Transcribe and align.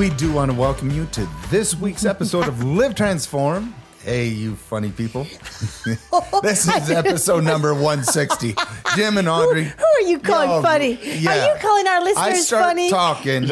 We 0.00 0.08
do 0.08 0.32
want 0.32 0.50
to 0.50 0.56
welcome 0.56 0.90
you 0.90 1.04
to 1.12 1.28
this 1.50 1.76
week's 1.76 2.06
episode 2.06 2.48
of 2.48 2.64
Live 2.64 2.94
Transform. 2.94 3.74
Hey, 4.02 4.28
you 4.28 4.56
funny 4.56 4.90
people. 4.90 5.24
this 6.42 6.66
is 6.66 6.90
episode 6.90 7.44
number 7.44 7.74
160. 7.74 8.54
Jim 8.96 9.18
and 9.18 9.28
Audrey. 9.28 9.64
Who 9.64 9.84
are 9.84 10.08
you 10.08 10.18
calling 10.18 10.48
Yo, 10.48 10.62
funny? 10.62 10.98
yeah. 11.02 11.30
Are 11.32 11.54
you 11.54 11.60
calling 11.60 11.86
our 11.86 12.02
listeners 12.02 12.26
I 12.26 12.32
start 12.36 12.64
funny? 12.64 12.88
talking. 12.88 13.50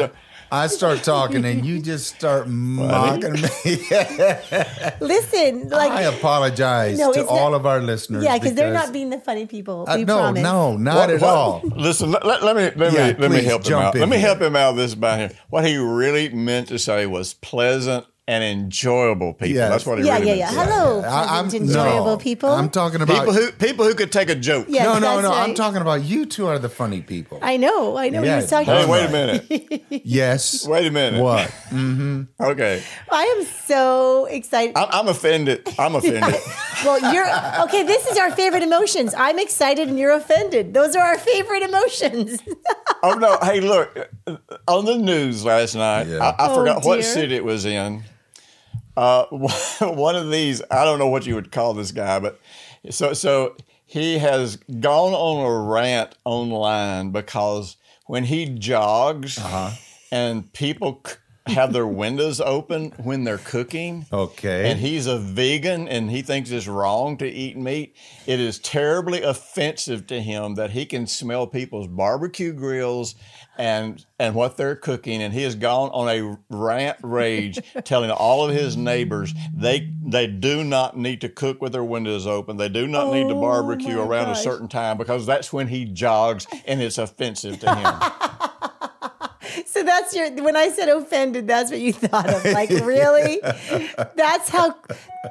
I 0.51 0.67
start 0.67 1.03
talking 1.03 1.45
and 1.45 1.63
you 1.65 1.79
just 1.79 2.15
start 2.15 2.47
mocking 2.47 3.33
me. 3.33 3.39
Listen, 4.99 5.69
like 5.69 5.91
I 5.91 6.03
apologize 6.03 6.97
No, 6.97 7.13
to 7.13 7.19
it's 7.21 7.29
not- 7.29 7.39
all 7.39 7.53
of 7.53 7.65
our 7.65 7.79
listeners. 7.81 8.23
yeah, 8.23 8.37
because 8.37 8.55
they're 8.55 8.73
not 8.73 8.91
being 8.91 9.09
the 9.09 9.19
funny 9.19 9.45
people. 9.45 9.85
Uh, 9.87 9.95
we 9.97 10.05
no, 10.05 10.17
promise. 10.17 10.43
no, 10.43 10.77
not 10.77 10.95
What- 10.95 11.09
at 11.11 11.21
what- 11.21 11.29
all. 11.29 11.61
Listen, 11.75 12.11
let, 12.11 12.25
let- 12.25 12.43
let 12.43 12.55
me 12.55 12.63
let 12.75 12.93
Yeah, 12.93 13.07
me 13.11 13.13
let 13.19 13.19
me 13.19 13.27
please 13.39 13.45
help 13.45 13.61
him 13.63 13.69
jump 13.69 13.85
out. 13.85 13.95
in 13.95 13.99
Let 14.01 14.09
me 14.09 14.17
here. 14.17 14.25
help 14.27 14.41
him 14.41 14.55
out 14.55 14.75
this 14.75 14.95
by 14.95 15.17
him. 15.17 15.31
What 15.49 15.65
he 15.65 15.77
really 15.77 16.29
meant 16.29 16.67
to 16.69 16.79
say 16.79 17.05
was 17.05 17.33
pleasant 17.35 18.05
and 18.29 18.43
enjoyable 18.43 19.33
people. 19.33 19.47
Yes. 19.47 19.71
That's 19.71 19.85
what 19.87 19.97
he 19.97 20.05
Yeah, 20.05 20.19
really 20.19 20.37
yeah, 20.37 20.45
meant 20.45 20.53
yeah. 20.53 20.63
to 20.63 20.69
say. 20.69 20.75
Hello, 20.75 21.01
I, 21.01 21.39
am 21.39 21.45
pleasant, 21.45 21.63
enjoyable 21.63 22.05
no, 22.05 22.17
people. 22.17 22.49
I'm 22.51 22.69
talking 22.69 23.01
about 23.01 23.17
People 23.17 23.33
who 23.33 23.51
people 23.53 23.85
who 23.85 23.95
could 23.95 24.11
take 24.11 24.29
a 24.29 24.35
joke. 24.35 24.67
Yes, 24.69 24.85
no, 24.85 24.93
no, 24.99 24.99
that's 24.99 25.23
no. 25.23 25.33
I'm 25.33 25.55
talking 25.55 25.81
about 25.81 26.03
you 26.03 26.27
two 26.27 26.45
are 26.45 26.59
the 26.59 26.69
funny 26.69 27.01
people. 27.01 27.39
I 27.41 27.57
know, 27.57 27.97
I 27.97 28.09
know. 28.09 28.21
Yeah, 28.21 28.35
He 28.35 28.41
was 28.43 28.49
talking. 28.51 28.67
Hey, 28.67 28.83
All 28.83 28.91
wait 28.91 29.05
a 29.05 29.11
minute. 29.11 29.83
yes. 30.05 30.67
Wait 30.67 30.85
a 30.85 30.91
minute. 30.91 31.23
What? 31.23 31.47
Mm-hmm. 31.71 32.23
okay, 32.39 32.83
I 33.11 33.23
am 33.23 33.45
so 33.65 34.25
excited. 34.25 34.77
I'm, 34.77 34.89
I'm 34.91 35.07
offended. 35.07 35.67
I'm 35.79 35.95
offended. 35.95 36.35
well, 36.85 37.11
you're 37.11 37.27
okay. 37.63 37.81
This 37.81 38.05
is 38.05 38.17
our 38.19 38.29
favorite 38.29 38.61
emotions. 38.61 39.15
I'm 39.17 39.39
excited 39.39 39.87
and 39.89 39.97
you're 39.97 40.13
offended. 40.13 40.75
Those 40.75 40.95
are 40.95 41.03
our 41.03 41.17
favorite 41.17 41.63
emotions. 41.63 42.39
oh 43.03 43.15
no! 43.15 43.39
Hey, 43.41 43.59
look 43.59 43.89
on 44.67 44.85
the 44.85 44.97
news 44.97 45.43
last 45.43 45.73
night. 45.73 46.05
Yeah. 46.05 46.19
I, 46.19 46.29
I 46.29 46.49
Oh, 46.51 46.55
forgot 46.55 46.85
what 46.85 47.03
city 47.03 47.35
it 47.35 47.43
was 47.43 47.65
in. 47.65 48.03
Uh, 48.97 49.25
one 49.81 50.15
of 50.15 50.29
these. 50.31 50.61
I 50.71 50.83
don't 50.85 50.99
know 50.99 51.07
what 51.07 51.25
you 51.25 51.35
would 51.35 51.51
call 51.51 51.73
this 51.73 51.91
guy, 51.91 52.19
but 52.19 52.39
so 52.89 53.13
so 53.13 53.55
he 53.85 54.17
has 54.19 54.57
gone 54.57 55.13
on 55.13 55.45
a 55.45 55.69
rant 55.71 56.15
online 56.25 57.11
because 57.11 57.77
when 58.07 58.25
he 58.25 58.45
jogs 58.45 59.37
Uh-huh. 59.37 59.71
and 60.11 60.51
people 60.53 61.01
c- 61.05 61.15
have 61.53 61.73
their 61.73 61.87
windows 61.87 62.39
open 62.39 62.91
when 63.03 63.23
they're 63.23 63.39
cooking. 63.39 64.05
Okay. 64.13 64.69
And 64.69 64.79
he's 64.79 65.07
a 65.07 65.17
vegan 65.17 65.87
and 65.87 66.11
he 66.11 66.21
thinks 66.21 66.51
it's 66.51 66.67
wrong 66.67 67.17
to 67.17 67.27
eat 67.27 67.57
meat. 67.57 67.95
It 68.27 68.39
is 68.39 68.59
terribly 68.59 69.23
offensive 69.23 70.05
to 70.07 70.21
him 70.21 70.53
that 70.55 70.71
he 70.71 70.85
can 70.85 71.07
smell 71.07 71.47
people's 71.47 71.87
barbecue 71.87 72.53
grills 72.53 73.15
and 73.59 74.05
and 74.17 74.33
what 74.33 74.55
they're 74.55 74.75
cooking 74.75 75.21
and 75.21 75.33
he 75.33 75.43
has 75.43 75.53
gone 75.53 75.89
on 75.89 76.07
a 76.07 76.37
rant 76.49 76.97
rage 77.03 77.59
telling 77.83 78.09
all 78.09 78.47
of 78.47 78.55
his 78.55 78.77
neighbors 78.77 79.33
they 79.53 79.91
they 80.03 80.25
do 80.27 80.63
not 80.63 80.97
need 80.97 81.19
to 81.21 81.29
cook 81.29 81.61
with 81.61 81.73
their 81.73 81.83
windows 81.83 82.25
open. 82.25 82.55
They 82.57 82.69
do 82.69 82.87
not 82.87 83.13
need 83.13 83.27
to 83.27 83.35
Oh, 83.35 83.41
barbecue 83.41 83.99
around 83.99 84.27
gosh. 84.27 84.39
a 84.39 84.41
certain 84.41 84.67
time 84.69 84.97
because 84.97 85.25
that's 85.25 85.51
when 85.53 85.67
he 85.67 85.85
jogs 85.85 86.47
and 86.65 86.81
it's 86.81 86.97
offensive 86.97 87.59
to 87.59 87.75
him. 87.75 88.49
so 89.67 89.83
that's 89.83 90.15
your. 90.15 90.31
When 90.43 90.55
I 90.55 90.69
said 90.69 90.89
offended, 90.89 91.47
that's 91.47 91.71
what 91.71 91.79
you 91.79 91.93
thought 91.93 92.29
of. 92.29 92.43
Like 92.45 92.69
really? 92.83 93.39
that's 94.15 94.49
how. 94.49 94.75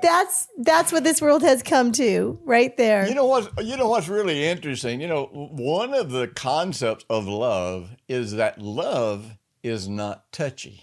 That's 0.02 0.48
that's 0.58 0.92
what 0.92 1.04
this 1.04 1.20
world 1.22 1.42
has 1.42 1.62
come 1.62 1.92
to. 1.92 2.38
Right 2.44 2.76
there. 2.76 3.08
You 3.08 3.14
know 3.14 3.26
what? 3.26 3.64
You 3.64 3.76
know 3.76 3.88
what's 3.88 4.08
really 4.08 4.46
interesting. 4.46 5.00
You 5.00 5.08
know, 5.08 5.24
one 5.32 5.94
of 5.94 6.10
the 6.10 6.28
concepts 6.28 7.04
of 7.08 7.26
love 7.26 7.90
is 8.08 8.32
that 8.34 8.60
love 8.60 9.36
is 9.62 9.88
not 9.88 10.30
touchy, 10.30 10.82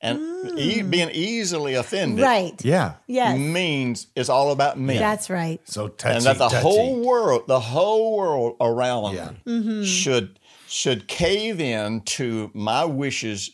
and 0.00 0.58
e- 0.58 0.82
being 0.82 1.10
easily 1.12 1.74
offended 1.74 2.22
right. 2.24 2.62
yeah. 2.64 2.94
Yes. 3.06 3.38
means 3.38 4.08
it's 4.16 4.28
all 4.28 4.50
about 4.52 4.78
me. 4.78 4.98
That's 4.98 5.30
right. 5.30 5.60
So 5.64 5.88
touchy, 5.88 6.16
and 6.16 6.24
that 6.26 6.38
the 6.38 6.48
touchy. 6.48 6.62
whole 6.62 7.06
world, 7.06 7.44
the 7.46 7.60
whole 7.60 8.16
world 8.16 8.56
around 8.60 9.14
Yeah. 9.14 9.30
me 9.30 9.36
Mm-hmm. 9.46 9.82
should 9.84 10.38
should 10.72 11.06
cave 11.06 11.60
in 11.60 12.00
to 12.00 12.50
my 12.54 12.84
wishes, 12.84 13.50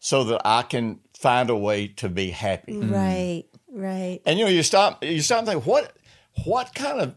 so 0.00 0.24
that 0.24 0.40
I 0.44 0.62
can 0.62 1.00
find 1.14 1.50
a 1.50 1.56
way 1.56 1.86
to 1.86 2.08
be 2.08 2.30
happy. 2.30 2.78
Right. 2.78 3.44
Right. 3.68 4.20
And 4.26 4.38
you 4.38 4.44
know, 4.44 4.50
you 4.50 4.62
stop, 4.62 5.04
you 5.04 5.20
stop 5.22 5.38
and 5.38 5.48
think, 5.48 5.66
what, 5.66 5.96
what 6.44 6.74
kind 6.74 7.00
of, 7.00 7.14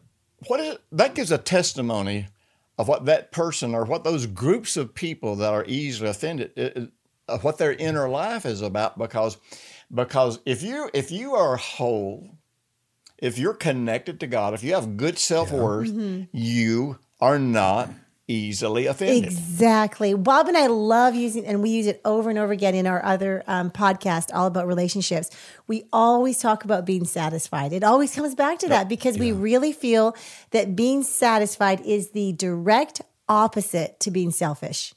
what 0.47 0.59
is 0.59 0.77
that 0.91 1.15
gives 1.15 1.31
a 1.31 1.37
testimony 1.37 2.27
of 2.77 2.87
what 2.87 3.05
that 3.05 3.31
person 3.31 3.73
or 3.73 3.85
what 3.85 4.03
those 4.03 4.25
groups 4.25 4.77
of 4.77 4.93
people 4.93 5.35
that 5.37 5.53
are 5.53 5.65
easily 5.67 6.09
offended, 6.09 6.51
uh, 6.57 6.79
uh, 6.79 6.85
of 7.27 7.43
what 7.43 7.57
their 7.57 7.73
inner 7.73 8.07
life 8.07 8.45
is 8.45 8.61
about. 8.61 8.97
Because, 8.97 9.37
because 9.93 10.39
if 10.45 10.61
you 10.61 10.89
if 10.93 11.11
you 11.11 11.35
are 11.35 11.57
whole, 11.57 12.37
if 13.17 13.37
you're 13.37 13.53
connected 13.53 14.19
to 14.19 14.27
God, 14.27 14.53
if 14.53 14.63
you 14.63 14.75
have 14.75 14.97
good 14.97 15.17
self 15.17 15.51
worth, 15.51 15.89
you 16.31 16.99
are 17.19 17.39
not 17.39 17.89
easily 18.27 18.87
offended. 18.87 19.25
Exactly. 19.25 20.13
Bob 20.13 20.47
and 20.47 20.57
I 20.57 20.67
love 20.67 21.15
using, 21.15 21.45
and 21.45 21.61
we 21.61 21.69
use 21.69 21.87
it 21.87 22.01
over 22.05 22.29
and 22.29 22.39
over 22.39 22.51
again 22.51 22.75
in 22.75 22.87
our 22.87 23.03
other 23.03 23.43
um, 23.47 23.69
podcast, 23.71 24.29
all 24.33 24.47
about 24.47 24.67
relationships. 24.67 25.29
We 25.67 25.83
always 25.93 26.39
talk 26.39 26.63
about 26.63 26.85
being 26.85 27.05
satisfied. 27.05 27.73
It 27.73 27.83
always 27.83 28.15
comes 28.15 28.35
back 28.35 28.59
to 28.59 28.69
that 28.69 28.89
because 28.89 29.17
we 29.19 29.31
really 29.31 29.71
feel 29.71 30.15
that 30.51 30.75
being 30.75 31.03
satisfied 31.03 31.81
is 31.81 32.11
the 32.11 32.33
direct 32.33 33.01
opposite 33.29 33.99
to 34.01 34.11
being 34.11 34.31
selfish. 34.31 34.93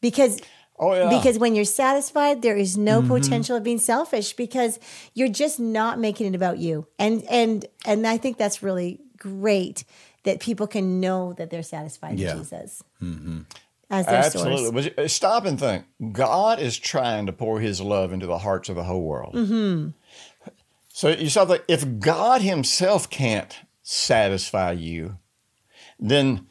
Because 0.00 0.40
Oh 0.80 0.94
yeah. 0.94 1.08
because 1.10 1.40
when 1.40 1.56
you're 1.56 1.64
satisfied 1.64 2.40
there 2.40 2.56
is 2.56 2.76
no 2.76 3.02
potential 3.02 3.56
of 3.56 3.64
being 3.64 3.80
selfish 3.80 4.34
because 4.34 4.78
you're 5.12 5.26
just 5.26 5.58
not 5.58 5.98
making 5.98 6.28
it 6.28 6.36
about 6.36 6.58
you 6.58 6.86
and 7.00 7.24
and 7.24 7.66
and 7.84 8.06
i 8.06 8.16
think 8.16 8.38
that's 8.38 8.62
really 8.62 9.00
great 9.16 9.82
that 10.28 10.40
people 10.40 10.66
can 10.66 11.00
know 11.00 11.32
that 11.38 11.48
they're 11.50 11.62
satisfied 11.62 12.18
Yeah. 12.18 12.32
in 12.32 12.38
jesus 12.38 12.82
as 13.90 14.04
their 14.06 14.16
Absolutely. 14.16 14.82
source 14.82 14.98
uh, 14.98 15.08
stop 15.08 15.46
and 15.46 15.58
think. 15.58 15.84
God 16.12 16.60
is 16.60 16.76
trying 16.76 17.24
to 17.26 17.32
pour 17.32 17.58
his 17.60 17.80
love 17.80 18.12
into 18.12 18.26
the 18.26 18.38
hearts 18.38 18.68
of 18.68 18.76
the 18.76 18.84
whole 18.84 19.00
world. 19.02 19.34
Mm-hmm. 19.34 19.88
So 20.92 21.08
you 21.08 21.30
stop 21.30 21.48
that 21.48 21.64
if 21.68 21.98
God 21.98 22.42
himself 22.42 23.08
can't 23.08 23.56
satisfy 23.82 24.72
you, 24.72 25.16
then 25.98 26.46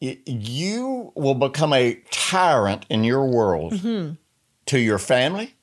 you 0.00 1.12
will 1.14 1.34
become 1.34 1.72
a 1.74 2.00
tyrant 2.10 2.86
in 2.88 3.04
your 3.04 3.26
world 3.26 3.74
Mm-hmm. 3.74 4.14
to 4.66 4.78
your 4.78 4.98
family, 4.98 5.54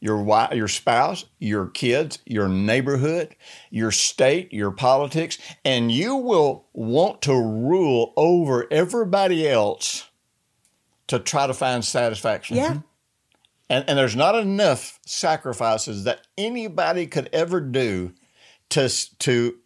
your 0.00 0.22
wife, 0.22 0.54
your 0.54 0.68
spouse, 0.68 1.24
your 1.38 1.66
kids, 1.66 2.18
your 2.24 2.48
neighborhood, 2.48 3.34
your 3.70 3.90
state, 3.90 4.52
your 4.52 4.70
politics, 4.70 5.38
and 5.64 5.90
you 5.90 6.16
will 6.16 6.66
want 6.72 7.22
to 7.22 7.34
rule 7.34 8.12
over 8.16 8.66
everybody 8.70 9.48
else 9.48 10.08
to 11.08 11.18
try 11.18 11.46
to 11.46 11.54
find 11.54 11.84
satisfaction. 11.84 12.56
yeah 12.56 12.68
mm-hmm. 12.70 12.78
And, 13.70 13.84
and 13.86 13.98
there's 13.98 14.16
not 14.16 14.34
enough 14.34 14.98
sacrifices 15.04 16.04
that 16.04 16.26
anybody 16.38 17.06
could 17.06 17.28
ever 17.34 17.60
do 17.60 18.14
to, 18.70 18.88
to 19.18 19.56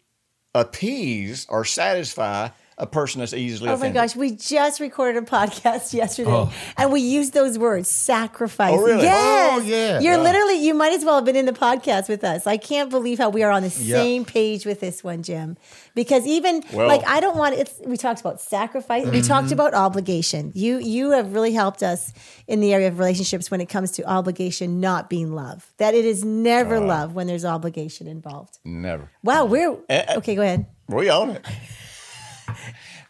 appease 0.53 1.45
or 1.49 1.63
satisfy 1.63 2.49
a 2.77 2.87
person 2.87 3.19
that's 3.19 3.33
easily 3.33 3.69
oh 3.69 3.77
my 3.77 3.89
gosh 3.89 4.15
we 4.15 4.31
just 4.31 4.79
recorded 4.79 5.21
a 5.21 5.25
podcast 5.25 5.93
yesterday 6.01 6.49
and 6.77 6.91
we 6.91 6.99
used 7.01 7.33
those 7.33 7.57
words 7.59 7.89
sacrifice. 7.89 8.73
Oh, 8.73 8.81
really? 8.83 9.03
yes. 9.03 9.61
Oh, 9.61 9.65
yeah. 9.65 9.99
you're 9.99 10.17
literally 10.17 10.65
you 10.65 10.73
might 10.73 10.93
as 10.93 11.05
well 11.05 11.15
have 11.15 11.25
been 11.25 11.35
in 11.35 11.45
the 11.45 11.53
podcast 11.53 12.09
with 12.09 12.23
us. 12.23 12.47
I 12.47 12.57
can't 12.57 12.89
believe 12.89 13.17
how 13.19 13.29
we 13.29 13.43
are 13.43 13.51
on 13.51 13.61
the 13.63 13.69
Yeah. 13.79 13.97
same 13.97 14.25
page 14.25 14.65
with 14.65 14.79
this 14.79 15.03
one 15.03 15.23
jim. 15.23 15.57
Because 15.95 16.25
even 16.25 16.63
Well- 16.73 16.87
like 16.87 17.07
i 17.07 17.19
don't 17.19 17.37
want 17.37 17.55
it's 17.55 17.73
we 17.85 17.97
talked 17.97 18.19
about 18.21 18.41
sacrifice 18.41 19.05
we 19.07 19.21
talked 19.21 19.45
Mm-hmm. 19.45 19.53
about 19.53 19.73
obligation. 19.73 20.51
You 20.55 20.77
you 20.79 21.11
have 21.11 21.33
really 21.33 21.53
helped 21.53 21.83
us 21.83 22.11
in 22.47 22.59
the 22.59 22.73
area 22.73 22.87
of 22.87 22.97
relationships 22.99 23.51
when 23.51 23.61
it 23.61 23.69
comes 23.69 23.91
to 23.91 24.03
obligation 24.05 24.79
not 24.79 25.09
being 25.09 25.33
love. 25.33 25.71
That 25.77 25.93
it 25.93 26.05
is 26.05 26.23
never 26.23 26.79
love 26.79 27.13
when 27.13 27.27
there's 27.27 27.45
obligation 27.45 28.07
involved. 28.07 28.57
Never. 28.65 29.09
wow 29.23 29.45
we're 29.45 29.77
Eh, 29.89 30.15
okay 30.17 30.35
go 30.35 30.41
ahead. 30.41 30.65
We 30.87 31.09
own 31.09 31.29
it. 31.31 31.45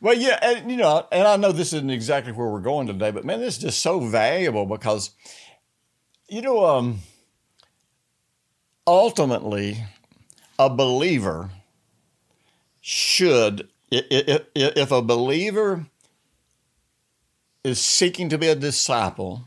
Well, 0.03 0.13
yeah, 0.15 0.37
and 0.41 0.69
you 0.69 0.75
know, 0.75 1.07
and 1.13 1.25
I 1.25 1.37
know 1.37 1.53
this 1.53 1.71
isn't 1.71 1.89
exactly 1.89 2.33
where 2.33 2.49
we're 2.49 2.59
going 2.59 2.87
today, 2.87 3.09
but 3.09 3.23
man, 3.23 3.39
this 3.39 3.55
is 3.55 3.63
just 3.63 3.81
so 3.81 4.01
valuable 4.01 4.65
because, 4.65 5.11
you 6.27 6.41
know, 6.41 6.65
um, 6.65 6.99
ultimately, 8.85 9.77
a 10.59 10.69
believer 10.69 11.51
should, 12.81 13.69
i- 13.93 14.03
i- 14.11 14.25
i- 14.29 14.73
if 14.75 14.91
a 14.91 15.01
believer 15.01 15.85
is 17.63 17.79
seeking 17.79 18.27
to 18.27 18.37
be 18.37 18.49
a 18.49 18.55
disciple 18.55 19.43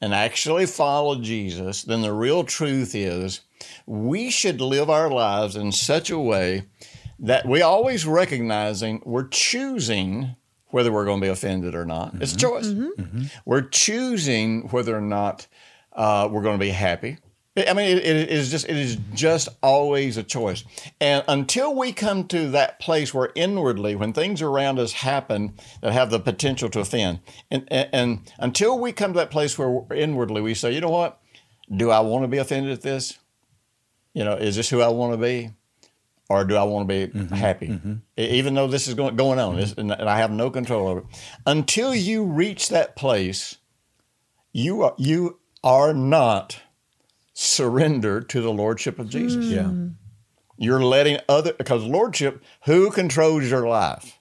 and 0.00 0.14
actually 0.14 0.64
follow 0.64 1.16
Jesus, 1.20 1.82
then 1.82 2.00
the 2.00 2.12
real 2.14 2.42
truth 2.42 2.94
is 2.94 3.42
we 3.86 4.30
should 4.30 4.62
live 4.62 4.88
our 4.88 5.10
lives 5.10 5.56
in 5.56 5.72
such 5.72 6.08
a 6.08 6.18
way 6.18 6.64
that 7.20 7.46
we 7.46 7.62
always 7.62 8.06
recognizing 8.06 9.02
we're 9.04 9.28
choosing 9.28 10.36
whether 10.68 10.90
we're 10.92 11.04
going 11.04 11.20
to 11.20 11.24
be 11.24 11.30
offended 11.30 11.74
or 11.74 11.84
not. 11.84 12.14
It's 12.20 12.32
a 12.32 12.36
choice. 12.36 12.66
Mm-hmm. 12.66 13.00
Mm-hmm. 13.00 13.22
We're 13.44 13.62
choosing 13.62 14.68
whether 14.68 14.96
or 14.96 15.00
not 15.00 15.46
uh, 15.92 16.28
we're 16.30 16.42
going 16.42 16.58
to 16.58 16.64
be 16.64 16.70
happy. 16.70 17.18
I 17.56 17.72
mean, 17.72 17.96
it, 17.96 18.04
it 18.04 18.28
is 18.30 18.50
just 18.50 18.68
it 18.68 18.76
is 18.76 18.98
just 19.14 19.48
always 19.62 20.16
a 20.16 20.24
choice. 20.24 20.64
And 21.00 21.22
until 21.28 21.72
we 21.76 21.92
come 21.92 22.26
to 22.28 22.50
that 22.50 22.80
place 22.80 23.14
where 23.14 23.30
inwardly, 23.36 23.94
when 23.94 24.12
things 24.12 24.42
around 24.42 24.80
us 24.80 24.90
happen 24.90 25.54
that 25.80 25.92
have 25.92 26.10
the 26.10 26.18
potential 26.18 26.68
to 26.70 26.80
offend, 26.80 27.20
and, 27.52 27.68
and, 27.70 27.88
and 27.92 28.32
until 28.40 28.76
we 28.76 28.90
come 28.90 29.12
to 29.12 29.18
that 29.20 29.30
place 29.30 29.56
where 29.56 29.82
inwardly 29.94 30.42
we 30.42 30.54
say, 30.54 30.72
you 30.72 30.80
know 30.80 30.90
what, 30.90 31.20
do 31.74 31.92
I 31.92 32.00
want 32.00 32.24
to 32.24 32.28
be 32.28 32.38
offended 32.38 32.72
at 32.72 32.82
this? 32.82 33.20
You 34.14 34.24
know, 34.24 34.34
is 34.34 34.56
this 34.56 34.70
who 34.70 34.80
I 34.80 34.88
want 34.88 35.12
to 35.12 35.18
be? 35.18 35.50
Or 36.34 36.44
do 36.44 36.56
I 36.56 36.62
want 36.64 36.88
to 36.88 36.94
be 37.06 37.18
Mm-hmm. 37.18 37.34
happy, 37.34 37.78
even 38.16 38.54
though 38.54 38.66
this 38.66 38.88
is 38.88 38.94
going, 38.94 39.16
going 39.16 39.38
on, 39.38 39.56
this- 39.56 39.72
and 39.74 39.92
I 39.92 40.18
have 40.18 40.30
no 40.30 40.50
control 40.50 40.88
over 40.88 41.00
it? 41.00 41.06
Until 41.46 41.94
you 41.94 42.24
reach 42.24 42.68
that 42.70 42.96
place, 42.96 43.56
you 44.52 44.82
are 44.82 44.94
you 44.98 45.38
are 45.62 45.92
not 45.94 46.60
surrendered 47.32 48.28
to 48.30 48.40
the 48.40 48.52
lordship 48.52 48.98
of 48.98 49.08
Jesus. 49.08 49.46
Yeah. 49.46 49.70
You're 50.56 50.84
letting 50.84 51.18
other 51.28 51.52
because 51.52 51.82
lordship, 51.84 52.42
who 52.64 52.90
controls 52.90 53.50
your 53.50 53.66
life? 53.66 54.18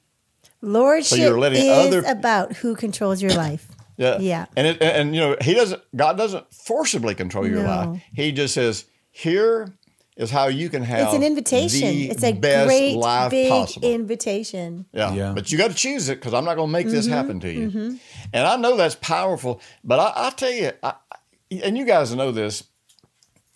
Lordship 0.62 1.20
you're 1.20 1.40
letting 1.40 1.64
is 1.64 1.70
other- 1.88 2.04
about 2.08 2.54
who 2.58 2.76
controls 2.76 3.22
your 3.22 3.34
life. 3.34 3.68
Yeah, 3.96 4.18
Yeah. 4.20 4.46
And 4.58 4.66
it, 4.66 4.82
and 4.82 5.14
you 5.14 5.22
know 5.22 5.36
he 5.40 5.54
doesn't. 5.54 5.80
God 5.96 6.18
doesn't 6.18 6.52
forcibly 6.52 7.14
control 7.14 7.48
your 7.48 7.62
No. 7.62 7.68
life. 7.68 8.02
He 8.12 8.32
just 8.32 8.56
says, 8.56 8.86
"Here 9.12 9.72
is 10.16 10.30
how 10.30 10.48
you 10.48 10.70
can 10.70 10.84
have 10.84 11.08
It's 11.08 11.14
an 11.16 11.24
invitation. 11.24 11.80
the 11.90 12.10
It's 12.12 12.24
a 12.24 12.34
best 12.34 12.68
great 12.68 12.96
life 12.96 13.32
big 13.32 13.50
possible." 13.50 13.90
invitation. 13.92 14.86
Yeah. 14.94 15.14
Yeah. 15.14 15.32
But 15.34 15.52
you 15.52 15.58
got 15.58 15.72
to 15.72 15.76
choose 15.76 16.10
it 16.10 16.20
because 16.20 16.34
I'm 16.34 16.46
not 16.46 16.56
going 16.56 16.68
to 16.70 16.72
make 16.72 16.88
this 16.88 17.06
Mm-hmm. 17.06 17.14
happen 17.14 17.40
to 17.42 17.52
you. 17.52 18.00
And 18.34 18.48
I 18.48 18.56
know 18.58 18.78
that's 18.78 18.96
powerful. 18.96 19.60
But 19.84 20.00
I, 20.00 20.28
I 20.28 20.30
tell 20.32 20.52
you, 20.52 20.72
I, 20.84 20.94
and 21.64 21.78
you 21.78 21.86
guys 21.86 22.14
know 22.16 22.32
this, 22.32 22.64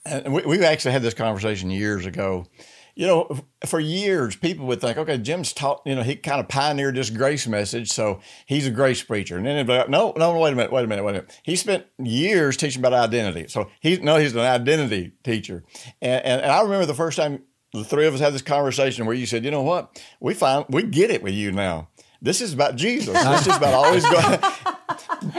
and 0.06 0.34
we, 0.34 0.42
we've 0.46 0.64
actually 0.64 0.94
had 0.94 1.02
this 1.02 1.14
conversation 1.14 1.70
years 1.70 2.06
ago. 2.06 2.48
You 2.98 3.06
know, 3.06 3.40
for 3.68 3.80
years, 3.80 4.36
people 4.36 4.66
would 4.66 4.82
think, 4.82 4.98
okay, 4.98 5.20
Jim's 5.20 5.54
taught, 5.54 5.84
you 5.86 5.94
know, 5.94 6.02
he 6.02 6.16
kind 6.16 6.40
of 6.40 6.48
pioneered 6.48 6.96
this 6.96 7.12
grace 7.12 7.46
message, 7.46 7.92
so 7.92 8.22
he's 8.48 8.66
a 8.66 8.72
grace 8.72 9.04
preacher. 9.04 9.38
And 9.38 9.46
then 9.46 9.56
they'd 9.56 9.68
be 9.72 9.78
like, 9.78 9.88
no, 9.88 10.14
no, 10.18 10.36
wait 10.40 10.54
a 10.54 10.56
minute, 10.56 10.72
wait 10.72 10.84
a 10.84 10.88
minute, 10.88 11.06
wait 11.06 11.12
a 11.12 11.14
minute. 11.14 11.40
He 11.44 11.56
spent 11.56 11.86
years 12.00 12.58
teaching 12.58 12.82
about 12.82 12.94
identity. 12.94 13.50
So 13.50 13.70
he's, 13.82 14.00
no, 14.00 14.18
he's 14.18 14.34
an 14.34 14.40
identity 14.40 15.12
teacher. 15.24 15.64
And, 16.02 16.26
and, 16.26 16.42
and 16.42 16.52
I 16.52 16.64
remember 16.64 16.88
the 16.88 16.96
first 16.96 17.18
time 17.18 17.44
the 17.72 17.84
three 17.84 18.08
of 18.08 18.16
us 18.16 18.20
had 18.20 18.34
this 18.34 18.42
conversation 18.42 19.06
where 19.06 19.16
you 19.16 19.28
said, 19.28 19.46
you 19.46 19.52
know 19.52 19.62
what? 19.62 20.02
We 20.20 20.34
find, 20.34 20.66
we 20.70 20.82
get 20.82 21.12
it 21.12 21.22
with 21.22 21.36
you 21.36 21.52
now. 21.52 21.90
This 22.20 22.42
is 22.42 22.52
about 22.52 22.78
Jesus. 22.78 23.14
This 23.14 23.42
is 23.46 23.58
about 23.58 23.76
always 23.76 24.04
going. 24.04 24.40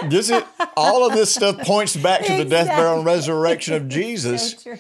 This 0.09 0.31
is, 0.31 0.43
all 0.77 1.07
of 1.07 1.13
this 1.13 1.35
stuff 1.35 1.59
points 1.59 1.97
back 1.97 2.25
to 2.25 2.37
the 2.37 2.45
death, 2.45 2.67
burial, 2.67 2.99
and 2.99 3.07
resurrection 3.07 3.75
of 3.75 3.89
Jesus. 3.89 4.57
So. 4.63 4.77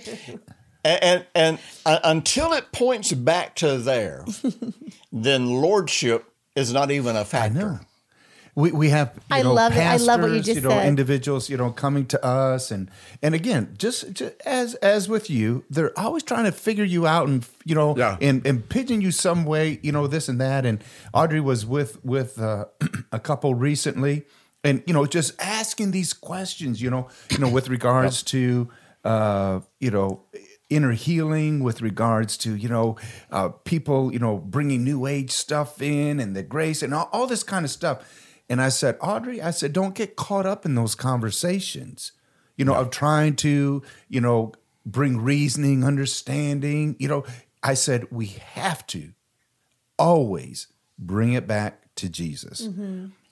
And, 0.84 1.02
and, 1.02 1.26
and 1.34 1.58
uh, 1.84 1.98
until 2.04 2.52
it 2.52 2.70
points 2.72 3.12
back 3.12 3.56
to 3.56 3.78
there, 3.78 4.25
then 5.12 5.46
lordship 5.60 6.25
is 6.54 6.72
not 6.72 6.90
even 6.90 7.16
a 7.16 7.25
factor. 7.25 7.80
We, 8.54 8.72
we 8.72 8.88
have 8.88 9.12
you 9.14 9.22
I 9.30 9.42
know, 9.42 9.54
love 9.54 9.76
it. 9.76 9.78
I 9.80 9.98
love 9.98 10.20
what 10.20 10.30
you 10.30 10.36
pastors, 10.38 10.54
just 10.56 10.64
know, 10.64 10.70
said. 10.70 10.88
individuals 10.88 11.48
you 11.48 11.56
know 11.56 11.70
coming 11.70 12.06
to 12.06 12.25
us 12.25 12.72
and 12.72 12.90
and 13.22 13.32
again 13.32 13.76
just, 13.78 14.12
just 14.14 14.34
as 14.44 14.75
as 14.76 15.08
with 15.08 15.30
you 15.30 15.62
they're 15.70 15.96
always 15.96 16.25
trying 16.25 16.42
to 16.44 16.50
figure 16.50 16.82
you 16.82 17.06
out 17.06 17.28
and 17.28 17.46
you 17.64 17.76
know 17.76 17.96
Yeah. 17.96 18.16
and 18.20 18.44
and 18.44 18.69
pigeon 18.69 19.00
you 19.00 19.12
some 19.12 19.44
way 19.44 19.78
you 19.84 19.92
know 19.92 20.08
this 20.08 20.28
and 20.28 20.40
that 20.40 20.66
and 20.66 20.82
Audrey 21.14 21.38
was 21.40 21.64
with 21.64 22.04
with 22.04 22.40
uh, 22.40 22.64
a 23.12 23.20
couple 23.20 23.54
recently 23.54 24.24
and 24.64 24.82
you 24.88 24.92
know 24.92 25.06
just 25.06 25.40
asking 25.40 25.92
these 25.92 26.12
questions 26.12 26.82
you 26.82 26.90
know 26.90 27.06
you 27.31 27.38
know 27.38 27.48
with 27.48 27.69
regards 27.69 28.24
to 28.24 28.69
uh 29.04 29.60
you 29.78 29.92
know 29.92 30.24
inner 30.70 30.93
healing 30.93 31.62
with 31.62 31.81
regards 31.81 32.37
to 32.37 32.55
you 32.55 32.69
know 32.69 32.97
uh, 33.31 33.49
people 33.49 34.12
you 34.12 34.19
know 34.19 34.37
bringing 34.38 34.85
new 34.85 35.06
age 35.06 35.31
stuff 35.31 35.81
in 35.81 36.20
and 36.20 36.37
the 36.37 36.43
grace 36.43 36.82
and 36.82 36.93
all, 36.93 37.09
all 37.12 37.26
this 37.26 37.43
kind 37.43 37.65
of 37.65 37.70
stuff. 37.70 38.26
And 38.50 38.62
i 38.62 38.70
said 38.70 38.97
audrey 39.00 39.43
i 39.43 39.50
said 39.50 39.73
don't 39.75 39.94
get 39.94 40.17
caught 40.17 40.47
up 40.47 40.65
in 40.65 40.75
those 40.75 40.94
conversations 40.94 42.12
you 42.56 42.65
know 42.65 42.75
of 42.75 42.88
trying 42.91 43.37
to 43.37 43.82
you 44.09 44.20
know 44.23 44.53
bring 44.87 45.20
reasoning 45.20 45.85
understanding 45.85 46.97
you 46.99 47.09
know. 47.09 47.25
I 47.62 47.75
said 47.75 48.06
we 48.11 48.26
have 48.26 48.87
to 48.88 49.12
always 49.99 50.69
bring 50.99 51.32
it 51.32 51.47
back 51.47 51.94
to 51.97 52.09
jesus. 52.09 52.69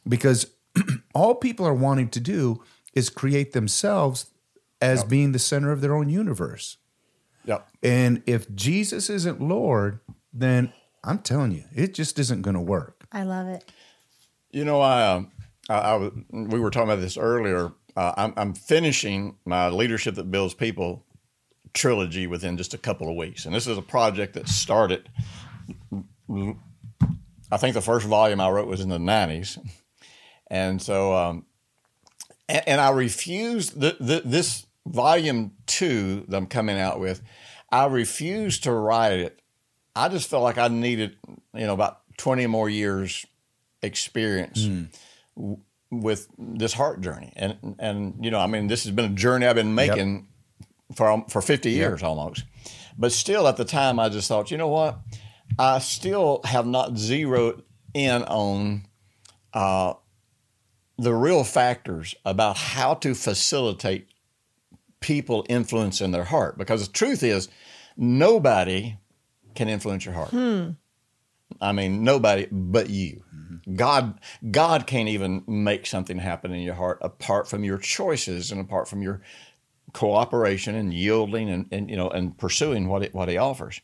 Because 0.07 0.49
all 1.15 1.35
people 1.35 1.67
are 1.67 1.75
wanting 1.75 2.09
to 2.11 2.21
do 2.21 2.63
is 2.93 3.09
create 3.09 3.53
themselves 3.53 4.27
as 4.81 5.05
being 5.05 5.33
the 5.33 5.39
center 5.39 5.73
of 5.73 5.81
their 5.81 5.95
own 5.95 6.09
universe 6.09 6.77
Yep. 7.47 7.69
and 7.83 8.23
if 8.27 8.53
Jesus 8.55 9.09
isn't 9.09 9.41
Lord, 9.41 10.01
then 10.33 10.73
I'm 11.05 11.21
telling 11.21 11.53
you, 11.53 11.65
it 11.75 11.95
just 11.95 12.19
isn't 12.19 12.43
going 12.43 12.55
to 12.55 12.61
work. 12.61 13.05
I 13.13 13.23
love 13.23 13.47
it. 13.47 13.65
You 14.51 14.65
know, 14.65 14.81
I, 14.81 15.13
um, 15.13 15.31
I, 15.69 15.75
I 15.75 16.11
we 16.31 16.61
were 16.61 16.71
talking 16.71 16.91
about 16.91 17.01
this 17.01 17.17
earlier. 17.17 17.73
Uh, 17.97 18.13
I'm, 18.17 18.35
I'm 18.37 18.55
finishing 18.55 19.37
my 19.45 19.69
leadership 19.69 20.17
that 20.17 20.31
builds 20.31 20.55
people 20.55 21.05
trilogy 21.73 22.27
within 22.27 22.57
just 22.57 22.75
a 22.75 22.79
couple 22.79 23.09
of 23.09 23.17
weeks, 23.17 23.47
and 23.47 23.55
this 23.55 23.67
is 23.67 23.79
a 23.79 23.83
project 23.83 24.35
that 24.35 24.49
started. 24.49 25.09
I 26.31 27.57
think 27.59 27.75
the 27.75 27.81
first 27.81 28.07
volume 28.07 28.41
I 28.41 28.51
wrote 28.51 28.67
was 28.67 28.81
in 28.81 28.89
the 28.89 28.99
'90s, 28.99 29.59
and 30.49 30.83
so 30.83 31.15
um, 31.15 31.47
and, 32.49 32.63
and 32.67 32.81
I 32.81 32.91
refused 32.91 33.79
the, 33.81 33.97
the, 34.01 34.23
this 34.25 34.67
volume 34.87 35.53
two 35.67 36.25
that 36.29 36.37
I'm 36.37 36.47
coming 36.47 36.79
out 36.79 37.01
with. 37.01 37.23
I 37.71 37.87
refused 37.87 38.65
to 38.65 38.73
write 38.73 39.19
it. 39.19 39.41
I 39.95 40.09
just 40.09 40.29
felt 40.31 40.43
like 40.43 40.59
I 40.59 40.69
needed, 40.69 41.17
you 41.55 41.67
know, 41.67 41.75
about 41.75 42.01
20 42.19 42.47
more 42.47 42.69
years 42.69 43.27
experience 43.83 44.69
w- 45.37 45.59
with 45.91 46.29
this 46.39 46.73
heart 46.75 47.01
journey. 47.01 47.33
And, 47.37 47.77
and, 47.79 48.25
you 48.25 48.31
know, 48.31 48.39
I 48.39 48.47
mean, 48.47 48.69
this 48.69 48.85
has 48.85 48.93
been 48.93 49.05
a 49.07 49.15
journey 49.15 49.47
I've 49.47 49.57
been 49.57 49.75
making 49.75 50.29
for, 50.95 51.25
for 51.29 51.43
50 51.43 51.71
years 51.71 52.03
almost. 52.03 52.45
But 52.99 53.13
still, 53.13 53.47
at 53.49 53.57
the 53.57 53.65
time, 53.65 53.99
I 53.99 54.09
just 54.09 54.29
thought, 54.29 54.51
you 54.51 54.57
know 54.57 54.69
what? 54.69 54.99
I 55.59 55.79
still 55.81 56.41
have 56.45 56.67
not 56.67 56.97
zeroed 56.97 57.63
in 57.95 58.23
on 58.25 58.87
uh, 59.53 59.95
the 60.99 61.15
real 61.15 61.45
factors 61.45 62.15
about 62.25 62.57
how 62.57 62.95
to 62.95 63.15
facilitate 63.15 64.09
people 65.01 65.45
influence 65.49 66.01
in 66.01 66.11
their 66.11 66.25
heart. 66.25 66.59
Because 66.59 66.87
the 66.87 66.93
truth 66.93 67.23
is, 67.23 67.49
nobody 67.97 68.97
can 69.55 69.69
influence 69.69 70.05
your 70.05 70.15
heart. 70.15 70.31
Hmm. 70.31 70.71
I 71.61 71.73
mean, 71.73 72.05
nobody 72.05 72.47
but 72.51 72.91
you. 72.91 73.23
Mm-hmm. 73.35 73.77
God, 73.77 74.21
God 74.51 74.87
can't 74.87 75.09
even 75.09 75.45
make 75.47 75.87
something 75.87 76.19
happen 76.19 76.53
in 76.53 76.61
your 76.61 76.75
heart 76.75 76.99
apart 77.01 77.49
from 77.49 77.65
your 77.65 77.79
choices 77.79 78.51
and 78.51 78.61
apart 78.61 78.89
from 78.89 79.03
your 79.03 79.23
cooperation 79.93 80.75
and 80.75 80.93
yielding 80.93 81.49
and, 81.49 81.67
and 81.71 81.89
you 81.89 81.97
know 81.97 82.11
and 82.11 82.37
pursuing 82.37 82.89
what 82.89 83.03
it, 83.03 83.15
what 83.15 83.29
He 83.29 83.37
offers. 83.37 83.81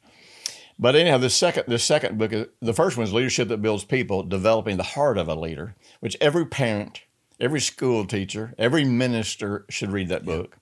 But 0.78 0.96
anyhow, 0.96 1.18
the 1.18 1.30
second 1.30 1.64
the 1.68 1.78
second 1.78 2.18
book, 2.18 2.32
is, 2.32 2.46
the 2.60 2.74
first 2.74 2.96
one 2.96 3.04
is 3.04 3.12
leadership 3.12 3.48
that 3.48 3.62
builds 3.62 3.84
people, 3.84 4.22
developing 4.22 4.76
the 4.76 4.82
heart 4.82 5.16
of 5.16 5.28
a 5.28 5.34
leader, 5.34 5.74
which 6.00 6.16
every 6.20 6.46
parent, 6.46 7.02
every 7.38 7.60
school 7.60 8.04
teacher, 8.04 8.54
every 8.58 8.84
minister 8.84 9.64
should 9.70 9.92
read 9.92 10.08
that 10.08 10.24
book, 10.24 10.58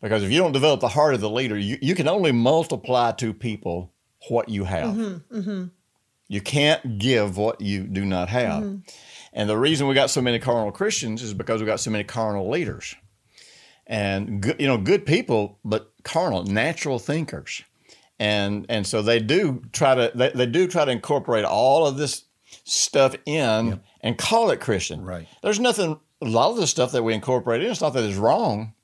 because 0.00 0.22
if 0.22 0.30
you 0.30 0.38
don't 0.38 0.52
develop 0.52 0.80
the 0.80 0.88
heart 0.88 1.14
of 1.14 1.20
the 1.20 1.30
leader, 1.30 1.58
you, 1.58 1.78
you 1.80 1.94
can 1.94 2.08
only 2.08 2.32
multiply 2.32 3.12
to 3.12 3.32
people 3.32 3.92
what 4.28 4.48
you 4.48 4.64
have. 4.64 4.94
Mm-hmm, 4.94 5.38
mm-hmm. 5.38 5.64
You 6.28 6.40
can't 6.40 6.98
give 6.98 7.36
what 7.36 7.60
you 7.60 7.84
do 7.84 8.04
not 8.04 8.28
have. 8.28 8.62
Mm-hmm. 8.62 8.76
And 9.32 9.48
the 9.48 9.56
reason 9.56 9.86
we 9.86 9.94
got 9.94 10.10
so 10.10 10.20
many 10.20 10.38
carnal 10.38 10.72
Christians 10.72 11.22
is 11.22 11.34
because 11.34 11.60
we 11.60 11.66
got 11.66 11.80
so 11.80 11.90
many 11.90 12.04
carnal 12.04 12.48
leaders. 12.50 12.94
And 13.86 14.42
good, 14.42 14.60
you 14.60 14.66
know, 14.66 14.76
good 14.76 15.06
people, 15.06 15.58
but 15.64 15.92
carnal, 16.04 16.44
natural 16.44 16.98
thinkers. 16.98 17.62
And 18.18 18.66
and 18.68 18.86
so 18.86 19.00
they 19.00 19.20
do 19.20 19.62
try 19.72 19.94
to 19.94 20.12
they, 20.14 20.30
they 20.30 20.46
do 20.46 20.66
try 20.66 20.84
to 20.84 20.90
incorporate 20.90 21.44
all 21.44 21.86
of 21.86 21.96
this 21.96 22.24
stuff 22.64 23.14
in 23.24 23.80
and 24.00 24.18
call 24.18 24.50
it 24.50 24.60
Christian. 24.60 25.04
Right. 25.04 25.28
There's 25.42 25.60
nothing 25.60 25.98
a 26.20 26.26
lot 26.26 26.50
of 26.50 26.56
the 26.56 26.66
stuff 26.66 26.92
that 26.92 27.02
we 27.02 27.14
incorporate 27.14 27.62
in, 27.62 27.70
it's 27.70 27.80
not 27.80 27.92
that 27.94 28.04
it's 28.04 28.16
wrong, 28.16 28.74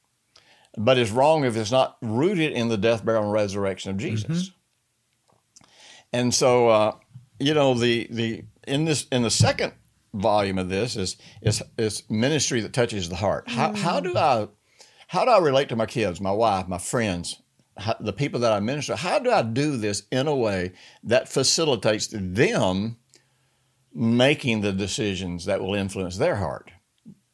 but 0.77 0.99
it's 0.99 1.11
wrong 1.11 1.45
if 1.45 1.57
it's 1.57 1.71
not 1.71 1.97
rooted 2.03 2.53
in 2.53 2.69
the 2.69 2.77
death, 2.77 3.05
burial, 3.05 3.25
and 3.25 3.33
resurrection 3.33 3.91
of 3.91 3.97
Jesus. 3.97 4.51
And 6.13 6.33
so, 6.33 6.69
uh, 6.69 6.97
you 7.39 7.55
know, 7.55 7.75
the 7.75 8.07
the 8.11 8.45
in 8.67 8.85
this 8.85 9.07
in 9.11 9.23
the 9.23 9.31
second 9.31 9.73
volume 10.13 10.59
of 10.59 10.69
this 10.69 10.97
is 10.97 11.17
is 11.43 11.63
is 11.77 12.03
ministry 12.09 12.61
that 12.61 12.73
touches 12.73 13.09
the 13.09 13.17
heart. 13.17 13.49
How 13.49 13.75
how 13.75 14.01
do 14.01 14.17
I 14.17 14.49
how 15.09 15.25
do 15.25 15.31
I 15.31 15.39
relate 15.39 15.69
to 15.71 15.77
my 15.77 15.87
kids, 15.87 16.21
my 16.21 16.33
wife, 16.33 16.69
my 16.69 16.79
friends, 16.79 17.41
how, 17.77 17.97
the 18.01 18.13
people 18.13 18.41
that 18.41 18.53
I 18.53 18.61
minister? 18.61 18.97
How 18.97 19.19
do 19.19 19.31
I 19.31 19.43
do 19.43 19.77
this 19.77 20.05
in 20.11 20.27
a 20.27 20.35
way 20.35 20.73
that 21.03 21.29
facilitates 21.29 22.09
them 22.13 22.97
making 23.93 24.61
the 24.61 24.73
decisions 24.73 25.45
that 25.45 25.61
will 25.61 25.75
influence 25.75 26.17
their 26.17 26.37
heart? 26.37 26.71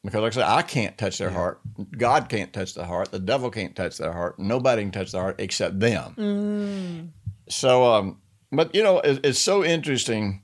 Because, 0.03 0.23
like 0.23 0.33
I 0.33 0.35
said, 0.35 0.45
I 0.49 0.63
can't 0.63 0.97
touch 0.97 1.19
their 1.19 1.31
heart. 1.31 1.61
God 1.99 2.29
can't 2.31 2.53
touch 2.53 2.73
the 2.75 2.87
heart. 2.87 3.11
The 3.11 3.19
devil 3.19 3.51
can't 3.51 3.77
touch 3.77 3.99
their 3.99 4.13
heart. 4.13 4.39
Nobody 4.39 4.83
can 4.83 4.93
touch 4.93 5.13
their 5.13 5.21
heart 5.21 5.37
except 5.39 5.79
them. 5.79 7.13
So, 7.49 7.85
um, 7.85 8.21
but 8.51 8.75
you 8.75 8.83
know, 8.83 9.01
it, 9.01 9.21
it's 9.25 9.39
so 9.39 9.63
interesting. 9.63 10.43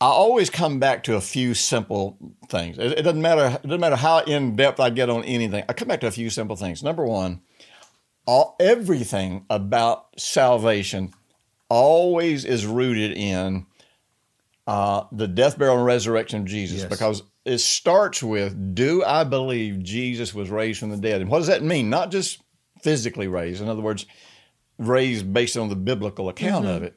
I 0.00 0.06
always 0.06 0.48
come 0.48 0.78
back 0.78 1.02
to 1.04 1.16
a 1.16 1.20
few 1.20 1.54
simple 1.54 2.16
things. 2.48 2.78
It, 2.78 3.00
it 3.00 3.02
doesn't 3.02 3.20
matter. 3.20 3.58
It 3.62 3.66
doesn't 3.66 3.80
matter 3.80 3.96
how 3.96 4.20
in 4.20 4.54
depth 4.56 4.78
I 4.80 4.90
get 4.90 5.10
on 5.10 5.24
anything. 5.24 5.64
I 5.68 5.72
come 5.72 5.88
back 5.88 6.00
to 6.00 6.06
a 6.06 6.10
few 6.12 6.30
simple 6.30 6.56
things. 6.56 6.82
Number 6.82 7.04
one, 7.04 7.40
all 8.24 8.56
everything 8.60 9.44
about 9.50 10.06
salvation 10.18 11.12
always 11.68 12.44
is 12.44 12.64
rooted 12.64 13.12
in 13.16 13.66
uh, 14.68 15.04
the 15.12 15.26
death, 15.26 15.58
burial, 15.58 15.76
and 15.78 15.84
resurrection 15.84 16.40
of 16.42 16.46
Jesus, 16.46 16.80
Yes. 16.82 16.88
because 16.88 17.22
it 17.48 17.58
starts 17.58 18.22
with, 18.22 18.74
"Do 18.74 19.02
I 19.04 19.24
believe 19.24 19.82
Jesus 19.82 20.34
was 20.34 20.50
raised 20.50 20.80
from 20.80 20.90
the 20.90 20.96
dead?" 20.96 21.20
And 21.20 21.30
what 21.30 21.38
does 21.38 21.46
that 21.48 21.62
mean? 21.62 21.90
Not 21.90 22.10
just 22.10 22.42
physically 22.82 23.26
raised. 23.26 23.60
In 23.60 23.68
other 23.68 23.82
words, 23.82 24.06
raised 24.78 25.32
based 25.32 25.56
on 25.56 25.68
the 25.68 25.76
biblical 25.76 26.28
account 26.28 26.66
of 26.66 26.76
mm-hmm. 26.76 26.84
it. 26.86 26.94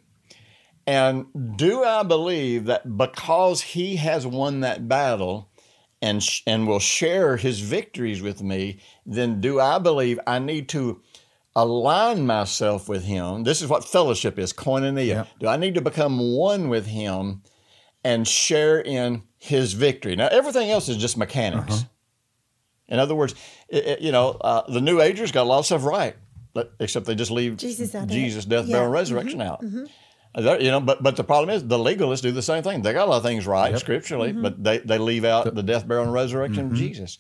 And 0.87 1.25
do 1.57 1.83
I 1.83 2.03
believe 2.03 2.65
that 2.65 2.97
because 2.97 3.61
he 3.61 3.97
has 3.97 4.25
won 4.25 4.61
that 4.61 4.87
battle 4.87 5.51
and 6.01 6.21
sh- 6.23 6.41
and 6.47 6.67
will 6.67 6.79
share 6.79 7.37
his 7.37 7.59
victories 7.59 8.21
with 8.21 8.41
me, 8.41 8.79
then 9.05 9.41
do 9.41 9.59
I 9.59 9.79
believe 9.79 10.19
I 10.25 10.39
need 10.39 10.69
to 10.69 11.01
align 11.55 12.25
myself 12.25 12.89
with 12.89 13.03
him? 13.03 13.43
This 13.43 13.61
is 13.61 13.67
what 13.67 13.85
fellowship 13.85 14.39
is, 14.39 14.53
koinonia. 14.53 15.05
Yeah. 15.05 15.25
Do 15.39 15.47
I 15.47 15.57
need 15.57 15.75
to 15.75 15.81
become 15.81 16.19
one 16.35 16.69
with 16.69 16.87
him 16.87 17.43
and 18.03 18.27
share 18.27 18.81
in 18.81 19.23
his 19.43 19.73
victory? 19.73 20.15
Now, 20.15 20.27
everything 20.27 20.69
else 20.69 20.87
is 20.87 20.97
just 20.97 21.17
mechanics. 21.17 21.85
In 22.87 22.99
other 22.99 23.15
words, 23.15 23.33
it, 23.69 23.85
it- 23.87 24.01
you 24.01 24.11
know, 24.11 24.29
uh, 24.39 24.69
the 24.71 24.81
New 24.81 25.01
Agers 25.01 25.31
got 25.31 25.43
a 25.43 25.49
lot 25.49 25.59
of 25.59 25.65
stuff 25.65 25.83
right, 25.83 26.15
but, 26.53 26.73
except 26.79 27.05
they 27.07 27.15
just 27.15 27.31
leave 27.31 27.57
Jesus 27.57 27.95
out. 27.95 28.07
Jesus, 28.07 28.45
death, 28.45 28.65
Yeah. 28.67 28.73
burial, 28.73 28.85
and 28.85 28.93
resurrection 28.93 29.41
out. 29.41 29.63
Uh, 30.35 30.41
they're- 30.41 30.61
You 30.61 30.69
know, 30.71 30.79
but 30.79 31.01
but 31.01 31.15
the 31.15 31.23
problem 31.23 31.49
is 31.55 31.67
the 31.67 31.77
legalists 31.77 32.21
do 32.21 32.31
the 32.31 32.41
same 32.41 32.61
thing. 32.63 32.81
They 32.83 32.93
got 32.93 33.07
a 33.07 33.09
lot 33.11 33.17
of 33.17 33.23
things 33.23 33.47
right 33.47 33.77
scripturally, 33.79 34.31
but 34.33 34.63
they, 34.63 34.77
they 34.77 34.97
leave 34.97 35.25
out 35.25 35.55
the 35.55 35.63
death, 35.63 35.87
burial, 35.87 36.05
and 36.05 36.13
resurrection 36.13 36.67
of 36.67 36.73
Jesus. 36.73 37.17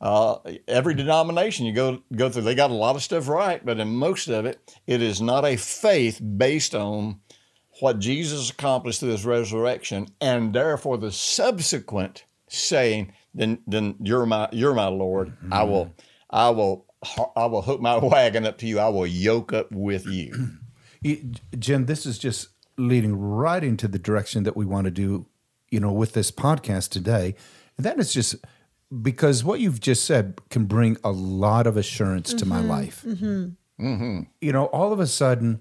Uh, 0.00 0.36
every 0.66 0.94
denomination 0.94 1.66
you 1.66 1.74
go 1.74 1.98
go 2.16 2.30
through, 2.30 2.42
they 2.42 2.54
got 2.54 2.70
a 2.70 2.74
lot 2.74 2.96
of 2.96 3.02
stuff 3.02 3.28
right, 3.28 3.64
but 3.64 3.78
in 3.78 3.88
most 3.88 4.28
of 4.28 4.46
it, 4.46 4.58
it 4.86 5.02
is 5.02 5.20
not 5.20 5.44
a 5.44 5.56
faith 5.56 6.20
based 6.38 6.74
on 6.74 7.20
what 7.80 7.98
Jesus 7.98 8.50
accomplished 8.50 9.00
through 9.00 9.10
his 9.10 9.24
resurrection, 9.24 10.08
and 10.20 10.52
therefore 10.52 10.98
the 10.98 11.12
subsequent 11.12 12.24
saying, 12.48 13.12
"Then, 13.34 13.60
then 13.66 13.96
you're 14.00 14.26
my 14.26 14.48
you're 14.52 14.74
my 14.74 14.88
Lord. 14.88 15.32
I 15.50 15.62
will, 15.64 15.94
I 16.28 16.50
will, 16.50 16.86
I 17.36 17.46
will 17.46 17.62
hook 17.62 17.80
my 17.80 17.96
wagon 18.02 18.46
up 18.46 18.58
to 18.58 18.66
you. 18.66 18.78
I 18.78 18.88
will 18.88 19.06
yoke 19.06 19.52
up 19.52 19.70
with 19.72 20.06
you." 20.06 20.32
It- 21.02 21.40
Jim, 21.58 21.86
this 21.86 22.04
is 22.04 22.18
just 22.18 22.48
leading 22.76 23.18
right 23.18 23.64
into 23.64 23.88
the 23.88 23.98
direction 23.98 24.42
that 24.42 24.54
we 24.54 24.66
want 24.66 24.84
to 24.84 24.90
do, 24.90 25.26
you 25.70 25.80
know, 25.80 25.92
with 25.92 26.12
this 26.12 26.30
podcast 26.30 26.90
today. 26.90 27.34
And 27.78 27.86
that 27.86 27.98
is 27.98 28.12
just 28.12 28.36
because 29.02 29.44
what 29.44 29.60
you've 29.60 29.80
just 29.80 30.04
said 30.04 30.38
can 30.50 30.64
bring 30.66 30.96
a 31.04 31.10
lot 31.10 31.66
of 31.66 31.76
assurance 31.76 32.34
to 32.34 32.44
my 32.44 32.58
mm-hmm. 32.58 32.68
life. 32.68 33.04
Mm-hmm. 33.06 33.86
Mm-hmm. 33.86 34.20
You 34.40 34.52
know, 34.52 34.66
all 34.66 34.92
of 34.92 35.00
a 35.00 35.06
sudden, 35.06 35.60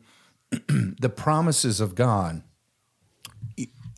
the 0.67 1.09
promises 1.09 1.79
of 1.79 1.95
God, 1.95 2.43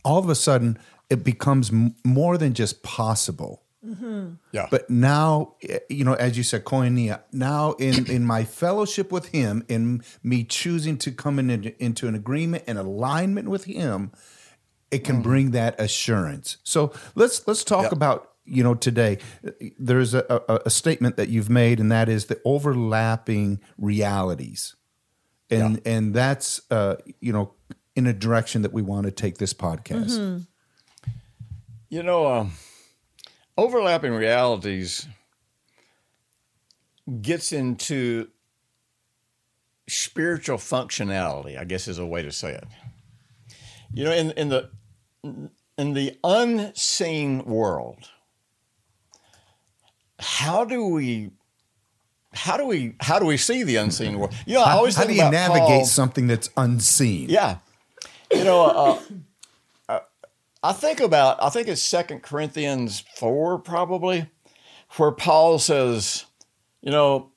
all 0.04 0.18
of 0.18 0.28
a 0.28 0.34
sudden, 0.34 0.78
it 1.10 1.24
becomes 1.24 1.70
m- 1.70 1.94
more 2.04 2.36
than 2.38 2.54
just 2.54 2.82
possible. 2.82 3.62
Yeah, 4.52 4.68
But 4.70 4.88
now, 4.88 5.56
eh, 5.68 5.80
you 5.90 6.04
know, 6.04 6.14
as 6.14 6.36
you 6.36 6.44
said, 6.44 6.64
koinonia. 6.64 7.22
Now, 7.32 7.72
in 7.72 8.06
in 8.10 8.24
my 8.24 8.44
fellowship 8.44 9.10
with 9.10 9.26
Him, 9.28 9.64
in 9.68 10.02
me 10.22 10.44
choosing 10.44 10.96
to 10.98 11.10
come 11.10 11.38
in, 11.40 11.50
into 11.78 12.06
an 12.06 12.14
agreement 12.14 12.62
and 12.68 12.78
alignment 12.78 13.48
with 13.48 13.64
Him, 13.64 14.12
it 14.92 15.02
can 15.04 15.20
bring 15.20 15.50
that 15.50 15.80
assurance. 15.80 16.58
So 16.62 16.92
let's 17.16 17.46
let's 17.48 17.64
talk 17.64 17.84
Yep. 17.84 17.92
about 17.92 18.30
you 18.44 18.62
know 18.62 18.74
today. 18.74 19.18
There's 19.80 20.14
a, 20.14 20.24
a, 20.48 20.60
a 20.66 20.70
statement 20.70 21.16
that 21.16 21.28
you've 21.28 21.50
made, 21.50 21.80
and 21.80 21.90
that 21.90 22.08
is 22.08 22.26
the 22.26 22.40
overlapping 22.44 23.60
realities, 23.78 24.76
and 25.52 25.80
and 25.84 26.14
that's 26.14 26.60
uh, 26.70 26.96
you 27.20 27.32
know 27.32 27.54
in 27.94 28.06
a 28.06 28.12
direction 28.12 28.62
that 28.62 28.72
we 28.72 28.82
want 28.82 29.04
to 29.06 29.12
take 29.12 29.38
this 29.38 29.52
podcast. 29.54 30.18
You 31.90 32.02
know, 32.02 32.26
um, 32.26 32.52
overlapping 33.58 34.12
realities 34.12 35.06
gets 37.20 37.52
into 37.52 38.28
spiritual 39.88 40.56
functionality. 40.56 41.58
I 41.58 41.64
guess 41.64 41.88
is 41.88 41.98
a 41.98 42.06
way 42.06 42.22
to 42.22 42.32
say 42.32 42.54
it. 42.54 42.64
You 43.92 44.04
know, 44.04 44.12
in 44.12 44.30
in 44.32 44.48
the 44.48 44.70
in 45.76 45.92
the 45.92 46.18
unseen 46.24 47.44
world, 47.44 48.08
how 50.18 50.64
do 50.64 50.86
we? 50.86 51.30
How 52.34 52.56
do 52.56 52.64
we 52.66 52.94
how 53.00 53.18
do 53.18 53.26
we 53.26 53.36
see 53.36 53.62
the 53.62 53.76
unseen 53.76 54.18
world? 54.18 54.34
You 54.46 54.54
know, 54.54 54.62
I 54.62 54.70
How, 54.70 54.76
always 54.78 54.96
how 54.96 55.02
think 55.02 55.18
do 55.18 55.24
you 55.24 55.30
navigate 55.30 55.66
Paul- 55.68 55.84
something 55.84 56.26
that's 56.26 56.48
unseen? 56.56 57.28
yeah, 57.28 57.58
you 58.32 58.44
know, 58.44 58.64
uh, 58.64 58.98
uh, 59.88 60.00
I 60.62 60.72
think 60.72 61.00
about 61.00 61.42
I 61.42 61.50
think 61.50 61.68
it's 61.68 61.82
Second 61.82 62.22
Corinthians 62.22 63.04
four 63.16 63.58
probably, 63.58 64.30
where 64.96 65.12
Paul 65.12 65.58
says, 65.58 66.24
you 66.80 66.90
know, 66.90 67.30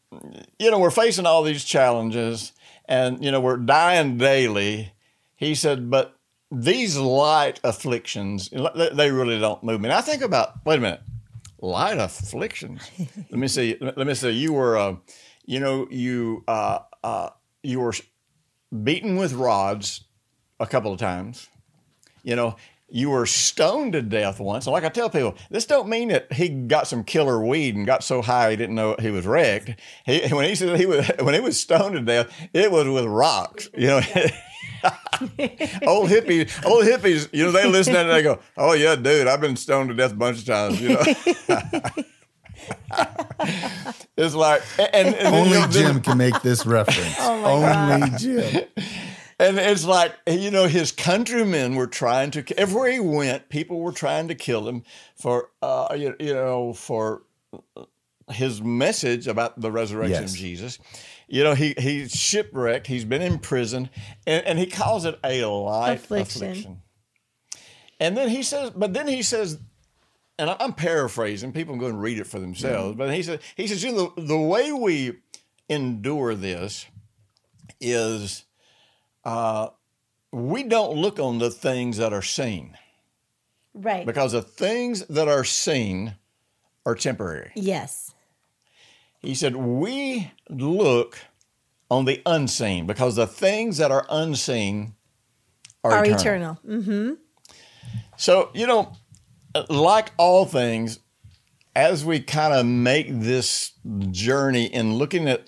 you 0.59 0.71
know, 0.71 0.79
we're 0.79 0.91
facing 0.91 1.25
all 1.25 1.43
these 1.43 1.65
challenges, 1.65 2.53
and 2.85 3.23
you 3.23 3.31
know, 3.31 3.41
we're 3.41 3.57
dying 3.57 4.17
daily. 4.17 4.93
He 5.35 5.55
said, 5.55 5.89
but 5.89 6.15
these 6.49 6.95
light 6.97 7.59
afflictions, 7.65 8.49
they 8.49 8.89
they 8.93 9.11
really 9.11 9.39
don't 9.39 9.61
move 9.61 9.81
me. 9.81 9.89
And 9.89 9.97
I 9.97 9.99
think 10.01 10.21
about, 10.21 10.65
wait 10.65 10.77
a 10.77 10.81
minute, 10.81 11.01
light 11.65 11.97
afflictions. 11.97 12.89
let 12.99 13.39
me 13.39 13.47
see. 13.47 13.77
Let 13.81 14.07
me 14.07 14.13
see. 14.13 14.31
You 14.31 14.53
were, 14.53 14.77
uh, 14.77 14.95
you 15.45 15.59
know, 15.59 15.87
you 15.89 16.43
uh, 16.47 16.79
uh, 17.03 17.29
you 17.63 17.79
were 17.79 17.93
beaten 18.83 19.15
with 19.15 19.33
rods 19.33 20.05
a 20.59 20.67
couple 20.67 20.93
of 20.93 20.99
times. 20.99 21.47
You 22.23 22.35
know, 22.35 22.55
you 22.89 23.09
were 23.09 23.25
stoned 23.25 23.93
to 23.93 24.01
death 24.01 24.39
once. 24.39 24.65
And 24.65 24.73
like 24.73 24.83
I 24.83 24.89
tell 24.89 25.09
people, 25.09 25.35
this 25.49 25.65
don't 25.65 25.89
mean 25.89 26.09
that 26.09 26.31
he 26.31 26.49
got 26.49 26.87
some 26.87 27.03
killer 27.03 27.43
weed 27.43 27.75
and 27.75 27.85
got 27.85 28.03
so 28.03 28.21
high 28.21 28.51
he 28.51 28.55
didn't 28.55 28.75
know 28.75 28.95
he 28.99 29.11
was 29.11 29.25
wrecked. 29.25 29.79
He, 30.05 30.27
when 30.31 30.47
he 30.47 30.55
said 30.55 30.79
he 30.79 30.85
was 30.85 31.09
when 31.21 31.33
he 31.33 31.39
was 31.39 31.59
stoned 31.59 31.95
to 31.95 32.01
death, 32.01 32.31
it 32.53 32.71
was 32.71 32.87
with 32.87 33.05
rocks. 33.05 33.69
You 33.75 33.87
know. 33.87 34.01
old 35.87 36.09
hippies, 36.09 36.63
old 36.63 36.85
hippies, 36.85 37.27
you 37.33 37.43
know, 37.45 37.51
they 37.51 37.65
listen 37.67 37.93
to 37.93 37.97
that 37.97 38.05
and 38.05 38.15
they 38.15 38.21
go, 38.21 38.39
"Oh 38.55 38.73
yeah, 38.73 38.95
dude, 38.95 39.27
I've 39.27 39.41
been 39.41 39.55
stoned 39.55 39.89
to 39.89 39.95
death 39.95 40.11
a 40.11 40.15
bunch 40.15 40.39
of 40.39 40.45
times." 40.45 40.79
You 40.79 40.89
know, 40.89 41.03
it's 44.17 44.35
like, 44.35 44.61
and, 44.77 45.15
and 45.15 45.35
Only 45.35 45.53
you 45.53 45.59
know, 45.59 45.67
Jim 45.67 46.01
can 46.01 46.19
make 46.19 46.39
this 46.43 46.67
reference. 46.67 47.15
Oh 47.17 47.45
Only 47.45 48.09
Jim. 48.19 48.65
And 49.37 49.57
it's 49.59 49.83
like, 49.85 50.13
you 50.27 50.49
know, 50.49 50.65
his 50.67 50.91
countrymen 50.93 51.75
were 51.75 51.87
trying 51.87 52.31
to, 52.31 52.59
everywhere 52.59 52.91
he 52.91 52.99
went, 53.01 53.49
people 53.49 53.81
were 53.81 53.91
trying 53.91 54.29
to 54.29 54.35
kill 54.35 54.67
him 54.67 54.83
for, 55.15 55.49
uh, 55.61 55.93
you, 55.97 56.15
you 56.19 56.33
know, 56.33 56.71
for 56.73 57.23
his 58.31 58.61
message 58.61 59.27
about 59.27 59.59
the 59.59 59.71
resurrection 59.71 60.21
Yes. 60.23 60.31
of 60.33 60.37
Jesus. 60.39 60.79
You 61.27 61.43
know, 61.43 61.53
he 61.53 61.73
he's 61.77 62.11
shipwrecked, 62.15 62.87
he's 62.87 63.03
been 63.03 63.21
in 63.21 63.39
prison, 63.39 63.89
and, 64.25 64.45
and 64.45 64.57
he 64.59 64.67
calls 64.67 65.03
it 65.05 65.19
a 65.23 65.43
light 65.45 65.95
Affliction. 65.99 66.43
affliction. 66.43 66.81
And 67.99 68.15
then 68.15 68.29
he 68.29 68.41
says, 68.41 68.71
but 68.75 68.93
then 68.93 69.07
he 69.07 69.21
says, 69.21 69.59
and 70.39 70.49
I- 70.49 70.57
I'm 70.59 70.73
paraphrasing, 70.73 71.51
people 71.51 71.73
can 71.73 71.79
go 71.81 71.87
and 71.87 72.01
read 72.01 72.19
it 72.19 72.27
for 72.27 72.39
themselves, 72.39 72.95
but 72.95 73.13
he 73.13 73.21
says 73.21 73.39
he 73.57 73.67
says, 73.67 73.83
you 73.83 73.91
know, 73.91 74.13
the, 74.15 74.21
the 74.21 74.37
way 74.39 74.71
we 74.71 75.17
endure 75.67 76.35
this 76.35 76.85
is 77.81 78.44
uh, 79.25 79.69
we 80.31 80.63
don't 80.63 80.95
look 80.97 81.19
on 81.19 81.39
the 81.39 81.49
things 81.49 81.97
that 81.97 82.13
are 82.13 82.21
seen 82.21 82.77
Right. 83.73 84.05
because 84.05 84.31
the 84.33 84.41
things 84.41 85.05
that 85.07 85.27
are 85.27 85.43
seen 85.43 86.15
are 86.85 86.95
temporary. 86.95 87.51
yes. 87.55 88.13
He 89.19 89.33
said, 89.33 89.55
We 89.55 90.31
look 90.49 91.17
on 91.89 92.05
the 92.05 92.21
unseen 92.27 92.85
because 92.85 93.15
the 93.15 93.25
things 93.25 93.77
that 93.77 93.91
are 93.91 94.05
unseen 94.09 94.93
are, 95.83 95.91
Are 95.93 96.05
eternal. 96.05 96.59
eternal. 96.63 96.83
Mm. 96.83 97.17
So, 98.17 98.51
you 98.53 98.67
know, 98.67 98.93
like 99.69 100.11
all 100.17 100.45
things, 100.45 100.99
as 101.75 102.05
we 102.05 102.19
kind 102.19 102.53
of 102.53 102.65
make 102.67 103.07
this 103.09 103.71
journey 104.11 104.65
in 104.65 104.93
looking 104.95 105.27
at 105.27 105.47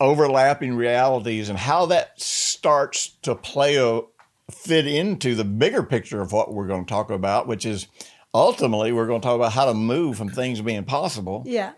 overlapping 0.00 0.74
realities 0.76 1.48
and 1.48 1.58
how 1.58 1.86
that 1.86 2.20
starts 2.20 3.08
to 3.22 3.34
play 3.34 3.76
a 3.76 4.00
fit 4.50 4.86
into 4.86 5.34
the 5.34 5.44
bigger 5.44 5.82
picture 5.82 6.20
of 6.20 6.32
what 6.32 6.52
we're 6.54 6.66
going 6.66 6.84
to 6.84 6.88
talk 6.88 7.10
about, 7.10 7.46
which 7.46 7.66
is 7.66 7.86
ultimately, 8.32 8.92
we're 8.92 9.06
going 9.06 9.20
to 9.20 9.26
talk 9.26 9.36
about 9.36 9.52
how 9.52 9.64
to 9.66 9.74
move 9.74 10.16
from 10.16 10.28
things 10.28 10.60
being 10.60 10.84
possible 10.84 11.42
Yeah. 11.46 11.72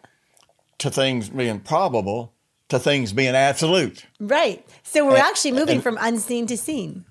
to 0.78 0.90
things 0.90 1.28
being 1.30 1.60
probable 1.60 2.34
to 2.68 2.78
things 2.78 3.12
being 3.12 3.34
absolute. 3.34 4.06
Right. 4.20 4.64
So 4.84 5.04
we're 5.04 5.12
And- 5.16 5.22
actually 5.22 5.52
moving 5.52 5.76
and- 5.76 5.82
from 5.82 5.98
unseen 6.00 6.46
to 6.46 6.56
seen. 6.56 7.04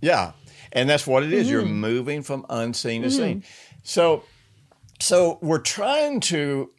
Yeah, 0.00 0.32
and 0.72 0.88
that's 0.88 1.06
what 1.06 1.22
it 1.22 1.32
is. 1.32 1.50
You're 1.50 1.62
Mm-hmm. 1.62 1.80
moving 1.80 2.22
from 2.22 2.46
unseen 2.48 3.02
to 3.02 3.10
seen. 3.10 3.44
So, 3.82 4.22
so 5.00 5.38
we're 5.42 5.58
trying 5.58 6.20
to 6.20 6.70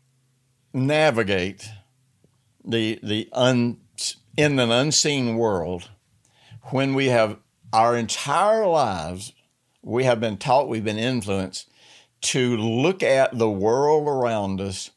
navigate 0.74 1.70
the 2.66 3.00
the 3.04 3.30
un 3.34 3.78
in 4.38 4.60
an 4.60 4.72
unseen 4.72 5.36
world 5.38 5.90
when 6.72 6.94
we 6.94 7.08
have 7.08 7.38
our 7.72 7.96
entire 7.96 8.66
lives 8.66 9.34
we 9.82 10.04
have 10.06 10.20
been 10.20 10.38
taught 10.38 10.70
we've 10.70 10.84
been 10.84 10.98
influenced 10.98 11.70
to 12.22 12.56
look 12.56 13.04
at 13.04 13.38
the 13.38 13.50
world 13.50 14.08
around 14.08 14.62
us 14.62 14.92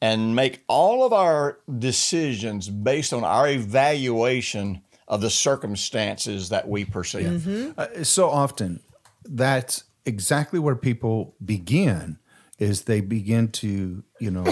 and 0.00 0.36
make 0.36 0.62
all 0.68 1.04
of 1.04 1.12
our 1.12 1.58
decisions 1.78 2.68
based 2.68 3.12
on 3.12 3.24
our 3.24 3.48
evaluation 3.48 4.82
of 5.08 5.20
the 5.20 5.30
circumstances 5.30 6.50
that 6.50 6.68
we 6.68 6.84
perceive. 6.84 7.46
Uh, 7.78 8.04
so 8.04 8.28
often, 8.28 8.80
that's 9.24 9.84
exactly 10.04 10.58
where 10.58 10.76
people 10.76 11.34
begin. 11.44 12.18
Is 12.58 12.82
they 12.82 13.00
begin 13.00 13.48
to 13.48 14.02
you 14.18 14.30
know 14.30 14.44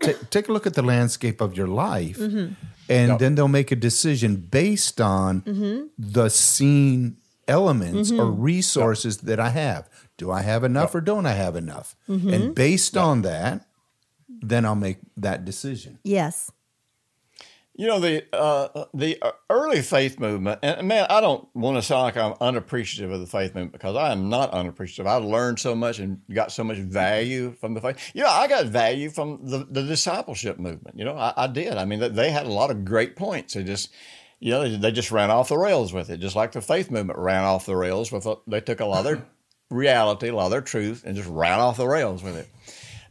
t- 0.00 0.14
take 0.30 0.48
a 0.48 0.52
look 0.52 0.66
at 0.66 0.74
the 0.74 0.82
landscape 0.82 1.40
of 1.40 1.56
your 1.56 1.66
life, 1.66 2.18
mm-hmm. 2.18 2.54
and 2.88 3.18
then 3.18 3.34
they'll 3.34 3.48
make 3.48 3.72
a 3.72 3.76
decision 3.76 4.36
based 4.36 5.00
on 5.00 5.42
mm-hmm. 5.42 5.86
the 5.98 6.28
scene 6.28 7.16
elements 7.46 8.10
or 8.10 8.24
mm-hmm. 8.24 8.42
resources 8.42 9.18
that 9.18 9.38
I 9.38 9.50
have. 9.50 9.88
Do 10.16 10.30
I 10.30 10.42
have 10.42 10.64
enough 10.64 10.94
or 10.94 11.00
don't 11.00 11.26
I 11.26 11.32
have 11.32 11.56
enough? 11.56 11.96
And 12.08 12.54
based 12.54 12.96
on 12.96 13.22
that, 13.22 13.66
then 14.28 14.64
I'll 14.64 14.74
make 14.74 14.98
that 15.16 15.44
decision. 15.44 15.98
Yes. 16.04 16.50
You 17.76 17.88
know 17.88 17.98
the 17.98 18.24
uh, 18.32 18.84
the 18.94 19.20
early 19.50 19.82
faith 19.82 20.20
movement, 20.20 20.60
and 20.62 20.86
man, 20.86 21.06
I 21.10 21.20
don't 21.20 21.48
want 21.56 21.76
to 21.76 21.82
sound 21.82 22.02
like 22.02 22.16
I'm 22.16 22.34
unappreciative 22.40 23.10
of 23.10 23.18
the 23.18 23.26
faith 23.26 23.52
movement 23.56 23.72
because 23.72 23.96
I 23.96 24.12
am 24.12 24.28
not 24.28 24.52
unappreciative. 24.52 25.08
I 25.08 25.16
learned 25.16 25.58
so 25.58 25.74
much 25.74 25.98
and 25.98 26.20
got 26.32 26.52
so 26.52 26.62
much 26.62 26.76
value 26.78 27.50
from 27.52 27.74
the 27.74 27.80
faith. 27.80 27.98
You 28.14 28.22
know, 28.22 28.28
I 28.30 28.46
got 28.46 28.66
value 28.66 29.10
from 29.10 29.40
the, 29.42 29.66
the 29.68 29.82
discipleship 29.82 30.60
movement. 30.60 30.96
You 30.96 31.04
know, 31.04 31.16
I, 31.16 31.32
I 31.36 31.46
did. 31.48 31.76
I 31.76 31.84
mean, 31.84 31.98
they- 31.98 32.30
had 32.30 32.46
a 32.46 32.52
lot 32.52 32.70
of 32.70 32.84
great 32.84 33.16
points. 33.16 33.54
They 33.54 33.64
just, 33.64 33.92
you 34.38 34.52
know, 34.52 34.68
they, 34.68 34.76
they 34.76 34.92
just 34.92 35.10
ran 35.10 35.30
off 35.32 35.48
the 35.48 35.58
rails 35.58 35.92
with 35.92 36.10
it, 36.10 36.18
just 36.18 36.36
like 36.36 36.52
the 36.52 36.60
faith 36.60 36.92
movement 36.92 37.18
ran 37.18 37.42
off 37.42 37.66
the 37.66 37.76
rails 37.76 38.12
with. 38.12 38.26
They 38.46 38.60
took 38.60 38.78
a 38.78 38.86
lot 38.86 38.98
of 38.98 39.04
their 39.04 39.26
reality, 39.70 40.28
a 40.28 40.34
lot 40.34 40.44
of 40.46 40.50
their 40.52 40.60
truth, 40.60 41.02
and 41.04 41.16
just 41.16 41.28
ran 41.28 41.58
off 41.58 41.76
the 41.76 41.88
rails 41.88 42.22
with 42.22 42.36
it. 42.36 42.48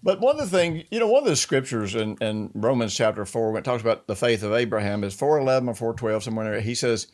But 0.06 0.20
one 0.20 0.38
of 0.38 0.50
the 0.52 0.58
things, 0.58 0.84
you 0.92 1.00
know, 1.00 1.08
one 1.08 1.24
of 1.24 1.30
the 1.30 1.36
scriptures 1.38 1.96
in, 1.96 2.18
in 2.18 2.52
Romans 2.54 2.94
chapter 2.94 3.26
four, 3.26 3.52
when 3.54 3.62
it 3.62 3.66
talks 3.66 3.82
about 3.82 4.06
the 4.06 4.18
faith 4.18 4.44
of 4.44 4.52
Abraham, 4.54 5.04
is 5.04 5.14
four 5.14 5.40
eleven 5.40 5.70
or 5.70 5.76
four 5.76 5.94
twelve 5.94 6.24
somewhere 6.24 6.52
there. 6.52 6.60
He 6.62 6.76
says, 6.76 7.08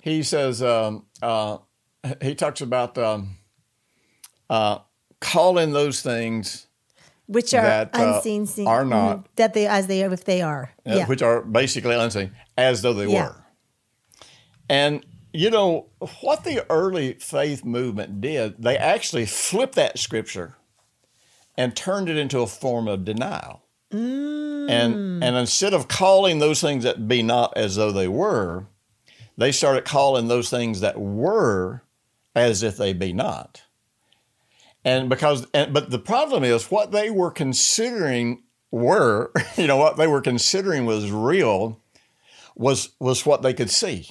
he 0.00 0.22
says, 0.22 0.62
um, 0.62 1.06
uh, 1.20 1.58
he 2.22 2.36
talks 2.36 2.60
about 2.60 2.96
um, 2.96 3.38
uh, 4.48 4.78
calling 5.20 5.72
those 5.72 6.00
things 6.00 6.68
Which 7.26 7.52
are 7.54 7.62
That, 7.62 7.90
uh, 7.94 8.14
unseen, 8.14 8.46
seen, 8.46 8.68
are 8.68 8.84
not. 8.84 9.18
Mhm. 9.18 9.24
that 9.36 9.54
they 9.54 9.66
as 9.66 9.88
they 9.88 10.04
are 10.04 10.12
if 10.14 10.24
they 10.24 10.40
are. 10.40 10.72
uh, 10.86 10.94
yeah. 10.94 11.06
which 11.06 11.22
are 11.22 11.42
basically 11.42 11.96
unseen, 11.96 12.30
as 12.56 12.82
though 12.82 12.94
they 12.94 13.06
Yeah. 13.06 13.24
were. 13.30 13.44
And 14.70 15.04
you 15.32 15.50
know 15.50 15.88
what 16.20 16.44
the 16.44 16.64
early 16.70 17.14
faith 17.14 17.64
movement 17.64 18.20
did? 18.20 18.62
They 18.62 18.76
actually 18.78 19.26
flipped 19.26 19.74
that 19.74 19.98
scripture 19.98 20.54
and 21.58 21.74
turned 21.74 22.08
it 22.08 22.16
into 22.16 22.38
a 22.38 22.46
form 22.46 22.86
of 22.86 23.04
denial. 23.04 23.64
Mm. 23.92 24.70
And 24.70 25.24
and 25.24 25.36
instead 25.36 25.74
of 25.74 25.88
calling 25.88 26.38
those 26.38 26.60
things 26.60 26.84
that 26.84 27.08
be 27.08 27.22
not 27.22 27.52
as 27.56 27.76
though 27.76 27.90
they 27.90 28.06
were, 28.06 28.66
they 29.36 29.50
started 29.50 29.84
calling 29.84 30.28
those 30.28 30.48
things 30.48 30.80
that 30.80 30.98
were 30.98 31.82
as 32.34 32.62
if 32.62 32.76
they 32.76 32.92
be 32.92 33.12
not. 33.12 33.64
And 34.84 35.08
because 35.08 35.46
and, 35.52 35.74
but 35.74 35.90
the 35.90 35.98
problem 35.98 36.44
is 36.44 36.70
what 36.70 36.92
they 36.92 37.10
were 37.10 37.32
considering 37.32 38.44
were, 38.70 39.32
you 39.56 39.66
know, 39.66 39.78
what 39.78 39.96
they 39.96 40.06
were 40.06 40.20
considering 40.20 40.86
was 40.86 41.10
real 41.10 41.82
was 42.54 42.90
was 43.00 43.26
what 43.26 43.42
they 43.42 43.52
could 43.52 43.70
see. 43.70 44.10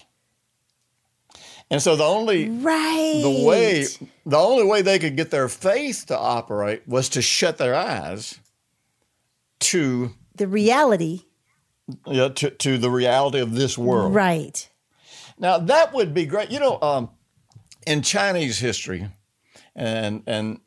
And 1.70 1.82
so 1.82 1.96
the 1.96 2.04
only 2.04 2.50
right. 2.50 3.20
the 3.22 3.46
way 3.46 3.86
the 4.26 4.38
only 4.38 4.64
way 4.64 4.82
they 4.82 5.00
could 5.00 5.18
get 5.18 5.32
their 5.32 5.50
faith 5.50 6.06
to 6.08 6.18
operate 6.18 6.88
was 6.88 7.10
to 7.10 7.22
shut 7.22 7.58
their 7.58 7.76
eyes 7.76 8.40
to 9.60 10.12
the 10.36 10.48
reality. 10.48 11.24
know, 12.18 12.30
to, 12.30 12.50
to 12.50 12.78
the 12.78 12.90
reality 12.90 13.40
of 13.40 13.54
this 13.54 13.78
world. 13.78 14.14
Right. 14.14 14.70
Now 15.38 15.58
that 15.58 15.94
would 15.94 16.14
be 16.14 16.26
great. 16.26 16.52
You 16.52 16.60
know, 16.60 16.82
um, 16.82 17.10
in 17.86 18.02
Chinese 18.02 18.60
history, 18.60 19.10
and 19.76 20.24
and 20.26 20.60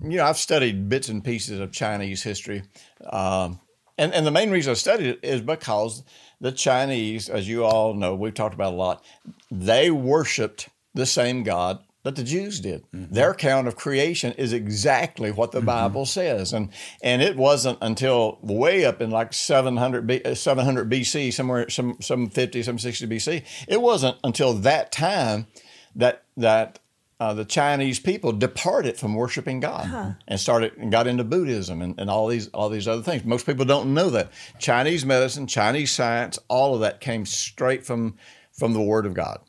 you 0.00 0.18
know, 0.18 0.24
I've 0.24 0.38
studied 0.38 0.88
bits 0.88 1.08
and 1.08 1.24
pieces 1.24 1.58
of 1.58 1.72
Chinese 1.72 2.22
history, 2.22 2.62
um, 3.10 3.60
and 3.96 4.14
and 4.14 4.24
the 4.26 4.30
main 4.30 4.50
reason 4.50 4.70
I 4.70 4.74
studied 4.74 5.08
it 5.08 5.20
is 5.22 5.40
because 5.40 6.04
the 6.40 6.52
Chinese, 6.52 7.28
as 7.28 7.48
you 7.48 7.64
all 7.64 7.94
know, 7.94 8.14
we've 8.14 8.34
talked 8.34 8.54
about 8.54 8.72
a 8.72 8.76
lot. 8.76 9.04
They 9.50 9.90
worshipped 9.90 10.68
the 10.94 11.06
same 11.06 11.42
God 11.42 11.80
that 12.04 12.16
the 12.16 12.24
Jews 12.24 12.60
did. 12.60 12.84
Their 12.92 13.32
account 13.32 13.68
of 13.68 13.76
creation 13.76 14.32
is 14.34 14.52
exactly 14.52 15.30
what 15.30 15.52
the 15.52 15.60
Bible 15.60 16.06
says, 16.06 16.52
and 16.52 16.70
and 17.02 17.20
it 17.20 17.36
wasn't 17.36 17.78
until 17.82 18.38
way 18.40 18.84
up 18.84 19.02
in 19.02 19.10
like 19.10 19.32
700 19.34 20.06
B, 20.06 20.22
uh, 20.24 20.34
700 20.34 20.90
BC, 20.90 21.32
somewhere 21.32 21.68
some 21.68 21.96
some 22.00 22.30
50, 22.30 22.62
some 22.62 22.78
60 22.78 23.06
BC. 23.06 23.44
It 23.66 23.82
wasn't 23.82 24.16
until 24.24 24.54
that 24.54 24.92
time 24.92 25.48
that 25.94 26.22
that 26.36 26.78
uh, 27.20 27.34
the 27.34 27.44
Chinese 27.44 27.98
people 27.98 28.32
departed 28.32 28.96
from 28.96 29.14
worshiping 29.14 29.58
God 29.60 30.16
and 30.28 30.38
started 30.38 30.76
and 30.76 30.92
got 30.92 31.06
into 31.06 31.24
Buddhism 31.24 31.82
and, 31.82 31.98
and 31.98 32.08
all 32.08 32.28
these 32.28 32.48
all 32.48 32.68
these 32.68 32.86
other 32.86 33.02
things. 33.02 33.24
Most 33.24 33.44
people 33.44 33.64
don't 33.64 33.92
know 33.92 34.10
that 34.10 34.30
Chinese 34.58 35.04
medicine, 35.04 35.46
Chinese 35.46 35.90
science, 35.90 36.38
all 36.48 36.74
of 36.74 36.80
that 36.80 37.00
came 37.00 37.26
straight 37.26 37.84
from 37.84 38.16
from 38.52 38.72
the 38.72 38.82
Word 38.82 39.04
of 39.04 39.14
God. 39.14 39.40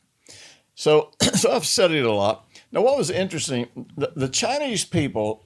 So, 0.73 1.11
so 1.35 1.51
I've 1.51 1.65
studied 1.65 2.05
a 2.05 2.11
lot. 2.11 2.45
Now, 2.71 2.81
what 2.81 2.97
was 2.97 3.09
interesting, 3.09 3.67
the, 3.97 4.13
the 4.15 4.29
Chinese 4.29 4.85
people 4.85 5.45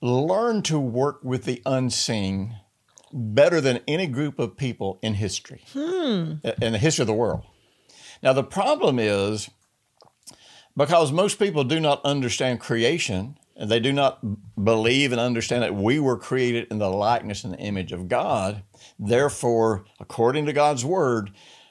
learned 0.00 0.64
to 0.66 0.78
work 0.78 1.22
with 1.22 1.44
the 1.44 1.62
unseen 1.64 2.56
better 3.12 3.60
than 3.60 3.80
any 3.86 4.06
group 4.06 4.38
of 4.38 4.56
people 4.56 4.98
in 5.00 5.14
history, 5.14 5.62
in 6.60 6.72
the 6.72 6.78
history 6.78 7.04
of 7.04 7.06
the 7.06 7.14
world. 7.14 7.42
Now, 8.22 8.32
the 8.32 8.42
problem 8.42 8.98
is 8.98 9.48
because 10.76 11.12
most 11.12 11.38
people 11.38 11.64
do 11.64 11.80
not 11.80 12.04
understand 12.04 12.60
creation, 12.60 13.38
and 13.56 13.70
they 13.70 13.80
do 13.80 13.92
not 13.92 14.20
believe 14.62 15.12
and 15.12 15.20
understand 15.20 15.62
that 15.62 15.74
we 15.74 15.98
were 15.98 16.16
created 16.16 16.66
in 16.70 16.78
the 16.78 16.90
likeness 16.90 17.44
and 17.44 17.54
the 17.54 17.58
image 17.58 17.92
of 17.92 18.08
God. 18.08 18.62
Therefore, 18.98 19.84
according 20.00 20.46
to 20.46 20.52
God's 20.52 20.84
word, 20.84 21.30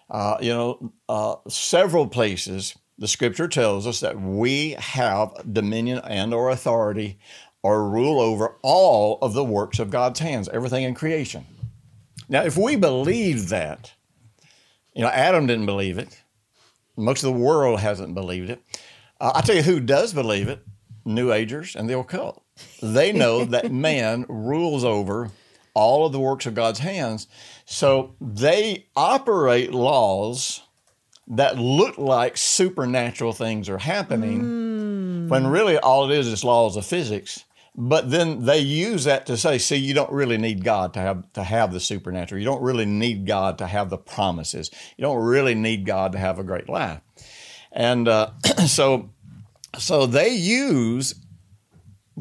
uh, 0.10 0.38
you 0.42 0.54
know, 0.54 0.94
uh, 1.10 1.36
several 1.48 2.08
places 2.08 2.76
the 2.98 3.08
Scripture 3.08 3.48
tells 3.48 3.88
us 3.88 4.00
that 4.02 4.22
we 4.22 4.72
have 4.72 5.34
dominion 5.52 6.00
and 6.06 6.34
or 6.34 6.50
authority 6.50 7.20
or 7.64 7.90
rule 7.90 8.20
over 8.20 8.56
all 8.62 9.18
of 9.22 9.34
the 9.34 9.44
works 9.44 9.80
of 9.80 9.90
God's 9.90 10.20
hands, 10.20 10.48
everything 10.50 10.84
in 10.84 10.94
creation. 10.94 11.46
Now, 12.30 12.44
if 12.44 12.58
we 12.58 12.76
believe 12.76 13.50
that, 13.50 13.94
you 14.94 15.02
know, 15.02 15.10
Adam 15.10 15.48
didn't 15.48 15.66
believe 15.66 15.98
it. 15.98 16.22
Most 16.96 17.24
of 17.24 17.34
the 17.34 17.40
world 17.40 17.80
hasn't 17.80 18.14
believed 18.14 18.50
it. 18.50 18.62
Uh, 19.20 19.32
I 19.36 19.42
tell 19.42 19.56
you 19.56 19.64
who 19.64 19.80
does 19.80 20.14
believe 20.14 20.48
it 20.48 20.66
New 21.06 21.32
Agers 21.32 21.76
and 21.76 21.90
the 21.90 21.98
occult. 21.98 22.44
They 22.82 23.12
know 23.12 23.46
that 23.46 23.72
man 23.72 24.26
rules 24.28 24.84
over 24.84 25.32
all 25.74 26.06
of 26.06 26.12
the 26.12 26.20
works 26.20 26.46
of 26.46 26.54
God's 26.54 26.80
hands. 26.80 27.28
So 27.66 28.16
they 28.22 28.86
operate 28.96 29.74
laws 29.74 30.62
that 31.28 31.58
look 31.58 31.98
like 31.98 32.38
supernatural 32.38 33.34
things 33.34 33.70
are 33.70 33.78
happening 33.78 35.30
when 35.30 35.48
really 35.48 35.78
all 35.78 36.10
it 36.10 36.18
is 36.18 36.28
is 36.28 36.44
laws 36.44 36.76
of 36.76 36.86
physics. 36.86 37.46
But 37.76 38.12
then 38.12 38.46
they 38.46 38.60
use 38.60 39.06
that 39.06 39.26
to 39.26 39.38
say, 39.38 39.58
see, 39.58 39.78
you 39.78 39.96
don't 39.96 40.12
really 40.12 40.38
need 40.38 40.64
God 40.64 40.94
to 40.94 41.00
have 41.00 41.34
to 41.34 41.44
have 41.44 41.74
the 41.74 41.80
supernatural. 41.80 42.40
You 42.40 42.46
don't 42.46 42.62
really 42.62 42.86
need 42.86 43.26
God 43.26 43.58
to 43.58 43.68
have 43.68 43.90
the 43.90 43.98
promises. 43.98 44.70
You 44.96 45.02
don't 45.02 45.24
really 45.24 45.56
need 45.56 45.86
God 45.86 46.12
to 46.12 46.20
have 46.20 46.38
a 46.38 46.44
great 46.44 46.70
life. 46.70 47.02
And 47.74 48.08
uh, 48.08 48.32
so, 48.68 49.10
so 49.78 50.06
they 50.06 50.30
use 50.30 51.16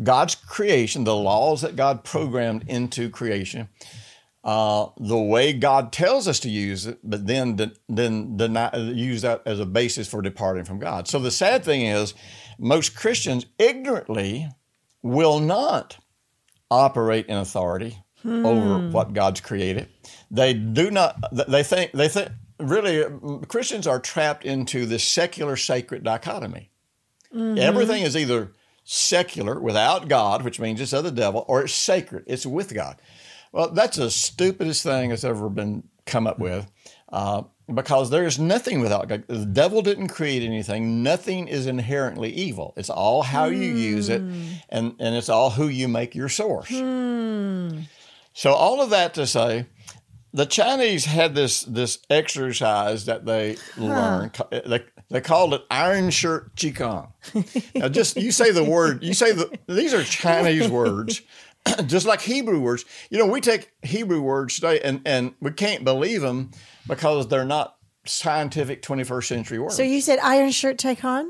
God's 0.03 0.35
creation, 0.35 1.05
the 1.05 1.15
laws 1.15 1.61
that 1.61 1.77
God 1.77 2.03
programmed 2.03 2.65
into 2.67 3.11
creation, 3.11 3.69
uh, 4.43 4.87
the 4.99 5.19
way 5.19 5.53
God 5.53 5.93
tells 5.93 6.27
us 6.27 6.41
to 6.41 6.49
use 6.49 6.87
it, 6.87 6.99
but 7.05 7.27
then 7.27 7.57
de- 7.57 7.73
then 7.89 8.37
deny, 8.37 8.75
use 8.77 9.23
that 9.23 9.43
as 9.47 9.61
a 9.61 9.67
basis 9.67 10.09
for 10.09 10.23
departing 10.23 10.65
from 10.65 10.79
God. 10.79 11.07
So 11.07 11.19
the 11.19 11.31
sad 11.31 11.65
thing 11.65 11.83
is, 11.83 12.15
most 12.59 12.97
Christians 12.97 13.47
ignorantly 13.59 14.49
will 15.03 15.39
not 15.39 15.99
operate 16.71 17.27
in 17.27 17.37
authority 17.37 17.99
over 18.25 18.89
what 18.89 19.13
God's 19.13 19.41
created. 19.41 19.89
They 20.31 20.55
do 20.55 20.91
not. 20.91 21.17
They 21.33 21.63
think 21.63 21.93
they 21.93 22.09
think 22.09 22.31
really 22.63 23.05
uh, 23.05 23.11
Christians 23.49 23.87
are 23.87 24.01
trapped 24.01 24.45
into 24.45 24.87
this 24.87 25.05
secular 25.05 25.57
sacred 25.57 26.03
dichotomy. 26.03 26.71
Mm-hmm. 27.35 27.59
Everything 27.59 28.03
is 28.03 28.17
either 28.17 28.53
secular 28.85 29.61
without 29.61 30.09
God, 30.09 30.43
which 30.43 30.61
means 30.61 30.81
it's 30.81 30.93
of 30.93 31.05
the 31.05 31.11
devil, 31.11 31.45
or 31.49 31.63
it's 31.63 31.73
sacred, 31.73 32.25
it's 32.27 32.47
with 32.47 32.75
God. 32.75 33.01
Well, 33.53 33.71
that's 33.71 33.97
the 33.97 34.11
stupidest 34.11 34.83
thing 34.83 35.11
that's 35.11 35.25
ever 35.25 35.49
been 35.49 35.85
come 36.07 36.27
up 36.27 36.39
with. 36.39 36.71
Uh, 37.09 37.43
because 37.73 38.11
there 38.11 38.25
is 38.25 38.39
nothing 38.39 38.81
without 38.81 39.09
God. 39.09 39.25
The 39.29 39.47
devil 39.47 39.83
didn't 39.83 40.09
create 40.09 40.43
anything. 40.43 41.03
Nothing 41.03 41.49
is 41.49 41.67
inherently 41.67 42.31
evil. 42.31 42.75
It's 42.77 42.91
all 42.91 43.23
how 43.23 43.47
you 43.47 43.73
use 43.73 44.09
it, 44.09 44.21
hmm. 44.21 44.43
and, 44.69 44.95
and 44.99 45.15
it's 45.15 45.29
all 45.29 45.51
who 45.51 45.69
you 45.69 45.89
make 45.89 46.15
your 46.15 46.29
source. 46.29 46.69
Hmm. 46.69 47.81
So 48.35 48.53
all 48.53 48.81
of 48.81 48.91
that 48.91 49.15
to 49.15 49.27
say, 49.27 49.67
the 50.33 50.47
Chinese 50.47 51.05
had 51.05 51.35
this 51.35 51.63
this 51.63 51.99
exercise 52.09 53.07
that 53.07 53.25
they 53.25 53.57
learned. 53.77 54.37
Eh, 54.51 54.61
they 54.67 54.85
they 55.11 55.21
called 55.21 55.55
it 55.55 55.63
Iron 55.71 56.11
Shirt 56.11 56.55
Qigong. 56.57 57.13
now, 57.75 57.89
just 57.89 58.17
you 58.17 58.33
say 58.33 58.51
the 58.51 58.65
word. 58.65 59.03
You 59.03 59.15
say 59.15 59.33
the 59.33 59.59
these 59.67 59.93
are 59.93 60.03
Chinese 60.03 60.69
words, 60.69 61.23
just 61.87 62.07
like 62.07 62.23
Hebrew 62.23 62.61
words. 62.61 62.85
You 63.11 63.19
know, 63.19 63.27
we 63.27 63.41
take 63.41 63.71
Hebrew 63.83 64.23
words 64.23 64.55
today, 64.55 64.81
and 64.81 65.03
and 65.05 65.35
we 65.41 65.53
can't 65.53 65.85
believe 65.85 66.23
them 66.23 66.51
because 66.87 67.29
they're 67.29 67.45
not 67.45 67.77
scientific 68.05 68.83
21st 68.83 69.25
century 69.25 69.59
words. 69.59 69.77
So 69.77 69.83
you 69.83 70.01
said 70.01 70.19
iron 70.21 70.51
shirt 70.51 70.79
taikon? 70.79 71.29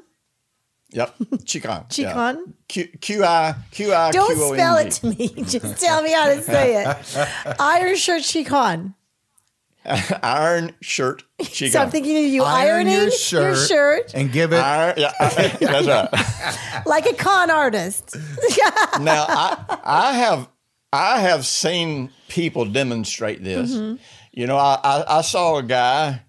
Yep, 0.92 1.18
Qigong. 1.18 1.88
Qigong? 1.88 2.52
Q 2.68 2.88
Q 3.00 3.24
I 3.24 3.54
Q 3.70 3.94
I. 3.94 4.10
Don't 4.10 4.54
spell 4.54 4.76
it 4.76 4.90
to 4.92 5.06
me. 5.06 5.28
Just 5.44 5.80
tell 5.80 6.02
me 6.02 6.12
how 6.12 6.26
to 6.26 6.42
say 6.42 6.84
it. 6.84 7.56
iron 7.60 7.96
shirt 7.96 8.22
Qigong. 8.22 8.94
Iron 10.22 10.74
shirt 10.80 11.24
Qigong. 11.40 11.72
So 11.72 11.80
I'm 11.80 11.90
thinking 11.90 12.24
of 12.24 12.30
you 12.30 12.42
Iron 12.44 12.86
ironing 12.86 12.92
your 12.92 13.10
shirt, 13.10 13.68
shirt 13.68 14.14
and 14.14 14.30
give 14.30 14.52
it. 14.52 14.58
Iron, 14.58 14.94
yeah, 14.98 15.12
that's 15.18 15.86
right. 15.86 16.86
like 16.86 17.06
a 17.06 17.14
con 17.14 17.50
artist. 17.50 18.14
now 19.00 19.24
I 19.28 19.78
I 19.82 20.12
have 20.12 20.48
I 20.92 21.20
have 21.20 21.46
seen 21.46 22.10
people 22.28 22.66
demonstrate 22.66 23.42
this. 23.42 23.72
You 24.32 24.46
know, 24.46 24.56
I, 24.56 24.78
I, 24.82 25.18
I 25.18 25.20
saw 25.22 25.56
a 25.58 25.62
guy 25.62 26.22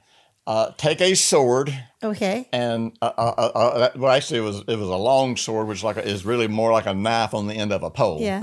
uh, 0.45 0.71
take 0.77 1.01
a 1.01 1.15
sword 1.15 1.73
Okay. 2.03 2.47
and 2.51 2.97
uh, 3.01 3.11
uh, 3.17 3.33
uh, 3.37 3.51
uh, 3.55 3.89
well, 3.95 4.11
actually, 4.11 4.39
it 4.39 4.43
was 4.43 4.59
it 4.67 4.77
was 4.77 4.89
a 4.89 4.95
long 4.95 5.37
sword, 5.37 5.67
which 5.67 5.83
like 5.83 5.97
a, 5.97 6.07
is 6.07 6.25
really 6.25 6.47
more 6.47 6.71
like 6.71 6.85
a 6.85 6.93
knife 6.93 7.33
on 7.33 7.47
the 7.47 7.53
end 7.53 7.71
of 7.71 7.83
a 7.83 7.89
pole. 7.89 8.19
Yeah. 8.19 8.41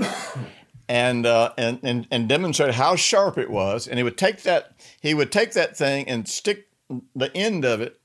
and, 0.89 1.25
uh, 1.25 1.53
and 1.57 1.79
and 1.83 2.07
and 2.11 2.27
demonstrate 2.27 2.73
how 2.73 2.95
sharp 2.95 3.37
it 3.37 3.49
was. 3.49 3.87
And 3.87 3.97
he 3.97 4.03
would 4.03 4.17
take 4.17 4.43
that 4.43 4.75
he 5.01 5.13
would 5.13 5.31
take 5.31 5.53
that 5.53 5.77
thing 5.77 6.07
and 6.07 6.27
stick 6.27 6.67
the 7.15 7.35
end 7.35 7.63
of 7.63 7.81
it, 7.81 7.99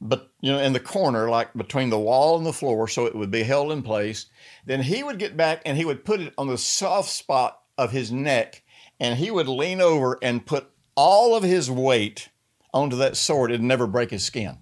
but 0.00 0.30
you 0.40 0.52
know, 0.52 0.58
in 0.58 0.72
the 0.72 0.80
corner, 0.80 1.28
like 1.28 1.52
between 1.54 1.90
the 1.90 1.98
wall 1.98 2.36
and 2.36 2.46
the 2.46 2.52
floor, 2.52 2.88
so 2.88 3.06
it 3.06 3.14
would 3.14 3.30
be 3.30 3.42
held 3.42 3.72
in 3.72 3.82
place. 3.82 4.26
Then 4.64 4.82
he 4.82 5.02
would 5.02 5.18
get 5.18 5.36
back 5.36 5.62
and 5.64 5.76
he 5.76 5.84
would 5.84 6.04
put 6.04 6.20
it 6.20 6.34
on 6.38 6.48
the 6.48 6.58
soft 6.58 7.10
spot 7.10 7.60
of 7.76 7.90
his 7.90 8.12
neck, 8.12 8.62
and 9.00 9.18
he 9.18 9.30
would 9.30 9.48
lean 9.48 9.80
over 9.80 10.18
and 10.22 10.46
put 10.46 10.70
all 10.94 11.36
of 11.36 11.42
his 11.42 11.70
weight 11.70 12.28
onto 12.72 12.96
that 12.96 13.16
sword. 13.16 13.50
It'd 13.50 13.62
never 13.62 13.86
break 13.86 14.10
his 14.10 14.24
skin. 14.24 14.58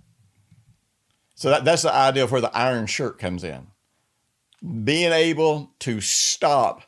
So 1.45 1.51
that, 1.51 1.63
that's 1.63 1.83
the 1.83 1.93
idea 1.93 2.25
of 2.25 2.33
where 2.33 2.41
the 2.41 2.57
iron 2.57 2.87
shirt 2.87 3.19
comes 3.19 3.45
in. 3.45 3.67
Being 4.83 5.13
able 5.13 5.75
to 5.81 6.01
stop 6.01 6.85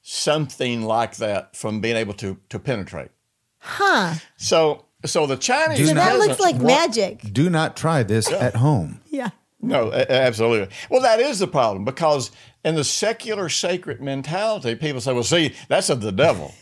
something 0.00 0.80
like 0.80 1.16
that 1.16 1.54
from 1.54 1.82
being 1.82 1.96
able 1.96 2.14
to 2.14 2.38
to 2.48 2.58
penetrate. 2.58 3.10
Huh. 3.58 4.14
So 4.38 4.86
so 5.04 5.26
the 5.26 5.36
Chinese 5.36 5.76
Do 5.76 5.86
So 5.88 5.92
that 5.92 6.16
looks 6.16 6.40
like 6.40 6.54
want- 6.54 6.68
magic. 6.68 7.34
Do 7.34 7.50
not 7.50 7.76
try 7.76 8.02
this 8.02 8.32
at 8.32 8.56
home. 8.56 9.02
Yeah. 9.10 9.28
No, 9.60 9.92
absolutely. 9.92 10.74
Well, 10.88 11.02
that 11.02 11.20
is 11.20 11.38
the 11.38 11.46
problem 11.46 11.84
because 11.84 12.30
in 12.64 12.76
the 12.76 12.84
secular 12.84 13.50
sacred 13.50 14.00
mentality, 14.00 14.74
people 14.74 15.02
say, 15.02 15.12
"Well, 15.12 15.22
see, 15.22 15.54
that's 15.68 15.90
of 15.90 16.00
the 16.00 16.12
devil." 16.12 16.54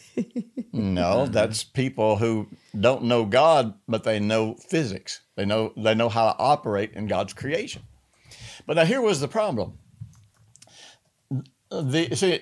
No, 0.73 1.23
mm-hmm. 1.25 1.33
that's 1.33 1.65
people 1.65 2.17
who 2.17 2.47
don't 2.79 3.05
know 3.05 3.25
God, 3.25 3.75
but 3.89 4.05
they 4.05 4.21
know 4.21 4.55
physics. 4.55 5.21
They 5.37 5.45
know 5.45 5.73
they 5.77 5.95
know 5.95 6.09
how 6.09 6.33
to 6.33 6.39
operate 6.39 6.93
in 6.95 7.07
God's 7.07 7.33
creation. 7.33 7.83
But 8.67 8.77
now 8.77 8.85
here 8.85 9.01
was 9.01 9.21
the 9.21 9.29
problem. 9.29 9.79
The 11.71 12.15
see 12.15 12.41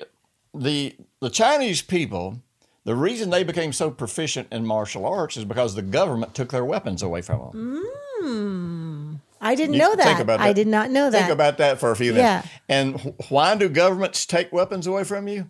the 0.55 0.97
the 1.21 1.31
Chinese 1.31 1.83
people, 1.83 2.41
the 2.85 2.95
reason 2.95 3.31
they 3.31 3.45
became 3.45 3.73
so 3.73 3.91
proficient 3.91 4.49
in 4.51 4.67
martial 4.67 5.07
arts 5.07 5.37
is 5.37 5.45
because 5.45 5.75
the 5.75 5.83
government 5.83 6.35
took 6.35 6.51
their 6.51 6.65
weapons 6.65 7.03
away 7.03 7.23
from 7.23 7.39
them. 7.41 7.85
Mm. 8.23 9.21
I 9.41 9.55
didn't 9.55 9.75
You 9.75 9.81
know 9.81 9.95
think 9.95 10.27
that. 10.27 10.41
I 10.41 10.53
did 10.53 10.67
not 10.67 10.91
know 10.91 11.11
that. 11.11 11.19
Think 11.19 11.31
about 11.33 11.59
that 11.59 11.79
for 11.79 11.91
a 11.91 11.97
few 11.97 12.13
Yeah. 12.13 12.23
minutes. 12.23 12.49
And 12.69 13.01
wh- 13.01 13.31
why 13.31 13.55
do 13.55 13.69
governments 13.69 14.27
take 14.27 14.53
weapons 14.53 14.87
away 14.87 15.05
from 15.05 15.29
you? 15.29 15.49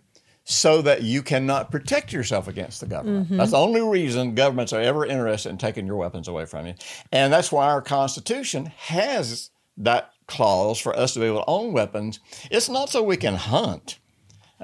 So 0.51 0.81
that 0.81 1.03
you 1.03 1.21
cannot 1.21 1.69
protect 1.69 2.11
yourself 2.11 2.47
against 2.47 2.81
the 2.81 2.87
government. 2.87 3.27
Mm-hmm. 3.27 3.37
That's 3.37 3.51
the 3.51 3.57
only 3.57 3.81
reason 3.81 4.33
governments 4.33 4.73
are 4.73 4.81
ever 4.81 5.05
interested 5.05 5.49
in 5.49 5.59
taking 5.59 5.85
your 5.85 5.97
weapons 5.97 6.27
away 6.27 6.45
from 6.45 6.65
you. 6.65 6.73
And 7.11 7.31
that's 7.31 7.51
why 7.51 7.67
our 7.67 7.83
Constitution 7.83 8.65
has 8.65 9.51
that 9.77 10.11
clause 10.25 10.79
for 10.79 10.97
us 10.97 11.13
to 11.13 11.19
be 11.19 11.27
able 11.27 11.41
to 11.41 11.45
own 11.47 11.71
weapons. 11.71 12.19
It's 12.49 12.67
not 12.67 12.89
so 12.89 13.03
we 13.03 13.15
can 13.15 13.35
hunt, 13.35 13.99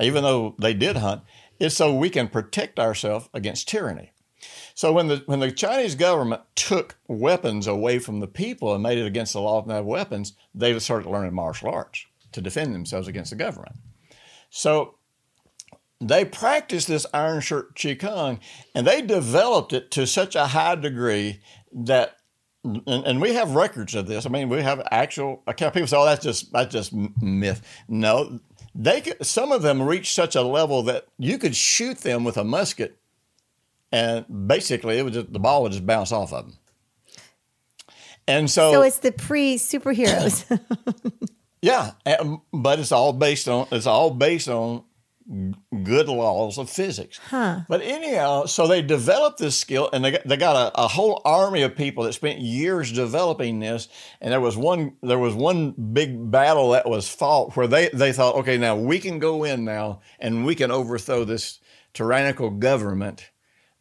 even 0.02 0.24
though 0.24 0.56
they 0.58 0.74
did 0.74 0.98
hunt, 0.98 1.22
it's 1.60 1.76
so 1.76 1.94
we 1.94 2.10
can 2.10 2.30
protect 2.30 2.80
ourselves 2.80 3.30
against 3.32 3.70
tyranny. 3.70 4.12
So 4.74 4.92
when 4.92 5.08
the 5.08 5.22
when 5.28 5.40
the 5.40 5.52
Chinese 5.52 5.94
government 5.94 6.42
took 6.56 6.98
weapons 7.08 7.68
away 7.68 8.00
from 8.00 8.22
the 8.22 8.28
people 8.28 8.74
and 8.74 8.82
made 8.82 8.98
it 8.98 9.06
against 9.06 9.34
the 9.34 9.42
law 9.42 9.62
to 9.62 9.72
have 9.72 9.86
weapons, 9.86 10.34
they 10.56 10.78
started 10.80 11.08
learning 11.08 11.36
martial 11.36 11.70
arts 11.70 12.08
to 12.32 12.42
defend 12.42 12.74
themselves 12.74 13.08
against 13.08 13.30
the 13.30 13.38
government. 13.38 13.76
So 14.50 14.96
they 16.00 16.26
practiced 16.26 16.88
this 16.88 17.06
iron 17.14 17.42
shirt 17.42 17.76
qigong 17.76 18.40
and 18.74 18.86
they 18.86 19.02
developed 19.02 19.74
it 19.74 19.92
to 19.92 20.06
such 20.06 20.36
a 20.36 20.48
high 20.48 20.76
degree 20.76 21.40
that 21.72 22.18
and, 22.64 23.06
and 23.06 23.22
we 23.22 23.34
have 23.34 23.56
records 23.56 23.94
of 23.94 24.08
this. 24.08 24.26
I 24.26 24.30
mean, 24.30 24.50
we 24.50 24.62
have 24.62 24.82
actual 24.90 25.44
account. 25.46 25.76
People 25.76 25.88
say, 25.88 25.98
"Oh, 25.98 26.06
that's 26.06 26.24
just 26.24 26.52
that's 26.52 26.74
just 26.74 26.94
myth." 27.22 27.62
No, 27.88 28.40
they 28.74 29.02
could, 29.02 29.26
some 29.26 29.52
of 29.52 29.62
them 29.62 29.82
reached 29.82 30.14
such 30.16 30.36
a 30.36 30.42
level 30.42 30.84
that 30.84 31.06
you 31.18 31.38
could 31.38 31.56
shoot 31.56 32.00
them 32.00 32.24
with 32.24 32.38
a 32.38 32.44
musket, 32.44 32.98
and 33.92 34.48
basically, 34.48 34.98
it 34.98 35.04
was 35.04 35.14
just, 35.14 35.32
the 35.32 35.40
ball 35.40 35.64
would 35.64 35.72
just 35.72 35.86
bounce 35.86 36.12
off 36.12 36.34
of 36.34 36.46
them. 36.46 36.58
And 38.28 38.50
so, 38.50 38.72
so 38.72 38.82
it's 38.82 39.00
the 39.00 39.12
pre 39.12 39.56
superheroes. 39.56 40.60
yeah, 41.62 41.92
but 42.52 42.80
it's 42.80 42.92
all 42.92 43.14
based 43.14 43.48
on 43.48 43.68
it's 43.72 43.86
all 43.86 44.10
based 44.10 44.50
on 44.50 44.84
good 45.84 46.08
laws 46.08 46.58
of 46.58 46.70
physics. 46.70 47.20
But 47.68 47.82
anyhow, 47.82 48.46
so 48.46 48.68
they 48.68 48.82
developed 48.82 49.40
this 49.40 49.58
skill, 49.58 49.90
and 49.92 50.06
they 50.06 50.12
got, 50.12 50.24
they 50.24 50.38
got 50.38 50.56
a, 50.56 50.84
a 50.84 50.88
whole 50.88 51.22
army 51.26 51.64
of 51.64 51.76
people 51.76 52.04
that 52.04 52.14
spent 52.14 52.40
years 52.40 52.92
developing 52.92 53.60
this. 53.60 53.88
And 54.22 54.32
there 54.32 54.42
was 54.42 54.56
one 54.56 54.98
there 55.02 55.20
was 55.20 55.34
one 55.34 55.72
big 55.72 56.30
battle 56.32 56.72
that 56.72 56.88
was 56.88 57.10
fought 57.10 57.56
where 57.56 57.68
they 57.68 57.90
they 57.90 58.14
thought, 58.14 58.36
okay, 58.36 58.58
now 58.58 58.76
we 58.76 59.00
can 59.00 59.20
go 59.20 59.44
in 59.44 59.66
now 59.66 60.02
and 60.20 60.46
we 60.46 60.54
can 60.56 60.72
overthrow 60.72 61.24
this 61.24 61.60
tyrannical 61.94 62.52
government. 62.52 63.32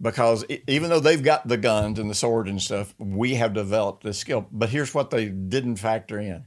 Because 0.01 0.45
even 0.67 0.91
though 0.91 1.01
they've 1.01 1.23
got 1.23 1.47
the 1.47 1.57
guns 1.57 1.99
and 1.99 2.11
the 2.11 2.15
sword 2.15 2.49
and 2.49 2.61
stuff, 2.61 2.95
we 2.99 3.35
have 3.35 3.55
developed 3.55 4.03
this 4.03 4.19
skill. 4.19 4.47
But 4.51 4.71
here's 4.71 4.93
what 4.93 5.11
they 5.11 5.29
didn't 5.29 5.77
factor 5.77 6.19
in 6.19 6.47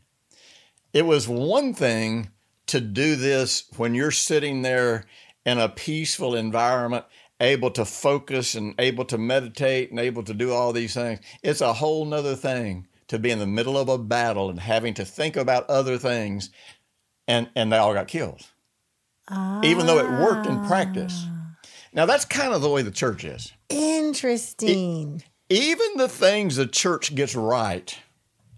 it 0.91 1.05
was 1.05 1.27
one 1.27 1.73
thing 1.73 2.31
to 2.67 2.81
do 2.81 3.15
this 3.15 3.63
when 3.77 3.95
you're 3.95 4.11
sitting 4.11 4.61
there 4.61 5.05
in 5.45 5.57
a 5.57 5.69
peaceful 5.69 6.35
environment, 6.35 7.05
able 7.39 7.71
to 7.71 7.85
focus 7.85 8.55
and 8.55 8.75
able 8.79 9.05
to 9.05 9.17
meditate 9.17 9.91
and 9.91 9.99
able 9.99 10.23
to 10.23 10.33
do 10.33 10.51
all 10.51 10.73
these 10.73 10.93
things. 10.93 11.19
It's 11.43 11.61
a 11.61 11.73
whole 11.73 12.05
nother 12.05 12.35
thing 12.35 12.87
to 13.07 13.17
be 13.17 13.31
in 13.31 13.39
the 13.39 13.47
middle 13.47 13.77
of 13.77 13.89
a 13.89 13.97
battle 13.97 14.49
and 14.49 14.59
having 14.59 14.93
to 14.95 15.05
think 15.05 15.37
about 15.37 15.69
other 15.69 15.97
things, 15.97 16.49
and, 17.27 17.49
and 17.55 17.71
they 17.71 17.77
all 17.77 17.93
got 17.93 18.07
killed, 18.07 18.41
even 19.63 19.85
though 19.85 19.99
it 19.99 20.21
worked 20.21 20.47
in 20.47 20.65
practice. 20.65 21.23
Ah. 21.25 21.55
Now, 21.93 22.05
that's 22.05 22.25
kind 22.25 22.53
of 22.53 22.61
the 22.61 22.69
way 22.69 22.81
the 22.81 22.91
church 22.91 23.23
is. 23.23 23.53
Interesting. 23.69 25.23
even 25.49 25.87
the 25.95 26.09
things 26.09 26.57
the 26.57 26.67
church 26.67 27.15
gets 27.15 27.35
right 27.35 27.97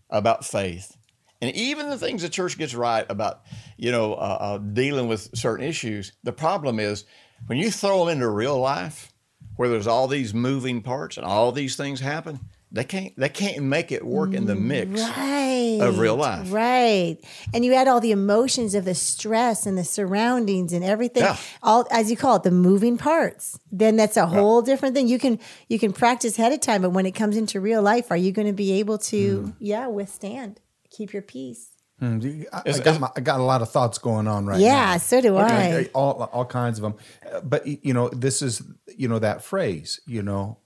about 0.10 0.44
faith, 0.44 0.98
and 1.42 1.56
even 1.56 1.90
the 1.90 1.98
things 1.98 2.22
the 2.22 2.30
church 2.30 2.58
gets 2.58 2.74
right 2.76 3.06
about, 3.10 3.42
you 3.78 3.92
know, 3.92 4.14
uh, 4.14 4.38
uh, 4.40 4.58
dealing 4.58 5.08
with 5.08 5.30
certain 5.38 5.66
issues, 5.66 6.12
the 6.24 6.34
problem 6.34 6.80
is 6.80 7.06
when 7.48 7.58
you 7.58 7.72
throw 7.72 8.00
them 8.06 8.10
into 8.18 8.30
real 8.30 8.60
life, 8.60 9.12
where 9.56 9.70
there's 9.70 9.88
all 9.88 10.08
these 10.08 10.34
moving 10.34 10.82
parts 10.82 11.18
and 11.18 11.26
all 11.26 11.52
these 11.52 11.76
things 11.76 12.00
happen, 12.00 12.40
they 12.72 12.84
can't 12.84 13.18
they 13.18 13.30
can't 13.30 13.64
make 13.64 13.92
it 13.92 14.06
work 14.06 14.34
in 14.34 14.46
the 14.46 14.54
mix. 14.56 15.02
Right. 15.02 15.80
Of 15.82 15.98
real 15.98 16.16
life. 16.16 16.52
Right. 16.52 17.18
And 17.54 17.66
you 17.66 17.74
add 17.74 17.88
all 17.88 18.00
the 18.00 18.12
emotions 18.12 18.76
of 18.76 18.86
the 18.86 18.94
stress 18.94 19.66
and 19.66 19.76
the 19.76 19.84
surroundings 19.84 20.72
and 20.72 20.84
everything, 20.86 21.24
Yeah. 21.24 21.38
all 21.64 21.88
as 21.90 22.12
you 22.12 22.16
call 22.18 22.36
it, 22.36 22.44
the 22.44 22.52
moving 22.52 22.98
parts. 22.98 23.58
Then 23.72 23.96
that's 23.96 24.18
a 24.18 24.28
whole 24.28 24.62
different 24.62 24.94
thing. 24.94 25.08
You 25.08 25.18
can 25.18 25.40
you 25.68 25.80
can 25.80 25.94
practice 25.94 26.38
ahead 26.38 26.54
of 26.54 26.60
time, 26.60 26.84
but 26.84 26.92
when 26.92 27.08
it 27.08 27.16
comes 27.16 27.36
into 27.38 27.60
real 27.60 27.82
life, 27.82 28.12
are 28.12 28.18
you 28.18 28.32
going 28.32 28.48
to 28.48 28.54
be 28.54 28.74
able 28.74 29.00
to, 29.00 29.42
Hmm. 29.42 29.50
yeah, 29.60 29.88
withstand, 29.88 30.60
keep 31.00 31.14
your 31.14 31.22
peace? 31.22 31.72
Mm, 32.02 32.46
I, 32.54 32.62
I 32.66 32.80
got 32.80 33.00
my, 33.00 33.10
I 33.16 33.22
got 33.22 33.40
a 33.40 33.44
lot 33.44 33.62
of 33.62 33.70
thoughts 33.72 33.98
going 33.98 34.28
on 34.28 34.46
right 34.46 34.60
now. 34.60 34.66
yeah, 34.66 34.98
so 34.98 35.20
do 35.20 35.36
I. 35.38 35.90
all 35.94 36.24
all 36.32 36.46
kinds 36.46 36.80
of 36.80 36.84
them. 36.84 36.96
But 37.44 37.66
you 37.68 37.94
know, 37.94 38.10
this 38.10 38.42
is 38.42 38.62
you 38.96 39.08
know 39.08 39.20
that 39.20 39.44
phrase. 39.44 40.00
You 40.06 40.24
know, 40.24 40.60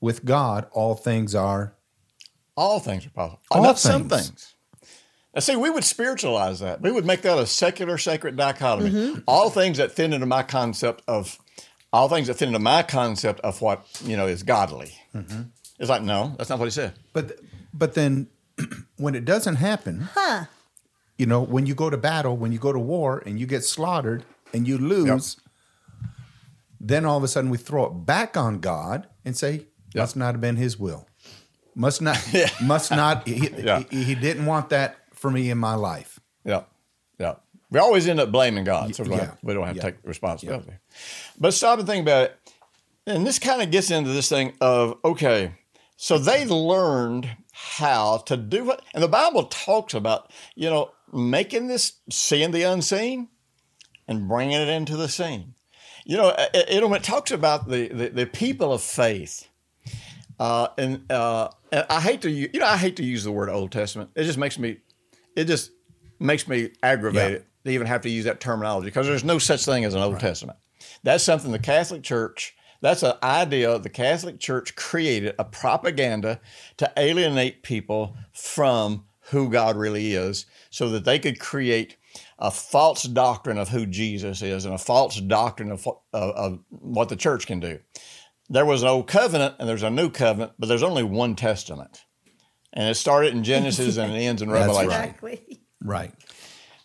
with 0.00 0.24
God, 0.24 0.66
all 0.72 0.94
things 0.94 1.34
are. 1.34 1.74
All 2.56 2.80
things 2.80 3.04
are 3.04 3.10
possible. 3.10 3.40
All 3.50 3.62
Not 3.62 3.78
some 3.78 4.08
things. 4.08 4.28
things. 4.28 4.54
Now, 5.34 5.40
see, 5.40 5.56
we 5.56 5.68
would 5.68 5.84
spiritualize 5.84 6.60
that. 6.60 6.80
We 6.80 6.90
would 6.90 7.04
make 7.04 7.20
that 7.22 7.36
a 7.36 7.46
secular, 7.46 7.98
sacred 7.98 8.36
dichotomy. 8.36 8.90
Mm-hmm. 8.90 9.20
All 9.26 9.50
things 9.50 9.76
that 9.76 9.92
fit 9.92 10.14
into 10.14 10.24
my 10.24 10.42
concept 10.42 11.02
of, 11.06 11.38
all 11.92 12.08
things 12.08 12.28
that 12.28 12.38
fit 12.38 12.46
into 12.48 12.58
my 12.58 12.82
concept 12.82 13.40
of 13.40 13.60
what 13.60 13.86
you 14.04 14.16
know 14.16 14.26
is 14.26 14.42
godly. 14.42 14.94
Mm-hmm. 15.14 15.42
It's 15.78 15.90
like 15.90 16.02
no, 16.02 16.34
that's 16.38 16.48
not 16.48 16.58
what 16.58 16.64
he 16.64 16.70
said. 16.70 16.94
But 17.12 17.38
but 17.74 17.92
then 17.92 18.28
when 18.96 19.14
it 19.14 19.24
doesn't 19.24 19.56
happen, 19.56 20.08
Huh. 20.14 20.44
you 21.18 21.26
know, 21.26 21.40
when 21.42 21.66
you 21.66 21.74
go 21.74 21.90
to 21.90 21.96
battle, 21.96 22.36
when 22.36 22.52
you 22.52 22.58
go 22.58 22.72
to 22.72 22.78
war, 22.78 23.22
and 23.26 23.38
you 23.38 23.46
get 23.46 23.64
slaughtered 23.64 24.24
and 24.52 24.66
you 24.66 24.78
lose, 24.78 25.36
then 26.80 27.04
all 27.04 27.16
of 27.16 27.24
a 27.24 27.28
sudden 27.28 27.50
we 27.50 27.58
throw 27.58 27.86
it 27.86 27.90
back 28.06 28.36
on 28.36 28.60
God 28.60 29.06
and 29.24 29.36
say, 29.36 29.66
"Must 29.94 30.16
not 30.16 30.34
have 30.34 30.40
been 30.40 30.56
His 30.56 30.78
will. 30.78 31.06
Must 31.74 32.00
not. 32.02 32.18
Must 32.62 32.90
not. 32.90 33.26
He, 33.26 33.48
Yeah. 33.58 33.82
he, 33.90 34.04
he 34.04 34.14
didn't 34.14 34.46
want 34.46 34.68
that 34.70 34.96
for 35.12 35.30
me 35.30 35.50
in 35.50 35.58
my 35.58 35.74
life." 35.74 36.20
Yeah, 36.44 36.62
yeah. 37.18 37.36
We 37.70 37.80
always 37.80 38.06
end 38.06 38.20
up 38.20 38.30
blaming 38.30 38.64
God, 38.64 38.94
so 38.94 39.02
we 39.02 39.10
Yeah. 39.10 39.16
don't- 39.26 39.38
we 39.44 39.54
don't 39.54 39.66
have 39.66 39.76
to 39.76 39.82
take 39.82 39.96
responsibility. 40.04 40.72
But 41.38 41.52
stop 41.54 41.78
and 41.78 41.88
think 41.88 42.02
about 42.02 42.24
it. 42.24 42.38
And 43.08 43.26
this 43.26 43.38
kind 43.38 43.60
of 43.62 43.70
gets 43.70 43.90
into 43.90 44.10
this 44.10 44.28
thing 44.28 44.52
of 44.60 44.98
okay, 45.04 45.52
so 45.96 46.18
they 46.18 46.44
learned 46.44 47.36
how 47.52 48.18
to 48.18 48.36
do 48.36 48.70
it, 48.70 48.80
and 48.94 49.02
the 49.02 49.08
Bible 49.08 49.44
talks 49.44 49.94
about 49.94 50.32
you 50.54 50.68
know 50.68 50.90
making 51.12 51.66
this 51.66 51.94
seeing 52.10 52.50
the 52.50 52.62
unseen 52.62 53.28
and 54.08 54.28
bringing 54.28 54.60
it 54.60 54.68
into 54.68 54.96
the 54.96 55.08
scene. 55.08 55.54
You 56.04 56.16
know, 56.16 56.28
it, 56.28 56.50
it, 56.54 56.82
it 56.82 57.02
talks 57.02 57.30
about 57.32 57.68
the, 57.68 57.88
the, 57.88 58.08
the 58.10 58.26
people 58.26 58.72
of 58.72 58.82
faith. 58.82 59.48
Uh, 60.38 60.68
and, 60.78 61.10
uh, 61.10 61.48
and 61.72 61.84
I 61.90 62.00
hate 62.00 62.22
to, 62.22 62.30
you 62.30 62.48
know, 62.54 62.66
I 62.66 62.76
hate 62.76 62.96
to 62.96 63.04
use 63.04 63.24
the 63.24 63.32
word 63.32 63.48
Old 63.48 63.72
Testament. 63.72 64.10
It 64.14 64.24
just 64.24 64.38
makes 64.38 64.58
me, 64.58 64.78
it 65.34 65.46
just 65.46 65.72
makes 66.20 66.46
me 66.46 66.70
aggravated 66.82 67.44
to 67.64 67.70
even 67.70 67.86
have 67.86 68.02
to 68.02 68.10
use 68.10 68.26
that 68.26 68.38
terminology 68.38 68.86
because 68.86 69.06
there's 69.06 69.24
no 69.24 69.38
such 69.38 69.64
thing 69.64 69.84
as 69.84 69.94
an 69.94 70.02
Old 70.02 70.20
Testament. 70.20 70.58
That's 71.02 71.24
something 71.24 71.50
the 71.50 71.58
Catholic 71.58 72.02
Church, 72.02 72.54
that's 72.80 73.02
an 73.02 73.14
idea 73.22 73.78
the 73.78 73.88
Catholic 73.88 74.38
Church 74.40 74.74
created, 74.76 75.34
a 75.38 75.44
propaganda 75.44 76.40
to 76.76 76.92
alienate 76.96 77.62
people 77.62 78.16
from 78.32 79.04
who 79.30 79.50
God 79.50 79.76
really 79.76 80.12
is 80.14 80.46
so 80.70 80.88
that 80.90 81.04
they 81.04 81.18
could 81.18 81.40
create 81.40 81.96
a 82.38 82.50
false 82.50 83.02
doctrine 83.04 83.58
of 83.58 83.70
who 83.70 83.86
Jesus 83.86 84.40
is 84.42 84.64
and 84.64 84.74
a 84.74 84.78
false 84.78 85.20
doctrine 85.20 85.70
of, 85.72 85.84
what- 85.84 86.00
of, 86.12 86.30
of 86.34 86.58
what 86.68 87.08
the 87.08 87.16
church 87.16 87.46
can 87.46 87.60
do. 87.60 87.78
There 88.48 88.64
was 88.64 88.82
an 88.82 88.88
old 88.88 89.08
covenant 89.08 89.56
and 89.58 89.68
there's 89.68 89.82
a 89.82 89.90
new 89.90 90.08
covenant, 90.10 90.52
but 90.58 90.68
there's 90.68 90.82
only 90.84 91.02
one 91.02 91.34
testament. 91.34 92.04
And 92.72 92.88
it 92.88 92.94
started 92.94 93.34
in 93.34 93.42
Genesis 93.42 93.96
and 93.96 94.12
it 94.12 94.18
ends 94.20 94.42
in 94.42 94.50
Revelation. 94.52 94.88
right. 94.90 95.00
Exactly. 95.08 95.60
Right. 95.82 96.12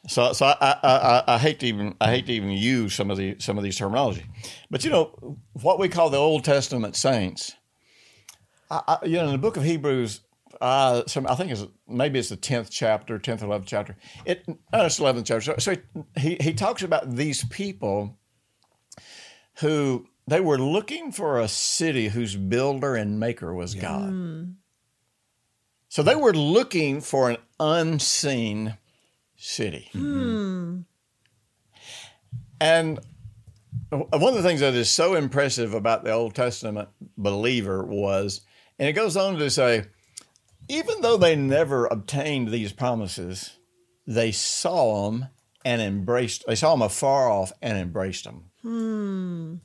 So, 0.07 0.33
so 0.33 0.47
I, 0.47 0.55
I, 0.59 0.77
I, 0.83 1.23
I 1.35 1.37
hate 1.37 1.59
to 1.59 1.67
even 1.67 1.95
I 2.01 2.09
hate 2.09 2.25
to 2.25 2.33
even 2.33 2.49
use 2.49 2.95
some 2.95 3.11
of 3.11 3.17
the 3.17 3.35
some 3.39 3.57
of 3.57 3.63
these 3.63 3.77
terminology, 3.77 4.25
but 4.69 4.83
you 4.83 4.89
know 4.89 5.37
what 5.53 5.79
we 5.79 5.89
call 5.89 6.09
the 6.09 6.17
Old 6.17 6.43
Testament 6.43 6.95
saints. 6.95 7.53
I, 8.69 8.97
you 9.03 9.17
know, 9.17 9.25
in 9.25 9.31
the 9.33 9.37
book 9.37 9.57
of 9.57 9.63
Hebrews, 9.63 10.21
uh, 10.61 11.03
some 11.05 11.27
I 11.27 11.35
think 11.35 11.51
it's 11.51 11.65
maybe 11.87 12.19
it's 12.19 12.29
the 12.29 12.35
tenth 12.35 12.69
chapter, 12.71 13.19
tenth 13.19 13.43
or 13.43 13.45
eleventh 13.45 13.67
chapter. 13.67 13.95
It 14.25 14.45
it's 14.73 14.99
eleventh 14.99 15.27
chapter. 15.27 15.59
So, 15.59 15.73
so 15.73 15.81
he 16.17 16.37
he 16.39 16.53
talks 16.53 16.81
about 16.81 17.15
these 17.15 17.43
people 17.45 18.17
who 19.55 20.07
they 20.25 20.39
were 20.39 20.57
looking 20.57 21.11
for 21.11 21.39
a 21.39 21.47
city 21.47 22.07
whose 22.07 22.35
builder 22.35 22.95
and 22.95 23.19
maker 23.19 23.53
was 23.53 23.75
God. 23.75 24.09
So 25.89 26.01
they 26.01 26.15
were 26.15 26.33
looking 26.33 27.01
for 27.01 27.29
an 27.29 27.37
unseen 27.59 28.77
city. 29.41 29.89
And 32.59 32.99
one 33.89 34.07
of 34.11 34.35
the 34.35 34.43
things 34.43 34.59
that 34.59 34.75
is 34.75 34.89
so 34.89 35.15
impressive 35.15 35.73
about 35.73 36.03
the 36.03 36.11
Old 36.11 36.35
Testament 36.35 36.89
believer 37.17 37.83
was, 37.83 38.41
and 38.77 38.87
it 38.87 38.93
goes 38.93 39.17
on 39.17 39.37
to 39.37 39.49
say, 39.49 39.85
even 40.69 41.01
though 41.01 41.17
they 41.17 41.35
never 41.35 41.87
obtained 41.87 42.49
these 42.49 42.71
promises, 42.71 43.57
they 44.05 44.31
saw 44.31 45.09
them 45.09 45.27
and 45.65 45.81
embraced. 45.81 46.45
They 46.45 46.55
saw 46.55 46.71
them 46.71 46.83
afar 46.83 47.29
off 47.29 47.51
and 47.61 47.77
embraced 47.77 48.25
them. 48.25 48.45
Hmm. 48.61 49.55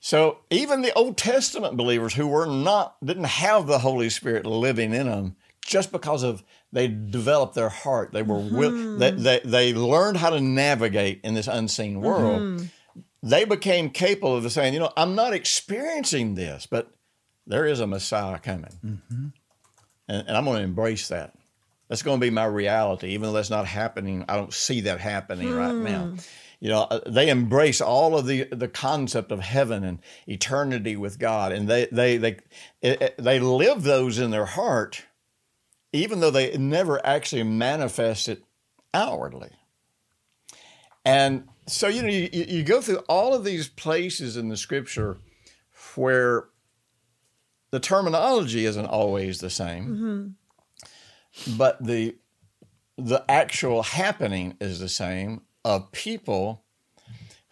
So 0.00 0.38
even 0.50 0.82
the 0.82 0.94
Old 0.94 1.16
Testament 1.16 1.76
believers 1.76 2.14
who 2.14 2.26
were 2.26 2.46
not 2.46 2.96
didn't 3.04 3.24
have 3.24 3.66
the 3.66 3.80
Holy 3.80 4.08
Spirit 4.08 4.46
living 4.46 4.94
in 4.94 5.08
them, 5.08 5.36
just 5.64 5.92
because 5.92 6.22
of 6.22 6.42
they 6.72 6.88
developed 6.88 7.54
their 7.54 7.68
heart, 7.68 8.12
they 8.12 8.22
were 8.22 8.38
will, 8.38 8.70
mm-hmm. 8.70 8.98
they, 8.98 9.10
they 9.10 9.40
they 9.44 9.74
learned 9.74 10.18
how 10.18 10.30
to 10.30 10.40
navigate 10.40 11.20
in 11.24 11.34
this 11.34 11.48
unseen 11.48 11.94
mm-hmm. 11.94 12.04
world. 12.04 12.68
They 13.22 13.44
became 13.44 13.90
capable 13.90 14.36
of 14.36 14.52
saying, 14.52 14.74
you 14.74 14.80
know, 14.80 14.92
I'm 14.96 15.14
not 15.14 15.32
experiencing 15.32 16.34
this, 16.34 16.66
but 16.66 16.90
there 17.46 17.64
is 17.64 17.80
a 17.80 17.86
Messiah 17.86 18.38
coming, 18.38 18.72
mm-hmm. 18.84 19.26
and, 20.08 20.28
and 20.28 20.36
I'm 20.36 20.44
going 20.44 20.58
to 20.58 20.64
embrace 20.64 21.08
that. 21.08 21.34
That's 21.88 22.02
going 22.02 22.20
to 22.20 22.24
be 22.24 22.30
my 22.30 22.44
reality, 22.44 23.08
even 23.10 23.22
though 23.22 23.32
that's 23.32 23.50
not 23.50 23.66
happening. 23.66 24.24
I 24.28 24.36
don't 24.36 24.52
see 24.52 24.82
that 24.82 25.00
happening 25.00 25.54
right 25.54 25.70
hmm. 25.70 25.84
now. 25.84 26.14
You 26.58 26.70
know, 26.70 26.82
uh, 26.82 27.00
they 27.06 27.28
embrace 27.28 27.80
all 27.80 28.18
of 28.18 28.26
the 28.26 28.44
the 28.44 28.68
concept 28.68 29.30
of 29.30 29.40
heaven 29.40 29.84
and 29.84 30.00
eternity 30.26 30.96
with 30.96 31.18
God, 31.18 31.52
and 31.52 31.68
they 31.68 31.86
they 31.92 32.16
they 32.16 32.38
they 32.80 33.38
live 33.38 33.82
those 33.82 34.18
in 34.18 34.30
their 34.30 34.46
heart, 34.46 35.04
even 35.92 36.20
though 36.20 36.30
they 36.30 36.56
never 36.56 37.04
actually 37.04 37.42
manifest 37.42 38.28
it 38.28 38.42
outwardly. 38.92 39.50
And 41.04 41.48
so 41.66 41.88
you 41.88 42.02
know, 42.02 42.08
you, 42.08 42.28
you 42.32 42.62
go 42.62 42.80
through 42.80 42.98
all 43.08 43.34
of 43.34 43.44
these 43.44 43.68
places 43.68 44.36
in 44.36 44.48
the 44.48 44.56
Scripture 44.56 45.18
where 45.94 46.44
the 47.70 47.80
terminology 47.80 48.64
isn't 48.64 48.86
always 48.86 49.38
the 49.38 49.50
same, 49.50 50.36
mm-hmm. 51.36 51.56
but 51.56 51.82
the 51.84 52.16
the 52.98 53.24
actual 53.28 53.82
happening 53.82 54.56
is 54.60 54.80
the 54.80 54.88
same 54.88 55.42
of 55.64 55.92
people 55.92 56.64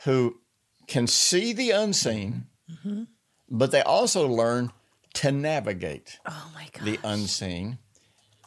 who 0.04 0.40
can 0.86 1.06
see 1.06 1.52
the 1.52 1.70
unseen, 1.70 2.46
mm-hmm. 2.70 3.04
but 3.50 3.70
they 3.70 3.82
also 3.82 4.26
learn 4.26 4.72
to 5.14 5.30
navigate 5.30 6.18
Oh 6.26 6.50
my 6.54 6.68
the 6.84 6.98
unseen. 7.04 7.78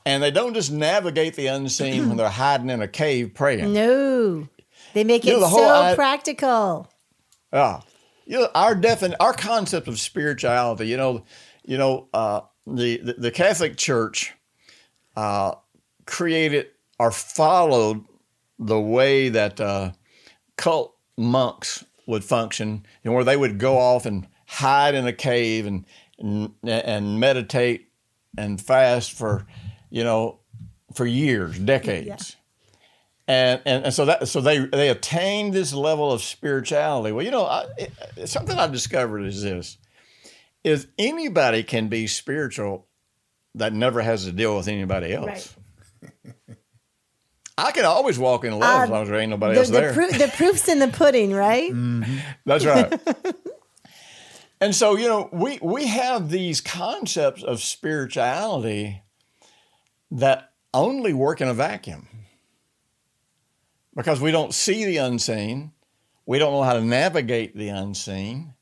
And 0.07 0.23
they 0.23 0.31
don't 0.31 0.53
just 0.53 0.71
navigate 0.71 1.35
the 1.35 1.47
unseen 1.47 2.07
when 2.07 2.17
they're 2.17 2.29
hiding 2.29 2.69
in 2.69 2.81
a 2.81 2.87
cave 2.87 3.33
praying. 3.33 3.73
No. 3.73 4.47
They 4.93 5.03
make 5.03 5.25
You 5.25 5.37
it 5.37 5.39
know, 5.41 5.49
so 5.49 5.67
i- 5.69 5.95
practical. 5.95 6.89
Ah, 7.51 7.83
you 8.25 8.39
know, 8.39 8.49
our 8.55 8.73
defin- 8.75 9.15
our 9.19 9.33
concept 9.33 9.87
of 9.87 9.99
spirituality. 9.99 10.87
You 10.87 10.97
know, 10.97 11.23
you 11.65 11.77
know, 11.77 12.07
uh, 12.13 12.41
the, 12.65 12.97
the 12.97 13.13
the 13.13 13.31
Catholic 13.31 13.77
Church 13.77 14.33
uh, 15.15 15.53
created 16.05 16.67
or 16.99 17.11
followed 17.11 18.03
the 18.59 18.79
way 18.79 19.29
that 19.29 19.59
uh, 19.61 19.91
cult 20.57 20.95
monks 21.17 21.83
would 22.05 22.23
function, 22.23 22.85
and 23.03 23.13
where 23.13 23.23
they 23.23 23.37
would 23.37 23.57
go 23.59 23.77
off 23.77 24.05
and 24.05 24.27
hide 24.47 24.95
in 24.95 25.05
a 25.07 25.13
cave 25.13 25.65
and 25.65 25.85
and, 26.19 26.53
and 26.63 27.19
meditate 27.19 27.89
and 28.37 28.59
fast 28.61 29.11
for, 29.13 29.45
you 29.89 30.03
know, 30.03 30.39
for 30.93 31.05
years, 31.05 31.57
decades. 31.57 32.35
And, 33.29 33.61
and 33.65 33.85
and 33.85 33.93
so 33.93 34.05
that 34.05 34.27
so 34.29 34.39
they 34.39 34.59
they 34.59 34.87
attained 34.87 35.53
this 35.53 35.73
level 35.73 36.13
of 36.13 36.21
spirituality. 36.21 37.11
Well, 37.11 37.25
you 37.25 37.31
know, 37.31 37.45
I, 37.45 37.65
it, 37.77 38.27
something 38.29 38.57
I've 38.57 38.71
discovered 38.71 39.23
is 39.25 39.43
this: 39.43 39.77
is 40.63 40.87
anybody 40.97 41.63
can 41.63 41.89
be 41.89 42.07
spiritual 42.07 42.87
that 43.55 43.73
never 43.73 44.01
has 44.01 44.23
to 44.23 44.31
deal 44.31 44.55
with 44.55 44.69
anybody 44.69 45.13
else. 45.13 45.55
Right. 46.01 46.35
I 47.57 47.71
can 47.71 47.85
always 47.85 48.19
walk 48.19 48.45
in 48.45 48.57
love 48.57 48.83
as 48.83 48.89
uh, 48.89 48.93
long 48.93 49.01
as 49.03 49.09
there 49.09 49.19
ain't 49.19 49.31
nobody 49.31 49.55
The, 49.55 49.59
else 49.59 49.69
the, 49.69 49.79
there. 49.79 49.93
proof, 49.93 50.11
the 50.11 50.31
proof's 50.37 50.67
in 50.69 50.77
the 50.79 50.89
pudding, 50.89 51.33
right? 51.33 51.71
Mm-hmm. 51.71 52.17
That's 52.45 52.65
right. 52.65 52.99
And 54.59 54.73
so, 54.73 54.97
you 54.97 55.07
know, 55.07 55.29
we, 55.31 55.59
we 55.61 55.85
have 55.87 56.29
these 56.29 56.61
concepts 56.61 57.43
of 57.43 57.61
spirituality 57.61 59.03
that 60.11 60.51
only 60.73 61.13
work 61.13 61.41
in 61.41 61.47
a 61.47 61.53
vacuum 61.53 62.07
because 63.95 64.21
we 64.21 64.31
don't 64.31 64.53
see 64.53 64.85
the 64.85 64.97
unseen. 64.97 65.71
We 66.25 66.39
don't 66.39 66.53
know 66.53 66.63
how 66.63 66.73
to 66.73 66.81
navigate 66.81 67.55
the 67.55 67.69
unseen. 67.69 68.53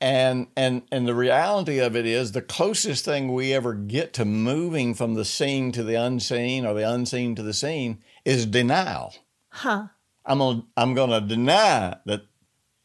And, 0.00 0.48
and, 0.54 0.82
and 0.92 1.08
the 1.08 1.14
reality 1.14 1.78
of 1.78 1.96
it 1.96 2.04
is 2.04 2.32
the 2.32 2.42
closest 2.42 3.04
thing 3.04 3.32
we 3.32 3.54
ever 3.54 3.72
get 3.72 4.12
to 4.14 4.26
moving 4.26 4.92
from 4.92 5.14
the 5.14 5.24
seen 5.24 5.72
to 5.72 5.82
the 5.82 5.94
unseen 5.94 6.66
or 6.66 6.74
the 6.74 6.88
unseen 6.88 7.34
to 7.36 7.42
the 7.42 7.54
seen 7.54 8.02
is 8.24 8.44
denial. 8.44 9.14
Huh. 9.48 9.86
I'm 10.26 10.38
gonna, 10.38 10.64
I'm 10.76 10.92
going 10.92 11.10
to 11.10 11.20
deny 11.22 11.96
that 12.04 12.26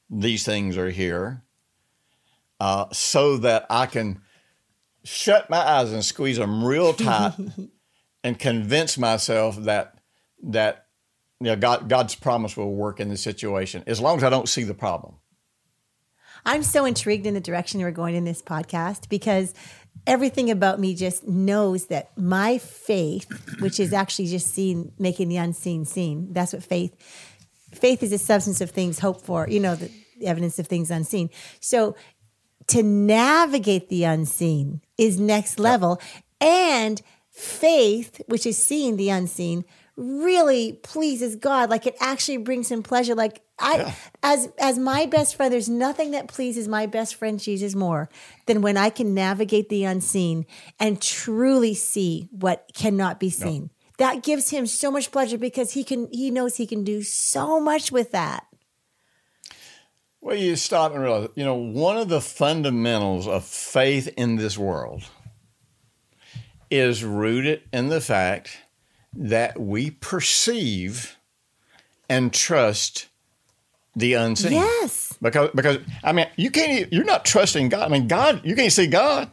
these 0.10 0.46
things 0.46 0.78
are 0.78 0.90
here 0.90 1.44
uh, 2.62 2.86
so 2.94 3.38
that 3.38 3.66
I 3.70 3.88
can 3.88 4.22
shut 5.04 5.50
my 5.50 5.58
eyes 5.58 5.92
and 5.92 6.06
squeeze 6.06 6.38
them 6.38 6.64
real 6.64 6.94
tight 6.94 7.34
and 8.24 8.38
convince 8.38 8.98
myself 8.98 9.58
that 9.58 10.00
that 10.44 10.88
you 11.40 11.48
know, 11.48 11.56
God, 11.56 11.90
God's 11.90 12.14
promise 12.14 12.56
will 12.56 12.74
work 12.74 13.00
in 13.00 13.10
the 13.10 13.18
situation 13.18 13.84
as 13.88 14.00
long 14.00 14.18
as 14.18 14.24
I 14.24 14.30
don't 14.30 14.48
see 14.48 14.64
the 14.64 14.76
problem. 14.76 15.16
I'm 16.46 16.62
so 16.62 16.86
intrigued 16.86 17.26
in 17.26 17.34
the 17.34 17.42
direction 17.42 17.82
we're 17.82 17.92
going 17.92 18.16
in 18.16 18.26
this 18.26 18.42
podcast 18.42 19.10
because 19.10 19.54
everything 20.06 20.52
about 20.52 20.80
me 20.80 20.96
just 20.96 21.28
knows 21.28 21.88
that 21.88 22.16
my 22.18 22.60
faith, 22.60 23.28
which 23.60 23.80
is 23.80 23.92
actually 23.92 24.28
just 24.28 24.48
seeing, 24.48 24.92
making 25.00 25.30
the 25.30 25.38
unseen 25.38 25.86
seen, 25.86 26.32
that's 26.32 26.54
what 26.54 26.64
faith. 26.64 26.96
Faith 27.74 28.04
is 28.04 28.12
the 28.12 28.18
substance 28.18 28.62
of 28.62 28.70
things 28.70 29.00
hoped 29.00 29.26
for, 29.26 29.48
you 29.48 29.60
know, 29.60 29.76
the 29.76 29.92
evidence 30.24 30.60
of 30.60 30.68
things 30.68 30.92
unseen. 30.92 31.30
So 31.60 31.96
to 32.68 32.84
navigate 32.84 33.90
the 33.90 34.04
unseen 34.04 34.82
is 34.98 35.20
next 35.20 35.60
level. 35.60 36.00
And 36.40 37.02
faith, 37.42 38.22
which 38.28 38.46
is 38.46 38.58
seeing 38.58 38.98
the 38.98 39.10
unseen, 39.10 39.66
really 39.98 40.74
pleases 40.74 41.36
God. 41.36 41.70
Like 41.70 41.88
it 41.88 41.96
actually 42.00 42.38
brings 42.38 42.70
him 42.70 42.84
pleasure. 42.84 43.16
Like 43.16 43.42
I 43.60 43.78
yeah. 43.78 43.94
as 44.24 44.50
as 44.60 44.78
my 44.78 45.06
best 45.06 45.36
friend, 45.36 45.52
there's 45.52 45.70
nothing 45.70 46.12
that 46.12 46.28
pleases 46.28 46.68
my 46.68 46.86
best 46.86 47.16
friend 47.16 47.40
Jesus 47.40 47.76
more 47.76 48.10
than 48.46 48.62
when 48.62 48.78
I 48.78 48.90
can 48.90 49.14
navigate 49.14 49.70
the 49.70 49.84
unseen 49.86 50.46
and 50.80 51.02
truly 51.02 51.74
see 51.74 52.28
what 52.32 52.70
cannot 52.74 53.20
be 53.20 53.30
seen. 53.30 53.64
No. 53.64 53.70
That 53.98 54.24
gives 54.24 54.50
him 54.50 54.66
so 54.66 54.90
much 54.90 55.12
pleasure 55.12 55.38
because 55.38 55.74
he 55.74 55.84
can 55.84 56.10
he 56.12 56.32
knows 56.32 56.58
he 56.58 56.68
can 56.68 56.84
do 56.84 57.02
so 57.02 57.60
much 57.60 57.92
with 57.92 58.12
that. 58.12 58.46
Well, 60.24 60.36
you 60.36 60.56
stop 60.56 60.94
and 60.94 61.02
realize, 61.02 61.30
you 61.34 61.44
know, 61.44 61.56
one 61.56 61.98
of 61.98 62.08
the 62.08 62.22
fundamentals 62.22 63.28
of 63.28 63.44
faith 63.44 64.08
in 64.18 64.36
this 64.36 64.56
world 64.56 65.10
is 66.72 67.04
rooted 67.04 67.62
in 67.72 67.90
the 67.90 68.02
fact 68.02 68.58
that 69.14 69.60
we 69.60 69.92
perceive 69.92 71.18
and 72.10 72.34
trust 72.34 73.08
the 73.96 74.14
unseen. 74.14 74.54
Yes. 74.54 75.18
Because 75.22 75.52
because 75.54 75.78
I 76.04 76.14
mean, 76.14 76.28
you 76.36 76.50
can't 76.50 76.92
you're 76.92 77.04
not 77.04 77.26
trusting 77.26 77.70
God. 77.70 77.84
I 77.84 77.90
mean, 77.90 78.08
God, 78.08 78.42
you 78.44 78.56
can't 78.56 78.72
see 78.72 78.88
God. 78.88 79.30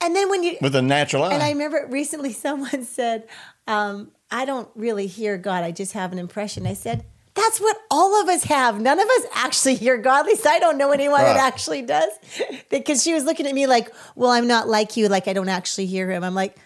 And 0.00 0.14
then 0.14 0.28
when 0.28 0.42
you 0.42 0.56
with 0.60 0.74
a 0.74 0.82
natural 0.82 1.22
eye. 1.22 1.32
And 1.32 1.42
I 1.42 1.50
remember 1.50 1.86
recently 1.88 2.32
someone 2.34 2.84
said, 2.84 3.28
um, 3.66 4.10
I 4.30 4.44
don't 4.44 4.68
really 4.74 5.06
hear 5.06 5.38
God. 5.38 5.64
I 5.64 5.70
just 5.70 5.92
have 5.92 6.12
an 6.12 6.18
impression. 6.18 6.66
I 6.66 6.74
said, 6.74 7.04
that's 7.34 7.60
what 7.60 7.76
all 7.90 8.20
of 8.20 8.28
us 8.28 8.44
have. 8.44 8.80
None 8.80 8.98
of 8.98 9.06
us 9.06 9.26
actually 9.34 9.74
hear 9.74 9.98
God. 9.98 10.20
At 10.20 10.26
least 10.26 10.46
I 10.46 10.58
don't 10.58 10.78
know 10.78 10.92
anyone 10.92 11.20
that 11.20 11.36
actually 11.36 11.82
does. 11.82 12.10
because 12.70 13.02
she 13.02 13.12
was 13.12 13.24
looking 13.24 13.46
at 13.46 13.54
me 13.54 13.66
like, 13.66 13.92
well, 14.14 14.30
I'm 14.30 14.46
not 14.46 14.68
like 14.68 14.96
you. 14.96 15.08
Like 15.08 15.26
I 15.26 15.32
don't 15.32 15.48
actually 15.48 15.86
hear 15.86 16.10
him. 16.10 16.22
I'm 16.22 16.34
like, 16.34 16.56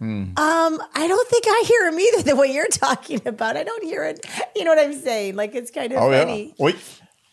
mm. 0.00 0.38
um, 0.38 0.82
I 0.94 1.08
don't 1.08 1.28
think 1.28 1.44
I 1.46 1.64
hear 1.66 1.88
him 1.88 1.98
either 1.98 2.22
the 2.30 2.36
way 2.36 2.48
you're 2.48 2.68
talking 2.68 3.22
about. 3.26 3.56
I 3.56 3.64
don't 3.64 3.82
hear 3.82 4.04
it. 4.04 4.24
You 4.54 4.64
know 4.64 4.70
what 4.70 4.84
I'm 4.84 4.98
saying? 5.00 5.36
Like 5.36 5.54
it's 5.54 5.70
kind 5.70 5.92
of 5.92 5.98
oh, 6.02 6.10
funny. 6.10 6.48
Yeah. 6.48 6.52
Well, 6.58 6.74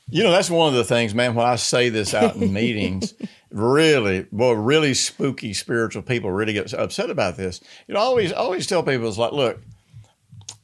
you 0.10 0.24
know, 0.24 0.32
that's 0.32 0.50
one 0.50 0.68
of 0.70 0.76
the 0.76 0.84
things, 0.84 1.16
man, 1.16 1.34
when 1.36 1.46
I 1.46 1.56
say 1.56 1.90
this 1.90 2.14
out 2.14 2.36
in 2.36 2.54
meetings, 2.54 3.14
really, 3.50 4.28
boy, 4.32 4.54
really 4.54 4.94
spooky 4.94 5.54
spiritual 5.54 6.04
people 6.04 6.32
really 6.32 6.54
get 6.54 6.74
upset 6.74 7.10
about 7.10 7.38
this. 7.38 7.60
You 7.88 7.96
know, 7.96 8.00
I 8.00 8.04
always, 8.04 8.32
always 8.32 8.68
tell 8.68 8.84
people, 8.84 9.08
it's 9.08 9.18
like, 9.18 9.32
look, 9.32 9.60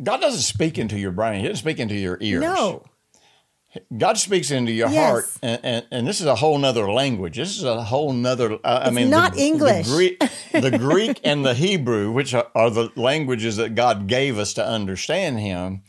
God 0.01 0.21
doesn't 0.21 0.41
speak 0.41 0.77
into 0.77 0.97
your 0.97 1.11
brain. 1.11 1.41
He 1.41 1.47
doesn't 1.47 1.57
speak 1.57 1.79
into 1.79 1.95
your 1.95 2.17
ears. 2.21 2.41
No. 2.41 2.83
God 3.95 4.17
speaks 4.17 4.51
into 4.51 4.73
your 4.73 4.89
yes. 4.89 5.09
heart, 5.09 5.25
and, 5.41 5.59
and, 5.63 5.85
and, 5.91 6.07
this 6.07 6.19
is 6.19 6.25
a 6.25 6.35
whole 6.35 6.57
nother 6.57 6.91
language. 6.91 7.37
This 7.37 7.57
is 7.57 7.63
a 7.63 7.81
whole 7.81 8.11
nother. 8.11 8.59
Uh, 8.65 8.81
I 8.83 8.89
mean, 8.89 9.09
not 9.09 9.35
the, 9.35 9.43
English. 9.43 9.87
The 9.87 9.93
Greek, 9.93 10.19
the 10.51 10.77
Greek 10.77 11.21
and 11.23 11.45
the 11.45 11.53
Hebrew, 11.53 12.11
which 12.11 12.33
are, 12.33 12.47
are, 12.53 12.69
the 12.69 12.91
languages 12.97 13.55
that 13.55 13.75
God 13.75 14.07
gave 14.07 14.37
us 14.37 14.53
to 14.55 14.65
understand 14.65 15.39
Him, 15.39 15.83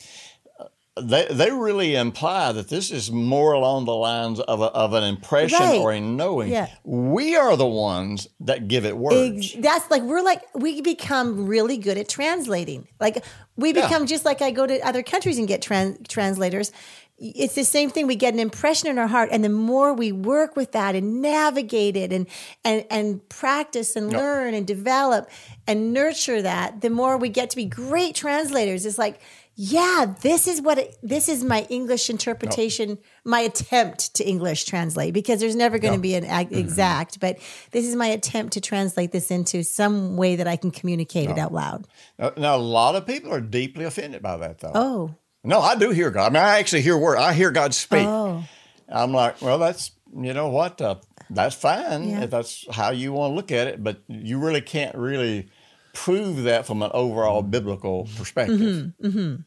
they 1.01 1.27
they 1.31 1.51
really 1.51 1.94
imply 1.94 2.53
that 2.53 2.68
this 2.68 2.90
is 2.90 3.11
more 3.11 3.53
along 3.53 3.87
the 3.87 3.94
lines 3.94 4.40
of 4.40 4.61
a, 4.61 4.66
of 4.66 4.92
an 4.92 5.05
impression 5.05 5.59
right. 5.59 5.81
or 5.81 5.90
a 5.90 6.01
knowing. 6.01 6.53
Yeah. 6.53 6.68
We 6.85 7.35
are 7.35 7.57
the 7.57 7.66
ones 7.66 8.29
that 8.40 8.68
give 8.68 8.85
it 8.85 8.96
words. 8.96 9.55
That's 9.59 9.90
like 9.90 10.03
we're 10.03 10.22
like 10.22 10.42
we 10.55 10.83
become 10.83 11.46
really 11.46 11.79
good 11.79 11.96
at 11.96 12.09
translating. 12.09 12.87
Like 13.01 13.25
we 13.56 13.72
become 13.72 14.02
yeah. 14.02 14.06
just 14.06 14.24
like 14.24 14.40
I 14.40 14.50
go 14.50 14.66
to 14.66 14.80
other 14.80 15.02
countries 15.02 15.38
and 15.38 15.46
get 15.46 15.62
trans- 15.62 15.98
translators. 16.08 16.72
It's 17.18 17.54
the 17.54 17.64
same 17.64 17.90
thing. 17.90 18.06
We 18.06 18.16
get 18.16 18.34
an 18.34 18.40
impression 18.40 18.88
in 18.88 18.98
our 18.98 19.06
heart, 19.06 19.28
and 19.30 19.44
the 19.44 19.48
more 19.48 19.92
we 19.94 20.10
work 20.10 20.56
with 20.56 20.72
that 20.72 20.96
and 20.96 21.22
navigate 21.22 21.96
it 21.96 22.12
and 22.12 22.26
and 22.64 22.84
and 22.90 23.28
practice 23.28 23.94
and 23.94 24.10
yep. 24.10 24.20
learn 24.20 24.54
and 24.54 24.66
develop 24.66 25.30
and 25.66 25.92
nurture 25.92 26.42
that, 26.42 26.80
the 26.80 26.90
more 26.90 27.16
we 27.16 27.28
get 27.28 27.50
to 27.50 27.56
be 27.56 27.66
great 27.66 28.16
translators. 28.16 28.86
It's 28.86 28.98
like 28.98 29.20
yeah, 29.54 30.14
this 30.22 30.48
is 30.48 30.62
what 30.62 30.78
it, 30.78 30.96
this 31.02 31.28
is 31.28 31.44
my 31.44 31.66
English 31.68 32.08
interpretation, 32.08 32.98
my 33.24 33.40
attempt 33.40 34.14
to 34.14 34.24
English 34.24 34.64
translate 34.64 35.12
because 35.12 35.40
there's 35.40 35.56
never 35.56 35.78
going 35.78 35.94
to 35.94 36.00
be 36.00 36.14
an 36.14 36.24
ag- 36.24 36.50
mm-hmm. 36.50 36.58
exact, 36.58 37.20
but 37.20 37.38
this 37.70 37.86
is 37.86 37.94
my 37.94 38.06
attempt 38.06 38.54
to 38.54 38.60
translate 38.60 39.12
this 39.12 39.30
into 39.30 39.62
some 39.62 40.16
way 40.16 40.36
that 40.36 40.46
I 40.46 40.56
can 40.56 40.70
communicate 40.70 41.28
it 41.28 41.38
out 41.38 41.52
loud. 41.52 41.86
Now, 42.18 42.32
now, 42.36 42.56
a 42.56 42.58
lot 42.58 42.94
of 42.94 43.06
people 43.06 43.32
are 43.32 43.40
deeply 43.40 43.84
offended 43.84 44.22
by 44.22 44.38
that, 44.38 44.60
though. 44.60 44.72
Oh, 44.74 45.14
no, 45.44 45.60
I 45.60 45.76
do 45.76 45.90
hear 45.90 46.10
God. 46.10 46.26
I 46.26 46.30
mean, 46.30 46.42
I 46.42 46.58
actually 46.58 46.82
hear 46.82 46.96
word. 46.96 47.18
I 47.18 47.34
hear 47.34 47.50
God 47.50 47.74
speak. 47.74 48.06
Oh. 48.06 48.44
I'm 48.88 49.12
like, 49.12 49.42
well, 49.42 49.58
that's 49.58 49.90
you 50.14 50.34
know 50.34 50.48
what, 50.48 50.80
uh, 50.80 50.96
that's 51.30 51.54
fine 51.54 52.08
yeah. 52.08 52.22
if 52.22 52.30
that's 52.30 52.66
how 52.70 52.90
you 52.90 53.12
want 53.12 53.32
to 53.32 53.34
look 53.34 53.50
at 53.50 53.66
it, 53.66 53.82
but 53.82 54.02
you 54.08 54.38
really 54.38 54.60
can't 54.60 54.94
really 54.94 55.48
prove 55.92 56.44
that 56.44 56.66
from 56.66 56.83
an 56.83 56.90
overall 56.94 57.42
biblical 57.42 58.09
perspective. 58.16 58.59
Mm-hmm, 58.59 59.07
mm-hmm. 59.07 59.42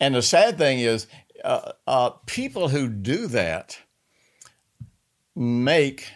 And 0.00 0.14
the 0.14 0.22
sad 0.22 0.58
thing 0.58 0.80
is, 0.80 1.06
uh, 1.44 1.72
uh, 1.86 2.10
people 2.26 2.68
who 2.68 2.88
do 2.88 3.28
that 3.28 3.78
make 5.36 6.10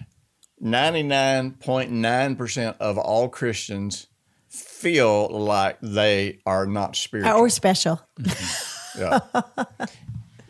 99.9% 0.63 2.77
of 2.79 2.99
all 2.99 3.29
Christians 3.29 4.07
feel 4.49 5.29
like 5.29 5.79
they 5.81 6.41
are 6.47 6.67
not 6.67 6.97
spiritual 6.97 7.33
or 7.33 7.49
special. 7.49 8.01
yeah. 8.99 9.21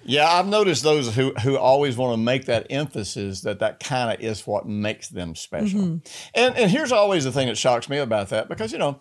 Yeah, 0.09 0.27
I've 0.27 0.47
noticed 0.47 0.83
those 0.83 1.14
who, 1.14 1.35
who 1.35 1.59
always 1.59 1.99
want 1.99 2.14
to 2.14 2.16
make 2.16 2.47
that 2.47 2.66
emphasis 2.71 3.42
that 3.42 3.59
that 3.59 3.79
kind 3.79 4.11
of 4.11 4.25
is 4.25 4.47
what 4.47 4.66
makes 4.66 5.09
them 5.09 5.35
special. 5.35 5.81
Mm-hmm. 5.81 6.31
And 6.35 6.57
and 6.57 6.71
here's 6.71 6.92
always 6.92 7.25
the 7.25 7.33
thing 7.33 7.49
that 7.49 7.59
shocks 7.59 7.90
me 7.90 7.99
about 7.99 8.31
that 8.31 8.49
because 8.49 8.73
you 8.73 8.79
know, 8.79 9.01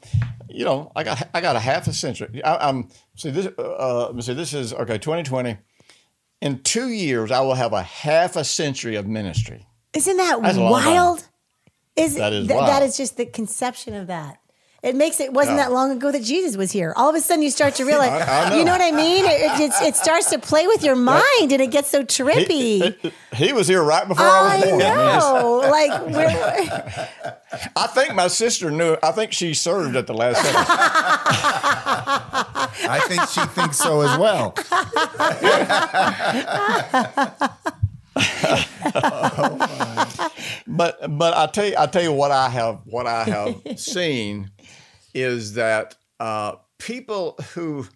you 0.50 0.66
know, 0.66 0.92
I 0.98 1.04
got 1.04 1.30
I 1.34 1.40
got 1.40 1.56
a 1.56 1.60
half 1.60 1.88
a 1.88 1.94
century. 1.94 2.44
I, 2.44 2.68
am 2.68 2.90
see 3.16 3.32
this. 3.32 3.48
Uh, 3.58 4.08
let 4.08 4.16
me 4.16 4.22
see. 4.22 4.34
This 4.34 4.54
is 4.54 4.74
okay. 4.74 4.98
2020. 4.98 5.58
In 6.42 6.62
two 6.62 6.90
years, 6.90 7.32
I 7.32 7.40
will 7.40 7.56
have 7.56 7.72
a 7.72 7.82
half 7.82 8.36
a 8.36 8.44
century 8.44 8.96
of 8.96 9.08
ministry. 9.08 9.66
Isn't 9.94 10.18
that 10.18 10.42
That's 10.42 10.58
wild? 10.58 11.26
Is 11.96 12.16
that 12.16 12.34
is 12.34 12.48
th- 12.48 12.56
wild. 12.56 12.70
that 12.70 12.84
is 12.84 12.98
just 12.98 13.16
the 13.16 13.26
conception 13.26 13.94
of 13.94 14.08
that. 14.08 14.40
It 14.88 14.96
makes 14.96 15.20
it 15.20 15.34
wasn't 15.34 15.58
that 15.58 15.74
long 15.74 15.92
ago 15.92 16.14
that 16.14 16.24
Jesus 16.24 16.56
was 16.56 16.72
here. 16.72 16.94
All 16.96 17.10
of 17.10 17.16
a 17.16 17.20
sudden, 17.20 17.44
you 17.44 17.50
start 17.50 17.76
to 17.76 17.84
realize, 17.92 18.10
I, 18.10 18.46
I 18.46 18.50
know. 18.50 18.58
you 18.58 18.64
know 18.64 18.72
what 18.72 18.80
I 18.80 18.92
mean? 18.92 19.26
It, 19.26 19.60
it, 19.60 19.72
it, 19.82 19.98
starts 19.98 20.30
to 20.30 20.40
play 20.40 20.66
with 20.66 20.82
your 20.82 20.96
mind, 20.96 21.52
and 21.52 21.60
it 21.60 21.72
gets 21.72 21.90
so 21.90 22.06
trippy. 22.06 22.96
He, 23.02 23.12
he 23.34 23.52
was 23.52 23.68
here 23.68 23.84
right 23.84 24.08
before 24.08 24.26
I, 24.26 24.30
I 24.30 24.56
was 24.56 24.66
born. 24.66 24.80
Know. 24.80 25.60
like, 25.70 25.92
I 27.76 27.88
think 27.88 28.16
my 28.16 28.30
sister 28.30 28.72
knew. 28.72 28.96
I 29.04 29.12
think 29.12 29.34
she 29.34 29.54
served 29.54 29.98
at 29.98 30.08
the 30.08 30.14
last 30.14 30.38
second. 30.38 30.66
I 32.90 33.00
think 33.08 33.24
she 33.28 33.42
thinks 33.48 33.78
so 33.78 34.02
as 34.02 34.18
well. 34.18 34.54
oh 38.96 39.98
but 40.68 41.18
but 41.18 41.34
I 41.36 41.48
tell 41.48 41.66
you, 41.66 41.76
I 41.78 41.88
tell 41.88 42.04
you 42.04 42.14
what 42.14 42.32
I 42.32 42.50
have 42.50 42.80
what 42.86 43.06
I 43.06 43.24
have 43.26 43.80
seen 43.80 44.52
is 45.22 45.54
that 45.54 45.96
uh, 46.20 46.56
people 46.78 47.38
who 47.54 47.88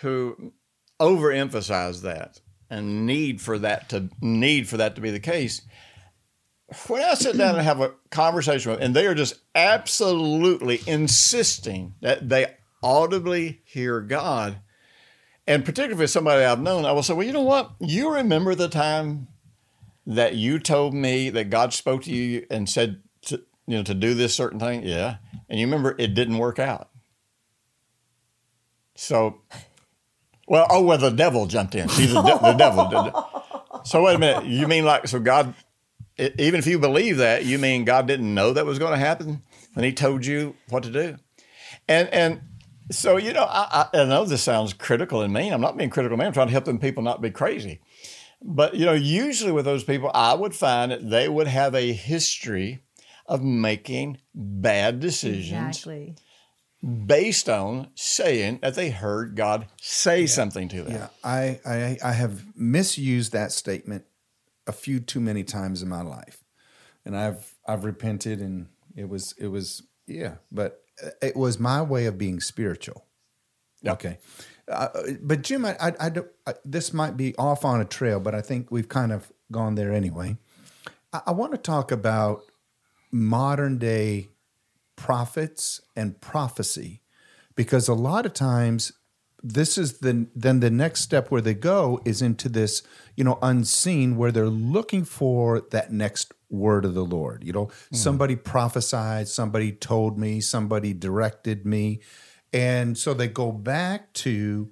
who 0.00 0.52
overemphasize 1.00 2.02
that 2.02 2.40
and 2.68 3.06
need 3.06 3.40
for 3.40 3.58
that 3.58 3.88
to 3.88 4.08
need 4.20 4.68
for 4.68 4.76
that 4.76 4.94
to 4.94 5.00
be 5.00 5.10
the 5.10 5.20
case 5.20 5.62
when 6.88 7.02
I 7.02 7.14
sit 7.14 7.36
down 7.36 7.54
and 7.54 7.64
have 7.64 7.80
a 7.80 7.92
conversation 8.10 8.70
with, 8.70 8.80
them, 8.80 8.86
and 8.86 8.96
they 8.96 9.06
are 9.06 9.14
just 9.14 9.36
absolutely 9.54 10.80
insisting 10.86 11.94
that 12.00 12.28
they 12.28 12.54
audibly 12.82 13.60
hear 13.64 14.00
God, 14.00 14.58
and 15.46 15.64
particularly 15.64 16.08
somebody 16.08 16.44
I've 16.44 16.60
known, 16.60 16.84
I 16.84 16.92
will 16.92 17.04
say, 17.04 17.14
well, 17.14 17.26
you 17.26 17.32
know 17.32 17.42
what? 17.42 17.72
You 17.78 18.14
remember 18.14 18.54
the 18.54 18.68
time 18.68 19.28
that 20.06 20.34
you 20.34 20.58
told 20.58 20.92
me 20.92 21.30
that 21.30 21.50
God 21.50 21.72
spoke 21.72 22.02
to 22.02 22.12
you 22.12 22.46
and 22.50 22.68
said, 22.68 23.00
you 23.66 23.76
know, 23.76 23.82
to 23.82 23.94
do 23.94 24.14
this 24.14 24.34
certain 24.34 24.60
thing? 24.60 24.82
Yeah. 24.84 25.16
And 25.48 25.58
you 25.58 25.66
remember 25.66 25.94
it 25.98 26.14
didn't 26.14 26.38
work 26.38 26.58
out. 26.58 26.90
So, 28.94 29.42
well, 30.48 30.66
oh, 30.70 30.82
well, 30.82 30.98
the 30.98 31.10
devil 31.10 31.46
jumped 31.46 31.74
in. 31.74 31.88
See, 31.88 32.06
the, 32.06 32.22
de- 32.22 32.38
the 32.38 32.54
devil. 32.54 33.42
So, 33.84 34.02
wait 34.02 34.16
a 34.16 34.18
minute. 34.18 34.46
You 34.46 34.66
mean 34.66 34.84
like, 34.84 35.06
so 35.06 35.20
God, 35.20 35.54
even 36.18 36.58
if 36.58 36.66
you 36.66 36.78
believe 36.78 37.18
that, 37.18 37.44
you 37.44 37.58
mean 37.58 37.84
God 37.84 38.06
didn't 38.06 38.34
know 38.34 38.52
that 38.52 38.64
was 38.64 38.78
going 38.78 38.92
to 38.92 38.98
happen 38.98 39.42
when 39.74 39.84
He 39.84 39.92
told 39.92 40.24
you 40.24 40.56
what 40.68 40.82
to 40.84 40.90
do? 40.90 41.16
And, 41.88 42.08
and, 42.08 42.40
so 42.90 43.16
you 43.16 43.32
know, 43.32 43.44
I, 43.44 43.88
I, 43.92 44.00
I 44.00 44.04
know 44.04 44.24
this 44.24 44.42
sounds 44.42 44.72
critical 44.72 45.20
and 45.20 45.32
mean. 45.32 45.52
I'm 45.52 45.60
not 45.60 45.76
being 45.76 45.90
critical, 45.90 46.16
man. 46.16 46.28
I'm 46.28 46.32
trying 46.32 46.46
to 46.46 46.52
help 46.52 46.64
them 46.64 46.78
people 46.78 47.02
not 47.02 47.20
be 47.20 47.30
crazy. 47.30 47.80
But 48.42 48.74
you 48.76 48.86
know, 48.86 48.92
usually 48.92 49.52
with 49.52 49.64
those 49.64 49.84
people, 49.84 50.10
I 50.14 50.34
would 50.34 50.54
find 50.54 50.92
that 50.92 51.08
they 51.08 51.28
would 51.28 51.48
have 51.48 51.74
a 51.74 51.92
history 51.92 52.80
of 53.28 53.42
making 53.42 54.18
bad 54.34 55.00
decisions 55.00 55.76
Exactly. 55.76 56.14
based 56.82 57.48
on 57.48 57.88
saying 57.94 58.60
that 58.62 58.74
they 58.74 58.90
heard 58.90 59.36
God 59.36 59.66
say 59.80 60.26
something 60.26 60.68
to 60.68 60.82
them. 60.82 60.92
Yeah, 60.92 61.08
I, 61.24 61.60
I 61.64 61.98
I 62.02 62.12
have 62.12 62.56
misused 62.56 63.32
that 63.32 63.52
statement 63.52 64.04
a 64.66 64.72
few 64.72 65.00
too 65.00 65.20
many 65.20 65.44
times 65.44 65.82
in 65.82 65.88
my 65.88 66.02
life, 66.02 66.44
and 67.04 67.16
I've 67.16 67.54
I've 67.66 67.84
repented, 67.84 68.40
and 68.40 68.68
it 68.94 69.08
was 69.08 69.34
it 69.38 69.48
was 69.48 69.82
yeah, 70.06 70.36
but 70.52 70.82
it 71.20 71.36
was 71.36 71.58
my 71.58 71.82
way 71.82 72.06
of 72.06 72.18
being 72.18 72.40
spiritual. 72.40 73.04
Yeah. 73.82 73.92
Okay, 73.92 74.18
uh, 74.70 74.88
but 75.20 75.42
Jim, 75.42 75.64
I, 75.64 75.76
I, 75.80 75.92
I, 76.00 76.08
don't, 76.08 76.28
I 76.46 76.54
this 76.64 76.92
might 76.92 77.16
be 77.16 77.36
off 77.36 77.64
on 77.64 77.80
a 77.80 77.84
trail, 77.84 78.18
but 78.20 78.34
I 78.34 78.40
think 78.40 78.70
we've 78.70 78.88
kind 78.88 79.12
of 79.12 79.32
gone 79.52 79.74
there 79.74 79.92
anyway. 79.92 80.36
I, 81.12 81.22
I 81.26 81.30
want 81.32 81.52
to 81.52 81.58
talk 81.58 81.92
about 81.92 82.42
modern 83.10 83.78
day 83.78 84.28
prophets 84.96 85.80
and 85.94 86.20
prophecy. 86.20 87.00
Because 87.54 87.88
a 87.88 87.94
lot 87.94 88.26
of 88.26 88.34
times 88.34 88.92
this 89.42 89.78
is 89.78 89.98
the 89.98 90.26
then 90.34 90.60
the 90.60 90.70
next 90.70 91.02
step 91.02 91.30
where 91.30 91.40
they 91.40 91.54
go 91.54 92.00
is 92.04 92.20
into 92.20 92.48
this 92.48 92.82
you 93.16 93.22
know 93.22 93.38
unseen 93.42 94.16
where 94.16 94.32
they're 94.32 94.48
looking 94.48 95.04
for 95.04 95.60
that 95.70 95.92
next 95.92 96.32
word 96.50 96.84
of 96.84 96.94
the 96.94 97.04
lord. 97.04 97.44
You 97.44 97.52
know 97.52 97.70
somebody 97.92 98.36
prophesied 98.36 99.28
somebody 99.28 99.72
told 99.72 100.18
me 100.18 100.40
somebody 100.40 100.92
directed 100.92 101.64
me. 101.64 102.00
And 102.52 102.96
so 102.96 103.12
they 103.12 103.28
go 103.28 103.52
back 103.52 104.12
to 104.14 104.70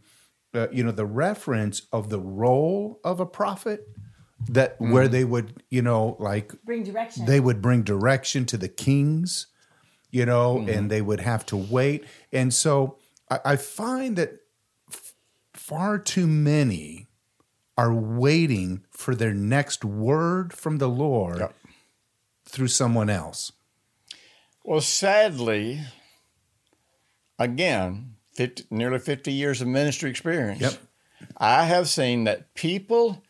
uh, 0.54 0.68
you 0.72 0.82
know 0.82 0.92
the 0.92 1.06
reference 1.06 1.82
of 1.92 2.08
the 2.08 2.20
role 2.20 3.00
of 3.04 3.20
a 3.20 3.26
prophet 3.26 3.88
that 4.48 4.74
mm-hmm. 4.78 4.92
where 4.92 5.08
they 5.08 5.24
would 5.24 5.62
you 5.70 5.82
know 5.82 6.16
like 6.18 6.52
Bring 6.64 6.82
direction. 6.84 7.26
they 7.26 7.40
would 7.40 7.60
bring 7.62 7.82
direction 7.82 8.44
to 8.46 8.56
the 8.56 8.68
kings, 8.68 9.46
you 10.10 10.26
know, 10.26 10.56
mm-hmm. 10.56 10.68
and 10.68 10.90
they 10.90 11.02
would 11.02 11.20
have 11.20 11.44
to 11.46 11.56
wait. 11.56 12.04
And 12.32 12.52
so 12.52 12.98
I, 13.30 13.40
I 13.44 13.56
find 13.56 14.16
that 14.16 14.32
f- 14.92 15.14
far 15.54 15.98
too 15.98 16.26
many 16.26 17.08
are 17.76 17.92
waiting 17.92 18.84
for 18.90 19.14
their 19.14 19.34
next 19.34 19.84
word 19.84 20.52
from 20.52 20.78
the 20.78 20.88
Lord 20.88 21.38
Yep. 21.38 21.54
through 22.44 22.68
someone 22.68 23.10
else. 23.10 23.50
Well, 24.64 24.80
sadly, 24.80 25.80
again, 27.38 28.14
50, 28.34 28.64
nearly 28.70 28.98
50 28.98 29.32
years 29.32 29.60
of 29.60 29.68
ministry 29.68 30.10
experience. 30.10 30.60
Yep. 30.60 30.74
I 31.36 31.64
have 31.64 31.88
seen 31.88 32.24
that 32.24 32.54
people 32.54 33.22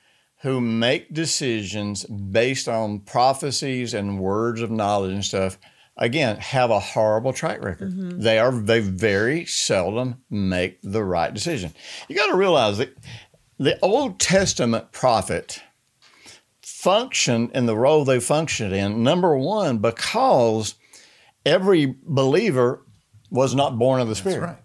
who 0.45 0.61
make 0.61 1.11
decisions 1.14 2.05
based 2.05 2.68
on 2.68 3.01
prophecies 3.01 3.95
and 3.95 4.20
words 4.20 4.61
of 4.61 4.70
knowledge 4.70 5.12
and 5.12 5.24
stuff, 5.24 5.57
again, 5.97 6.36
have 6.36 6.70
a 6.70 6.78
horrible 6.78 7.32
track 7.32 7.64
record. 7.64 7.90
Mm-hmm. 7.90 8.20
They 8.20 8.38
are 8.38 8.53
they 8.53 8.80
very 8.80 9.47
seldom 9.47 10.22
make 10.28 10.80
the 10.82 11.03
right 11.03 11.32
decision. 11.32 11.72
You 12.09 12.16
got 12.16 12.30
to 12.30 12.36
realize 12.36 12.76
that 12.76 12.95
the 13.59 13.78
Old 13.80 14.20
Testament 14.20 14.92
prophet 14.92 15.62
functioned 16.61 17.51
in 17.55 17.64
the 17.64 17.76
role 17.76 18.05
they 18.05 18.20
functioned 18.20 18.74
in. 18.74 19.03
Number 19.03 19.34
one, 19.38 19.78
because 19.78 20.74
every 21.47 21.95
believer 22.03 22.84
was 23.30 23.55
not 23.55 23.78
born 23.78 23.99
of 24.03 24.09
the 24.09 24.14
Spirit 24.14 24.40
That's 24.40 24.53
right. 24.53 24.62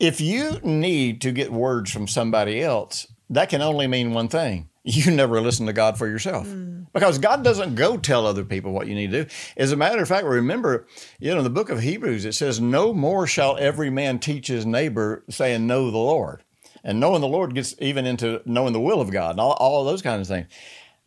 if 0.00 0.20
you 0.20 0.58
need 0.64 1.20
to 1.20 1.30
get 1.30 1.52
words 1.52 1.92
from 1.92 2.08
somebody 2.08 2.60
else, 2.60 3.06
that 3.30 3.48
can 3.48 3.62
only 3.62 3.86
mean 3.86 4.12
one 4.12 4.28
thing. 4.28 4.68
You 4.88 5.10
never 5.10 5.40
listen 5.40 5.66
to 5.66 5.72
God 5.72 5.98
for 5.98 6.06
yourself. 6.06 6.46
Because 6.92 7.18
God 7.18 7.42
doesn't 7.42 7.74
go 7.74 7.96
tell 7.96 8.24
other 8.24 8.44
people 8.44 8.70
what 8.70 8.86
you 8.86 8.94
need 8.94 9.10
to 9.10 9.24
do. 9.24 9.30
As 9.56 9.72
a 9.72 9.76
matter 9.76 10.00
of 10.00 10.06
fact, 10.06 10.24
remember, 10.24 10.86
you 11.18 11.32
know, 11.32 11.38
in 11.38 11.44
the 11.44 11.50
book 11.50 11.70
of 11.70 11.80
Hebrews, 11.80 12.24
it 12.24 12.34
says, 12.34 12.60
No 12.60 12.94
more 12.94 13.26
shall 13.26 13.56
every 13.56 13.90
man 13.90 14.20
teach 14.20 14.46
his 14.46 14.64
neighbor, 14.64 15.24
saying, 15.28 15.66
Know 15.66 15.90
the 15.90 15.98
Lord. 15.98 16.44
And 16.84 17.00
knowing 17.00 17.20
the 17.20 17.26
Lord 17.26 17.52
gets 17.52 17.74
even 17.80 18.06
into 18.06 18.42
knowing 18.46 18.72
the 18.72 18.80
will 18.80 19.00
of 19.00 19.10
God 19.10 19.32
and 19.32 19.40
all, 19.40 19.54
all 19.54 19.82
those 19.84 20.02
kinds 20.02 20.30
of 20.30 20.36
things. 20.36 20.46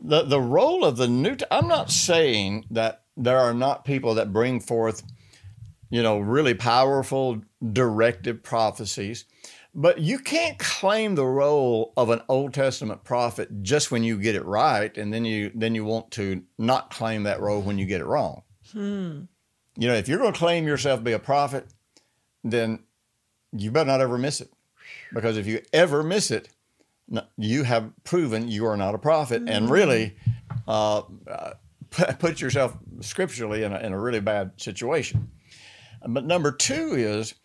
The, 0.02 0.24
the 0.24 0.42
role 0.42 0.84
of 0.84 0.98
the 0.98 1.08
New, 1.08 1.38
I'm 1.50 1.70
not 1.70 1.90
saying 1.90 2.66
that 2.72 3.04
there 3.16 3.40
are 3.40 3.54
not 3.54 3.86
people 3.86 4.16
that 4.16 4.34
bring 4.34 4.60
forth 4.60 5.04
you 5.90 6.04
know, 6.04 6.20
really 6.20 6.54
powerful 6.54 7.42
directive 7.74 8.44
prophecies. 8.44 9.26
But 9.76 10.00
you 10.00 10.20
can't 10.20 10.58
claim 10.58 11.16
the 11.16 11.26
role 11.26 11.94
of 11.96 12.10
an 12.10 12.22
Old 12.28 12.54
Testament 12.54 13.04
prophet 13.04 13.62
just 13.62 13.92
when 13.92 14.04
you 14.04 14.18
get 14.20 14.36
it 14.36 14.44
right, 14.44 14.98
and 14.98 15.14
then 15.14 15.26
you 15.26 15.52
then 15.54 15.76
you 15.76 15.86
want 15.86 16.12
to 16.12 16.44
not 16.58 16.90
claim 16.90 17.24
that 17.24 17.40
role 17.40 17.62
when 17.62 17.78
you 17.78 17.86
get 17.86 18.02
it 18.02 18.06
wrong. 18.06 18.42
You 19.78 19.88
know, 19.88 19.94
if 19.94 20.08
you're 20.08 20.18
going 20.18 20.34
to 20.34 20.40
claim 20.40 20.68
yourself 20.68 21.00
to 21.00 21.04
be 21.04 21.14
a 21.14 21.20
prophet, 21.20 21.68
then 22.44 22.80
you 23.52 23.72
better 23.72 23.88
not 23.88 24.02
ever 24.02 24.18
miss 24.18 24.42
it, 24.42 24.52
because 25.14 25.38
if 25.38 25.48
you 25.48 25.62
ever 25.72 26.04
miss 26.04 26.32
it, 26.32 26.50
you 27.38 27.64
have 27.64 27.92
proven 28.04 28.48
you 28.48 28.66
are 28.66 28.78
not 28.78 28.96
a 28.96 29.00
prophet, 29.00 29.44
and 29.48 29.70
really 29.70 30.16
uh, 30.68 31.04
uh, 31.28 31.54
put 32.20 32.42
yourself 32.42 32.78
scripturally 33.02 33.64
in 33.64 33.72
a, 33.72 33.80
in 33.80 33.94
a 33.94 34.00
really 34.00 34.20
bad 34.20 34.52
situation. 34.58 35.30
But 36.06 36.26
number 36.26 36.52
two 36.52 36.94
is 36.96 37.36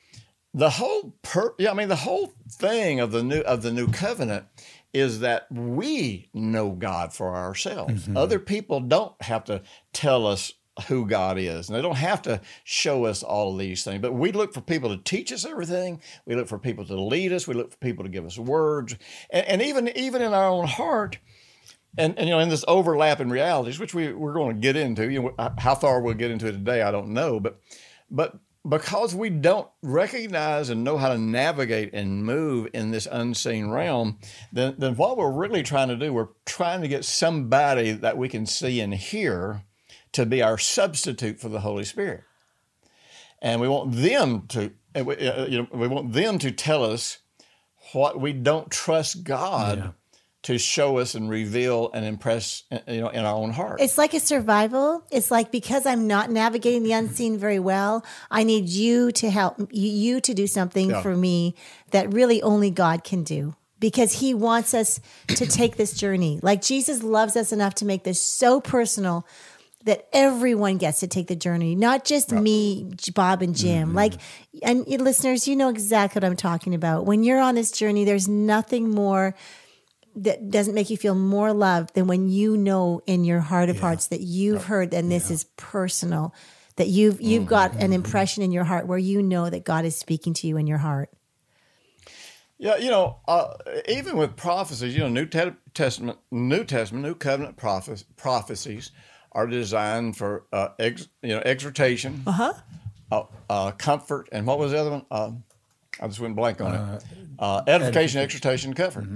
the 0.55 0.71
whole 0.71 1.17
per 1.23 1.55
yeah, 1.59 1.73
I 1.73 1.75
mean 1.75 1.89
the 1.89 1.97
whole 1.97 2.33
thing 2.49 3.01
of 3.01 3.11
the 3.11 3.23
new 3.23 3.41
of 3.41 3.63
the 3.63 3.73
new 3.73 3.89
covenant 3.89 4.47
is 4.93 5.21
that 5.21 5.51
we 5.51 6.31
know 6.33 6.71
God 6.71 7.13
for 7.13 7.35
ourselves. 7.35 8.05
Mm-hmm. 8.05 8.17
Other 8.17 8.39
people 8.39 8.79
don't 8.79 9.21
have 9.21 9.45
to 9.47 9.63
tell 9.93 10.25
us 10.25 10.53
who 10.87 11.07
God 11.07 11.39
is, 11.39 11.69
and 11.69 11.77
they 11.77 11.83
don't 11.83 11.97
have 11.97 12.23
to 12.23 12.41
show 12.63 13.05
us 13.05 13.25
all 13.25 13.53
of 13.53 13.59
these 13.59 13.83
things. 13.85 14.01
But 14.01 14.15
we 14.15 14.31
look 14.31 14.55
for 14.55 14.61
people 14.61 14.97
to 14.97 15.03
teach 15.03 15.33
us 15.33 15.45
everything. 15.45 16.01
We 16.25 16.37
look 16.37 16.49
for 16.49 16.59
people 16.59 16.85
to 16.87 17.01
lead 17.01 17.33
us. 17.33 17.49
We 17.49 17.55
look 17.55 17.73
for 17.73 17.79
people 17.79 18.05
to 18.05 18.11
give 18.11 18.25
us 18.25 18.39
words, 18.39 18.97
and, 19.31 19.47
and 19.47 19.63
even 19.63 19.89
even 19.97 20.23
in 20.23 20.33
our 20.33 20.49
own 20.49 20.69
heart, 20.69 21.19
and, 21.99 22.17
and 22.17 22.29
you 22.29 22.35
know 22.35 22.41
in 22.41 22.49
this 22.49 22.65
overlapping 22.69 23.29
realities, 23.29 23.81
which 23.81 23.93
we 23.93 24.13
we're 24.13 24.35
going 24.35 24.55
to 24.55 24.61
get 24.61 24.77
into. 24.77 25.11
You 25.11 25.23
know 25.23 25.53
how 25.59 25.75
far 25.75 26.01
we'll 26.01 26.15
get 26.15 26.31
into 26.31 26.47
it 26.47 26.53
today, 26.53 26.83
I 26.83 26.93
don't 26.93 27.09
know, 27.09 27.41
but 27.41 27.61
but 28.09 28.39
because 28.67 29.15
we 29.15 29.29
don't 29.29 29.69
recognize 29.83 30.71
and 30.71 30.83
know 30.83 30.97
how 30.97 31.11
to 31.11 31.19
navigate 31.19 31.93
and 31.93 32.25
move 32.25 32.69
in 32.73 32.91
this 32.91 33.07
unseen 33.11 33.69
realm, 33.71 34.19
then, 34.53 34.75
then 34.79 34.97
what 34.97 35.19
we're 35.19 35.31
really 35.31 35.63
trying 35.63 35.89
to 35.89 35.97
do, 35.97 36.13
we're 36.13 36.29
trying 36.47 36.81
to 36.81 36.89
get 36.89 37.05
somebody 37.05 37.93
that 37.93 38.17
we 38.17 38.29
can 38.29 38.47
see 38.47 38.81
and 38.81 38.95
hear 38.95 39.65
to 40.13 40.25
be 40.25 40.43
our 40.43 40.57
substitute 40.57 41.39
for 41.41 41.49
the 41.49 41.61
Holy 41.61 41.85
Spirit. 41.85 42.25
And 43.43 43.61
we 43.61 43.69
want 43.69 43.93
them 43.93 44.47
to, 44.49 44.73
uh, 44.97 45.47
you 45.49 45.63
know, 45.63 45.69
we 45.73 45.89
want 45.89 46.15
them 46.15 46.39
to 46.39 46.51
tell 46.51 46.85
us 46.85 47.19
what 47.93 48.19
we 48.19 48.33
don't 48.33 48.71
trust 48.71 49.25
God 49.25 49.93
to 50.45 50.59
show 50.59 50.99
us 50.99 51.15
and 51.15 51.29
reveal 51.29 51.91
and 51.93 52.05
impress, 52.05 52.63
uh, 52.71 52.79
you 52.87 53.01
know, 53.01 53.09
in 53.09 53.25
our 53.25 53.35
own 53.35 53.51
heart. 53.51 53.81
It's 53.81 53.99
like 53.99 54.15
a 54.15 54.21
survival. 54.21 55.03
It's 55.11 55.31
like 55.31 55.51
because 55.51 55.87
I'm 55.87 56.07
not 56.07 56.31
navigating 56.31 56.83
the 56.83 56.93
unseen 56.93 57.39
very 57.39 57.59
well, 57.59 58.05
I 58.31 58.45
need 58.45 58.69
you 58.69 59.11
to 59.13 59.31
help 59.31 59.57
you, 59.73 60.21
to 60.21 60.35
do 60.35 60.47
something 60.47 60.91
Yeah. 60.91 61.03
for 61.03 61.17
me 61.17 61.55
that 61.91 62.13
really 62.13 62.43
only 62.43 62.71
God 62.71 63.05
can 63.05 63.25
do. 63.25 63.55
Because 63.81 64.13
he 64.21 64.33
wants 64.35 64.73
us 64.73 65.01
to 65.29 65.47
take 65.47 65.77
this 65.77 65.93
journey. 65.95 66.41
Like 66.43 66.63
Jesus 66.63 67.03
loves 67.03 67.37
us 67.37 67.53
enough 67.53 67.75
to 67.77 67.85
make 67.85 68.05
this 68.05 68.21
so 68.21 68.61
personal 68.61 69.27
that 69.85 70.07
everyone 70.15 70.79
gets 70.79 71.01
to 71.01 71.07
take 71.07 71.27
the 71.27 71.37
journey, 71.37 71.75
not 71.75 72.07
just 72.07 72.33
me, 72.33 72.91
Bob, 73.15 73.43
and 73.43 73.55
Jim. 73.55 73.93
Like, 73.93 74.15
and 74.63 74.87
listeners, 74.87 75.47
you 75.47 75.57
know 75.57 75.69
exactly 75.69 76.21
what 76.21 76.25
I'm 76.25 76.37
talking 76.37 76.75
about. 76.75 77.05
When 77.05 77.23
you're 77.23 77.41
on 77.41 77.55
this 77.55 77.71
journey, 77.71 78.05
there's 78.07 78.27
nothing 78.27 78.89
more 78.89 79.35
that 80.17 80.51
doesn't 80.51 80.75
make 80.75 80.91
you 80.91 80.97
feel 80.97 81.15
more 81.15 81.53
loved 81.53 81.95
than 81.95 82.07
when 82.07 82.29
you 82.29 82.57
know 82.57 83.01
in 83.07 83.25
your 83.25 83.41
heart 83.41 83.69
of 83.69 83.81
hearts 83.81 84.07
that 84.09 84.21
you've 84.21 84.65
heard 84.65 84.95
and 84.95 85.11
this 85.11 85.31
is 85.31 85.45
personal 85.57 86.33
that 86.77 86.89
you've 86.89 87.21
you've 87.21 87.47
got 87.47 87.73
Mm-hmm. 87.73 87.81
an 87.83 87.93
impression 87.93 88.43
in 88.43 88.53
your 88.53 88.65
heart 88.65 88.87
where 88.87 88.99
you 88.99 89.23
know 89.23 89.49
that 89.51 89.65
God 89.65 89.85
is 89.85 89.97
speaking 89.97 90.35
to 90.35 90.47
you 90.47 90.57
in 90.57 90.67
your 90.67 90.79
heart. 90.79 91.11
Yeah, 92.59 92.77
you 92.77 92.91
know, 92.91 93.19
uh, 93.27 93.55
even 93.89 94.17
with 94.17 94.37
prophecies, 94.37 94.95
you 94.95 95.01
know, 95.01 95.09
New 95.09 95.27
Te- 95.27 95.57
Testament, 95.75 96.19
New 96.31 96.65
Testament, 96.65 97.05
New 97.05 97.15
Covenant 97.17 97.57
prophes- 97.57 98.05
prophecies 98.17 98.93
are 99.33 99.47
designed 99.49 100.17
for 100.17 100.45
uh, 100.53 100.69
ex- 100.79 101.09
you 101.23 101.31
know 101.35 101.43
exhortation, 101.45 102.23
Uh-huh. 102.27 102.53
uh, 103.11 103.23
uh, 103.51 103.71
comfort, 103.73 104.29
and 104.31 104.47
what 104.47 104.59
was 104.61 104.71
the 104.71 104.79
other 104.81 104.91
one? 105.11 105.43
Uh, 106.01 106.05
I 106.05 106.09
just 106.09 106.21
went 106.21 106.37
blank 106.37 106.61
on 106.61 106.75
it. 106.75 107.05
Uh, 107.39 107.63
edification, 107.67 108.21
exhortation, 108.21 108.75
comfort. 108.75 109.07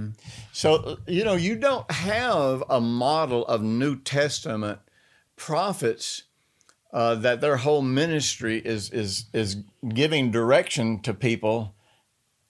So 0.51 0.75
uh, 0.75 0.95
you 1.07 1.23
know, 1.23 1.35
you 1.35 1.55
don't 1.55 1.89
have 1.91 2.63
a 2.69 2.81
model 2.81 3.45
of 3.47 3.61
New 3.61 3.97
Testament 3.97 4.79
prophets 5.35 6.23
uh, 6.91 7.15
that 7.15 7.39
their 7.41 7.57
whole 7.57 7.81
ministry 7.81 8.57
is 8.59 8.89
is 8.89 9.25
is 9.33 9.57
giving 9.87 10.31
direction 10.31 10.99
to 11.01 11.13
people 11.13 11.75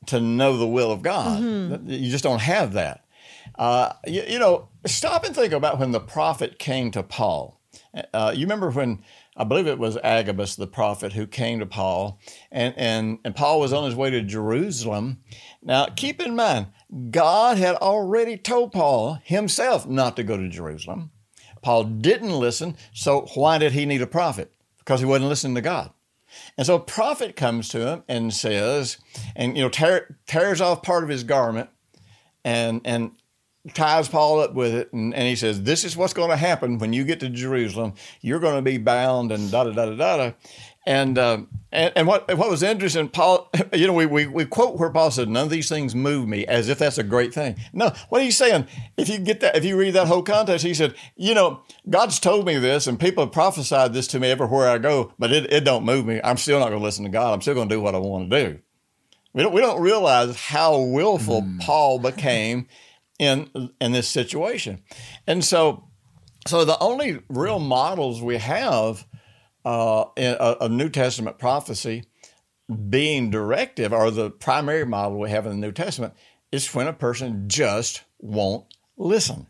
to 0.08 0.20
know 0.20 0.58
the 0.58 0.68
will 0.68 0.92
of 0.92 1.02
God. 1.02 1.42
You 1.88 2.10
just 2.10 2.24
don't 2.24 2.42
have 2.42 2.74
that. 2.74 3.06
Uh, 3.56 3.94
you, 4.08 4.24
you 4.28 4.40
know, 4.40 4.70
stop 4.86 5.26
and 5.26 5.36
think 5.36 5.54
about 5.54 5.78
when 5.80 5.92
the 5.92 6.00
prophet 6.00 6.58
came 6.58 6.92
to 6.92 7.04
Paul. 7.04 7.60
Uh, 8.14 8.32
you 8.34 8.46
remember 8.46 8.70
when 8.70 9.04
I 9.40 9.46
believe 9.46 9.68
it 9.68 9.80
was 9.80 9.98
Agabus, 10.04 10.58
the 10.58 10.68
prophet, 10.68 11.14
who 11.14 11.26
came 11.26 11.60
to 11.60 11.66
Paul, 11.66 12.20
and, 12.52 12.74
and, 12.76 13.20
and 13.24 13.34
Paul 13.34 13.62
was 13.62 13.72
on 13.72 13.86
his 13.86 13.96
way 13.96 14.10
to 14.10 14.22
Jerusalem. 14.22 15.24
Now, 15.64 15.86
keep 15.86 16.22
in 16.22 16.36
mind, 16.36 16.68
God 17.10 17.58
had 17.58 17.76
already 17.78 18.36
told 18.36 18.74
Paul 18.74 19.20
himself 19.24 19.88
not 19.88 20.18
to 20.18 20.24
go 20.24 20.36
to 20.36 20.50
Jerusalem. 20.50 21.12
Paul 21.62 21.86
didn't 21.86 22.38
listen, 22.38 22.76
so 22.94 23.28
why 23.34 23.58
did 23.58 23.72
he 23.72 23.86
need 23.86 24.02
a 24.02 24.08
prophet? 24.08 24.52
Because 24.78 25.00
he 25.00 25.06
wasn't 25.06 25.30
listening 25.30 25.56
to 25.56 25.62
God. 25.62 25.92
And 26.58 26.68
so 26.68 26.76
a 26.76 26.80
prophet 26.80 27.38
comes 27.38 27.70
to 27.70 27.88
him 27.88 28.04
and 28.10 28.34
says, 28.34 28.98
and 29.38 29.56
you 29.56 29.64
know, 29.64 29.70
tear, 29.70 30.18
tears 30.28 30.60
off 30.60 30.84
part 30.84 31.04
of 31.04 31.10
his 31.10 31.24
garment 31.24 31.70
and 32.44 32.82
and 32.86 33.12
ties 33.74 34.08
Paul 34.08 34.40
up 34.40 34.54
with 34.54 34.74
it, 34.74 34.94
and, 34.94 35.14
and 35.14 35.28
he 35.28 35.36
says, 35.36 35.64
This 35.64 35.84
is 35.84 35.98
what's 35.98 36.14
going 36.14 36.30
to 36.30 36.38
happen 36.38 36.78
when 36.78 36.94
you 36.94 37.04
get 37.04 37.20
to 37.22 37.30
Jerusalem. 37.30 37.94
You're 38.22 38.40
going 38.40 38.56
to 38.56 38.62
be 38.62 38.78
bound 38.78 39.32
and 39.32 39.52
da 39.52 39.66
da 39.66 39.72
da 39.72 39.86
da 39.86 39.96
da. 39.96 40.18
da. 40.18 40.32
And, 40.86 41.20
uh, 41.20 41.42
and 41.72 41.94
and 41.96 42.08
what 42.08 42.36
what 42.36 42.50
was 42.50 42.64
interesting, 42.64 43.10
Paul, 43.10 43.52
you 43.74 43.86
know, 43.86 43.94
we, 43.94 44.06
we 44.08 44.26
we 44.26 44.46
quote 44.46 44.80
where 44.80 44.90
Paul 44.90 45.12
said, 45.12 45.30
"None 45.30 45.44
of 45.44 45.50
these 45.52 45.70
things 45.70 45.94
move 45.94 46.28
me," 46.28 46.48
as 46.48 46.68
if 46.68 46.80
that's 46.80 46.98
a 46.98 47.04
great 47.04 47.34
thing. 47.34 47.58
No, 47.74 47.92
what 48.08 48.24
he's 48.24 48.38
saying, 48.38 48.66
if 48.98 49.08
you 49.08 49.20
get 49.20 49.42
that, 49.42 49.56
if 49.56 49.66
you 49.66 49.78
read 49.78 49.94
that 49.94 50.08
whole 50.08 50.24
context, 50.24 50.66
he 50.66 50.74
said, 50.74 50.96
you 51.16 51.36
know, 51.36 51.62
God's 51.88 52.20
told 52.20 52.46
me 52.46 52.58
this, 52.58 52.88
and 52.88 53.00
people 53.00 53.24
have 53.26 53.34
prophesied 53.34 53.94
this 53.94 54.08
to 54.08 54.20
me 54.20 54.32
everywhere 54.32 54.70
I 54.70 54.80
go, 54.80 55.14
but 55.20 55.32
it, 55.32 55.52
it 55.54 55.64
don't 55.64 55.84
move 55.84 56.08
me. 56.08 56.22
I'm 56.24 56.38
still 56.38 56.60
not 56.60 56.70
going 56.70 56.80
to 56.80 56.86
listen 56.86 57.04
to 57.04 57.12
God. 57.12 57.34
I'm 57.34 57.42
still 57.42 57.56
going 57.56 57.70
to 57.70 57.76
do 57.76 57.82
what 57.82 57.94
I 57.94 58.00
want 58.00 58.32
to 58.32 58.44
do. 58.46 58.60
We 59.34 59.44
don't 59.44 59.54
we 59.54 59.62
don't 59.62 59.82
realize 59.82 60.36
how 60.36 60.80
willful 60.80 61.46
Paul 61.60 62.00
became 62.00 62.68
in 63.20 63.72
in 63.80 63.92
this 63.92 64.08
situation, 64.08 64.82
and 65.28 65.44
so 65.44 65.90
so 66.48 66.66
the 66.66 66.80
only 66.80 67.20
real 67.30 67.60
models 67.60 68.22
we 68.22 68.38
have 68.38 69.06
uh, 69.66 70.06
in 70.16 70.36
a, 70.40 70.58
a 70.62 70.70
New 70.70 70.90
Testament 70.90 71.38
prophecy 71.38 72.06
being 72.90 73.30
directive, 73.30 73.94
or 73.94 74.12
the 74.12 74.30
primary 74.30 74.86
model 74.86 75.20
we 75.20 75.30
have 75.30 75.46
in 75.46 75.52
the 75.52 75.68
New 75.68 75.72
Testament, 75.72 76.14
is 76.52 76.74
when 76.74 76.88
a 76.88 76.94
person 76.94 77.50
just 77.50 78.04
won't 78.20 78.66
listen. 78.98 79.48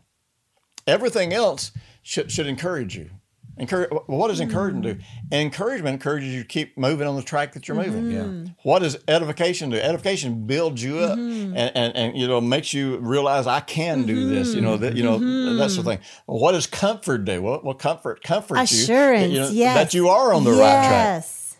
Everything 0.86 1.32
else 1.32 1.72
should, 2.02 2.32
should 2.32 2.46
encourage 2.46 2.96
you. 2.96 3.10
Encourage, 3.58 3.90
what 4.06 4.28
does 4.28 4.40
encouragement 4.40 4.84
do? 4.84 4.98
Encouragement 5.36 5.92
encourages 5.94 6.32
you 6.32 6.42
to 6.42 6.48
keep 6.48 6.78
moving 6.78 7.06
on 7.06 7.16
the 7.16 7.22
track 7.22 7.52
that 7.52 7.68
you're 7.68 7.76
moving. 7.76 8.10
Yeah. 8.10 8.52
What 8.62 8.78
does 8.78 8.96
edification 9.06 9.68
do? 9.68 9.76
Edification 9.76 10.46
builds 10.46 10.82
you 10.82 10.98
up 11.00 11.18
Mm-hmm. 11.18 11.56
and, 11.56 11.76
and, 11.76 11.96
and 11.96 12.16
you 12.16 12.26
know 12.26 12.40
makes 12.40 12.72
you 12.72 12.96
realize 12.98 13.46
I 13.46 13.60
can 13.60 14.04
do 14.06 14.28
this. 14.30 14.54
You 14.54 14.62
know 14.62 14.78
that 14.78 14.96
you 14.96 15.02
know 15.02 15.18
Mm-hmm. 15.18 15.58
that's 15.58 15.76
the 15.76 15.82
thing. 15.82 15.98
What 16.26 16.52
does 16.52 16.66
comfort 16.66 17.24
do? 17.26 17.42
Well, 17.42 17.60
well 17.62 17.74
comfort 17.74 18.22
comforts 18.22 18.72
you. 18.72 18.82
Assurance, 18.84 19.32
you 19.32 19.40
know, 19.40 19.48
yes. 19.50 19.74
that 19.74 19.94
you 19.94 20.08
are 20.08 20.32
on 20.32 20.44
the 20.44 20.52
right 20.52 20.56
track. 20.58 20.90
Yes. 20.90 21.56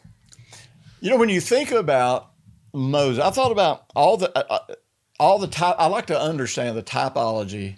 You 1.00 1.10
know, 1.10 1.16
when 1.18 1.28
you 1.28 1.40
think 1.40 1.70
about 1.70 2.30
Moses, 2.72 3.22
I 3.22 3.30
thought 3.30 3.52
about 3.52 3.84
all 3.94 4.16
the 4.16 4.30
uh, 4.36 4.58
uh, 4.68 4.74
all 5.18 5.38
the 5.38 5.48
type. 5.48 5.76
I 5.78 5.86
like 5.86 6.06
to 6.06 6.18
understand 6.18 6.78
the 6.78 6.82
typology 6.82 7.76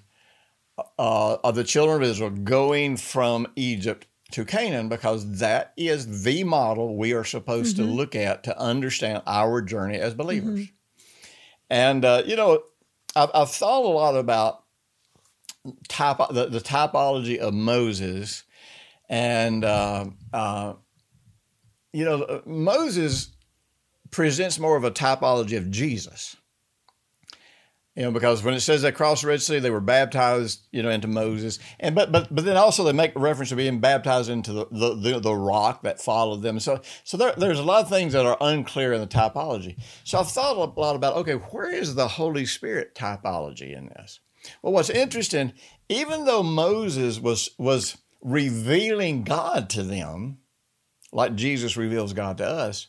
uh, 0.78 1.36
of 1.44 1.54
the 1.54 1.64
children 1.64 2.02
of 2.02 2.08
Israel 2.08 2.30
going 2.30 2.96
from 2.96 3.46
Egypt 3.56 4.06
to 4.32 4.44
Canaan 4.44 4.88
because 4.88 5.38
that 5.40 5.72
is 5.76 6.22
the 6.24 6.42
model 6.44 6.96
we 6.96 7.12
are 7.12 7.24
supposed 7.24 7.76
to 7.76 7.82
look 7.96 8.14
at 8.14 8.44
to 8.44 8.58
understand 8.58 9.22
our 9.26 9.60
journey 9.60 9.98
as 9.98 10.14
believers. 10.14 10.68
And 11.68 12.04
uh, 12.04 12.22
you 12.26 12.36
know, 12.36 12.62
I've, 13.14 13.30
I've 13.34 13.50
thought 13.50 13.84
a 13.84 13.88
lot 13.88 14.16
about 14.16 14.64
type 15.88 16.18
the, 16.30 16.46
the 16.46 16.60
typology 16.60 17.38
of 17.38 17.54
Moses, 17.54 18.42
and 19.08 19.64
uh, 19.64 20.06
uh, 20.32 20.74
you 21.92 22.04
know, 22.04 22.42
Moses 22.46 23.30
presents 24.10 24.58
more 24.58 24.76
of 24.76 24.84
a 24.84 24.90
typology 24.90 25.56
of 25.56 25.70
Jesus. 25.70 26.36
You 27.94 28.04
know, 28.04 28.10
because 28.10 28.42
when 28.42 28.54
it 28.54 28.60
says 28.60 28.80
they 28.80 28.90
crossed 28.90 29.20
the 29.20 29.28
Red 29.28 29.42
Sea, 29.42 29.58
they 29.58 29.70
were 29.70 29.80
baptized, 29.80 30.66
you 30.72 30.82
know, 30.82 30.88
into 30.88 31.08
Moses, 31.08 31.58
and 31.78 31.94
but 31.94 32.10
but 32.10 32.34
but 32.34 32.46
then 32.46 32.56
also 32.56 32.84
they 32.84 32.92
make 32.92 33.12
reference 33.14 33.50
to 33.50 33.56
being 33.56 33.80
baptized 33.80 34.30
into 34.30 34.52
the 34.52 34.66
the, 34.70 34.94
the, 34.94 35.20
the 35.20 35.34
rock 35.34 35.82
that 35.82 36.00
followed 36.00 36.40
them. 36.40 36.58
So 36.58 36.80
so 37.04 37.18
there, 37.18 37.34
there's 37.36 37.58
a 37.58 37.64
lot 37.64 37.82
of 37.82 37.90
things 37.90 38.14
that 38.14 38.24
are 38.24 38.38
unclear 38.40 38.94
in 38.94 39.00
the 39.02 39.06
typology. 39.06 39.76
So 40.04 40.18
I've 40.18 40.30
thought 40.30 40.56
a 40.56 40.80
lot 40.80 40.96
about 40.96 41.16
okay, 41.16 41.34
where 41.34 41.70
is 41.70 41.94
the 41.94 42.08
Holy 42.08 42.46
Spirit 42.46 42.94
typology 42.94 43.76
in 43.76 43.88
this? 43.88 44.20
Well, 44.62 44.72
what's 44.72 44.90
interesting, 44.90 45.52
even 45.90 46.24
though 46.24 46.42
Moses 46.42 47.20
was 47.20 47.50
was 47.58 47.98
revealing 48.22 49.22
God 49.22 49.68
to 49.70 49.82
them, 49.82 50.38
like 51.12 51.34
Jesus 51.34 51.76
reveals 51.76 52.14
God 52.14 52.38
to 52.38 52.46
us, 52.46 52.86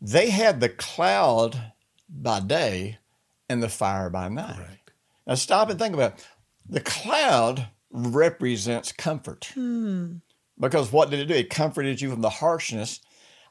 they 0.00 0.30
had 0.30 0.60
the 0.60 0.70
cloud 0.70 1.72
by 2.08 2.40
day 2.40 2.98
and 3.48 3.62
the 3.62 3.68
fire 3.68 4.10
by 4.10 4.28
night. 4.28 4.78
Now 5.26 5.34
stop 5.34 5.70
and 5.70 5.78
think 5.78 5.94
about 5.94 6.14
it. 6.14 6.26
The 6.68 6.80
cloud 6.80 7.68
represents 7.90 8.92
comfort. 8.92 9.50
Hmm. 9.54 10.16
Because 10.58 10.92
what 10.92 11.10
did 11.10 11.20
it 11.20 11.26
do? 11.26 11.34
It 11.34 11.50
comforted 11.50 12.00
you 12.00 12.10
from 12.10 12.20
the 12.20 12.30
harshness 12.30 13.00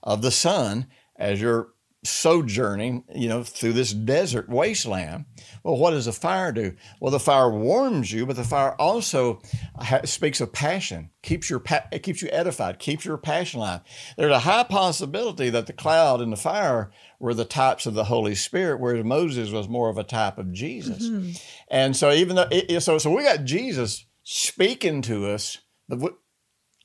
of 0.03 0.21
the 0.21 0.31
sun 0.31 0.87
as 1.15 1.41
you're 1.41 1.69
sojourning, 2.03 3.03
you 3.13 3.27
know, 3.27 3.43
through 3.43 3.73
this 3.73 3.91
desert 3.91 4.47
wasteland. 4.47 5.25
Well, 5.63 5.77
what 5.77 5.91
does 5.91 6.05
the 6.05 6.13
fire 6.13 6.51
do? 6.51 6.73
Well, 7.01 7.11
the 7.11 7.19
fire 7.19 7.49
warms 7.49 8.11
you, 8.11 8.25
but 8.25 8.35
the 8.35 8.43
fire 8.43 8.79
also 8.79 9.41
ha- 9.75 10.01
speaks 10.05 10.39
of 10.39 10.53
passion, 10.53 11.09
keeps 11.23 11.49
your 11.49 11.59
pa- 11.59 11.87
it 11.91 12.03
keeps 12.03 12.21
you 12.21 12.29
edified, 12.31 12.79
keeps 12.79 13.03
your 13.03 13.17
passion 13.17 13.59
alive. 13.59 13.81
There's 14.17 14.31
a 14.31 14.39
high 14.39 14.63
possibility 14.63 15.49
that 15.49 15.67
the 15.67 15.73
cloud 15.73 16.21
and 16.21 16.31
the 16.31 16.37
fire 16.37 16.91
were 17.19 17.33
the 17.33 17.45
types 17.45 17.85
of 17.85 17.95
the 17.95 18.05
Holy 18.05 18.35
Spirit, 18.35 18.79
whereas 18.79 19.03
Moses 19.03 19.49
was 19.51 19.67
more 19.67 19.89
of 19.89 19.97
a 19.97 20.03
type 20.03 20.37
of 20.37 20.53
Jesus. 20.53 21.09
Mm-hmm. 21.09 21.31
And 21.69 21.95
so, 21.95 22.11
even 22.11 22.35
though 22.35 22.47
it, 22.51 22.81
so, 22.81 22.97
so 22.97 23.13
we 23.13 23.23
got 23.23 23.43
Jesus 23.43 24.05
speaking 24.23 25.01
to 25.03 25.27
us, 25.27 25.57
but 25.89 25.99
we- 25.99 26.09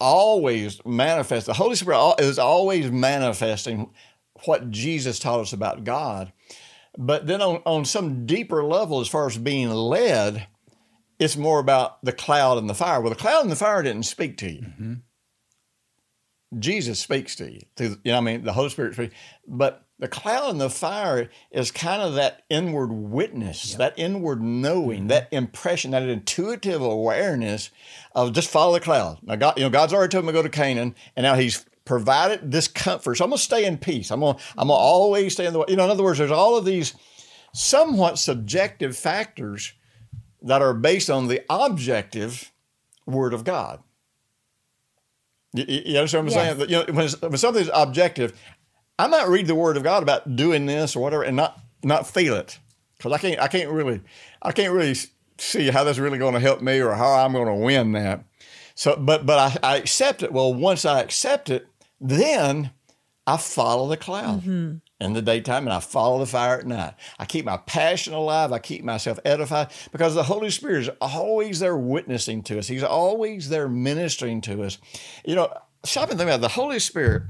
always 0.00 0.84
manifest. 0.84 1.46
The 1.46 1.52
Holy 1.52 1.76
Spirit 1.76 2.16
is 2.18 2.36
always 2.36 2.90
manifesting 2.90 3.92
what 4.46 4.70
Jesus 4.70 5.18
taught 5.18 5.40
us 5.40 5.52
about 5.52 5.84
God. 5.84 6.32
But 6.98 7.26
then 7.26 7.40
on, 7.40 7.62
on 7.64 7.84
some 7.84 8.26
deeper 8.26 8.64
level, 8.64 9.00
as 9.00 9.08
far 9.08 9.26
as 9.26 9.38
being 9.38 9.70
led, 9.70 10.46
it's 11.18 11.36
more 11.36 11.58
about 11.58 12.04
the 12.04 12.12
cloud 12.12 12.58
and 12.58 12.68
the 12.68 12.74
fire. 12.74 13.00
Well, 13.00 13.10
the 13.10 13.16
cloud 13.16 13.42
and 13.42 13.50
the 13.50 13.56
fire 13.56 13.82
didn't 13.82 14.04
speak 14.04 14.36
to 14.38 14.50
you. 14.50 14.60
Mm-hmm. 14.60 14.94
Jesus 16.58 17.00
speaks 17.00 17.34
to 17.36 17.50
you. 17.50 17.60
Through, 17.76 17.96
you 18.04 18.12
know, 18.12 18.18
I 18.18 18.20
mean, 18.20 18.44
the 18.44 18.52
Holy 18.52 18.68
Spirit 18.68 18.94
speaks. 18.94 19.14
But 19.46 19.86
the 19.98 20.08
cloud 20.08 20.50
and 20.50 20.60
the 20.60 20.68
fire 20.68 21.30
is 21.50 21.70
kind 21.70 22.02
of 22.02 22.14
that 22.14 22.42
inward 22.50 22.92
witness, 22.92 23.74
that 23.76 23.94
inward 23.96 24.42
knowing, 24.42 25.00
mm-hmm. 25.00 25.08
that 25.08 25.28
impression, 25.32 25.92
that 25.92 26.02
intuitive 26.02 26.82
awareness 26.82 27.70
of 28.14 28.32
just 28.32 28.50
follow 28.50 28.74
the 28.74 28.80
cloud. 28.80 29.18
Now, 29.22 29.36
God, 29.36 29.56
you 29.56 29.62
know, 29.62 29.70
God's 29.70 29.94
already 29.94 30.10
told 30.10 30.24
me 30.24 30.32
to 30.32 30.38
go 30.38 30.42
to 30.42 30.48
Canaan, 30.48 30.94
and 31.16 31.24
now 31.24 31.36
He's 31.36 31.64
provided 31.84 32.50
this 32.50 32.68
comfort. 32.68 33.16
So 33.16 33.24
I'm 33.24 33.30
gonna 33.30 33.38
stay 33.38 33.64
in 33.64 33.78
peace. 33.78 34.10
I'm 34.10 34.20
gonna, 34.20 34.38
I'm 34.56 34.68
gonna 34.68 34.72
always 34.78 35.32
stay 35.34 35.46
in 35.46 35.52
the 35.52 35.58
way. 35.60 35.66
You 35.68 35.76
know, 35.76 35.84
in 35.84 35.90
other 35.90 36.02
words, 36.04 36.18
there's 36.18 36.30
all 36.30 36.56
of 36.56 36.64
these 36.64 36.94
somewhat 37.52 38.18
subjective 38.18 38.96
factors 38.96 39.72
that 40.42 40.62
are 40.62 40.74
based 40.74 41.10
on 41.10 41.28
the 41.28 41.42
objective 41.50 42.50
Word 43.06 43.34
of 43.34 43.44
God. 43.44 43.80
You, 45.52 45.64
you 45.68 45.98
understand 45.98 46.26
what 46.26 46.36
I'm 46.36 46.46
Yes. 46.46 46.56
saying? 46.58 46.70
You 46.70 46.76
know, 46.78 46.84
when, 46.92 47.08
when 47.30 47.38
something's 47.38 47.70
objective, 47.72 48.38
I 48.98 49.06
might 49.06 49.28
read 49.28 49.46
the 49.46 49.54
Word 49.54 49.76
of 49.76 49.82
God 49.82 50.02
about 50.02 50.36
doing 50.36 50.66
this 50.66 50.96
or 50.96 51.02
whatever, 51.02 51.22
and 51.22 51.36
not 51.36 51.58
not 51.84 52.06
feel 52.06 52.34
it 52.36 52.58
because 52.96 53.12
I 53.12 53.18
can't 53.18 53.40
I 53.40 53.48
can't 53.48 53.70
really 53.70 54.00
I 54.40 54.52
can't 54.52 54.72
really 54.72 54.94
see 55.38 55.70
how 55.70 55.84
that's 55.84 55.98
really 55.98 56.18
going 56.18 56.34
to 56.34 56.40
help 56.40 56.62
me 56.62 56.80
or 56.80 56.92
how 56.92 57.12
I'm 57.12 57.32
going 57.32 57.46
to 57.46 57.54
win 57.54 57.92
that. 57.92 58.24
So, 58.74 58.96
but 58.96 59.26
but 59.26 59.60
I, 59.62 59.74
I 59.74 59.76
accept 59.76 60.22
it. 60.22 60.32
Well, 60.32 60.54
once 60.54 60.84
I 60.84 61.00
accept 61.00 61.50
it, 61.50 61.66
then 62.02 62.72
I 63.26 63.36
follow 63.36 63.88
the 63.88 63.96
cloud 63.96 64.42
in 65.00 65.12
the 65.12 65.22
daytime 65.22 65.64
and 65.66 65.72
I 65.72 65.80
follow 65.80 66.18
the 66.18 66.26
fire 66.26 66.58
at 66.58 66.66
night. 66.66 66.94
I 67.18 67.24
keep 67.24 67.44
my 67.44 67.56
passion 67.56 68.12
alive. 68.14 68.52
I 68.52 68.58
keep 68.58 68.82
myself 68.84 69.18
edified 69.24 69.68
because 69.92 70.14
the 70.14 70.24
Holy 70.24 70.50
Spirit 70.50 70.82
is 70.82 70.90
always 71.00 71.60
there 71.60 71.76
witnessing 71.76 72.42
to 72.44 72.58
us. 72.58 72.66
He's 72.66 72.82
always 72.82 73.48
there 73.48 73.68
ministering 73.68 74.40
to 74.42 74.64
us. 74.64 74.78
You 75.24 75.36
know, 75.36 75.56
stop 75.84 76.10
and 76.10 76.18
think 76.18 76.28
about 76.28 76.40
it. 76.40 76.42
the 76.42 76.48
Holy 76.48 76.80
Spirit 76.80 77.24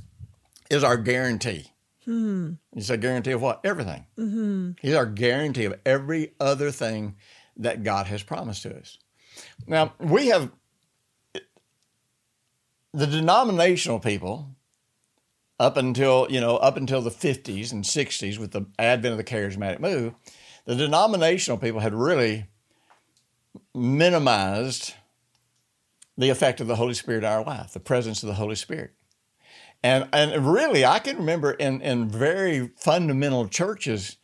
is 0.70 0.82
our 0.82 0.96
guarantee. 0.96 1.66
Hmm. 2.06 2.54
It's 2.74 2.90
a 2.90 2.96
guarantee 2.96 3.32
of 3.32 3.42
what? 3.42 3.60
Everything. 3.64 4.06
He's 4.80 4.94
our 4.94 5.06
guarantee 5.06 5.66
of 5.66 5.78
every 5.86 6.32
other 6.40 6.70
thing 6.70 7.16
that 7.58 7.82
God 7.84 8.06
has 8.06 8.22
promised 8.22 8.62
to 8.62 8.76
us. 8.76 8.98
Now, 9.66 9.92
we 9.98 10.28
have 10.28 10.50
the 12.92 13.06
denominational 13.06 14.00
people 14.00 14.54
up 15.58 15.76
until, 15.76 16.26
you 16.30 16.40
know, 16.40 16.56
up 16.56 16.76
until 16.76 17.00
the 17.00 17.10
50s 17.10 17.72
and 17.72 17.84
60s 17.84 18.38
with 18.38 18.52
the 18.52 18.66
advent 18.78 19.12
of 19.12 19.18
the 19.18 19.24
charismatic 19.24 19.80
move, 19.80 20.14
the 20.64 20.74
denominational 20.74 21.58
people 21.58 21.80
had 21.80 21.94
really 21.94 22.46
minimized 23.74 24.94
the 26.16 26.30
effect 26.30 26.60
of 26.60 26.66
the 26.66 26.76
Holy 26.76 26.94
Spirit 26.94 27.24
in 27.24 27.30
our 27.30 27.44
life, 27.44 27.72
the 27.72 27.80
presence 27.80 28.22
of 28.22 28.28
the 28.28 28.34
Holy 28.34 28.54
Spirit. 28.54 28.92
And 29.84 30.08
and 30.12 30.46
really, 30.46 30.84
I 30.84 31.00
can 31.00 31.16
remember 31.16 31.52
in 31.52 31.80
in 31.80 32.08
very 32.08 32.70
fundamental 32.76 33.48
churches, 33.48 34.16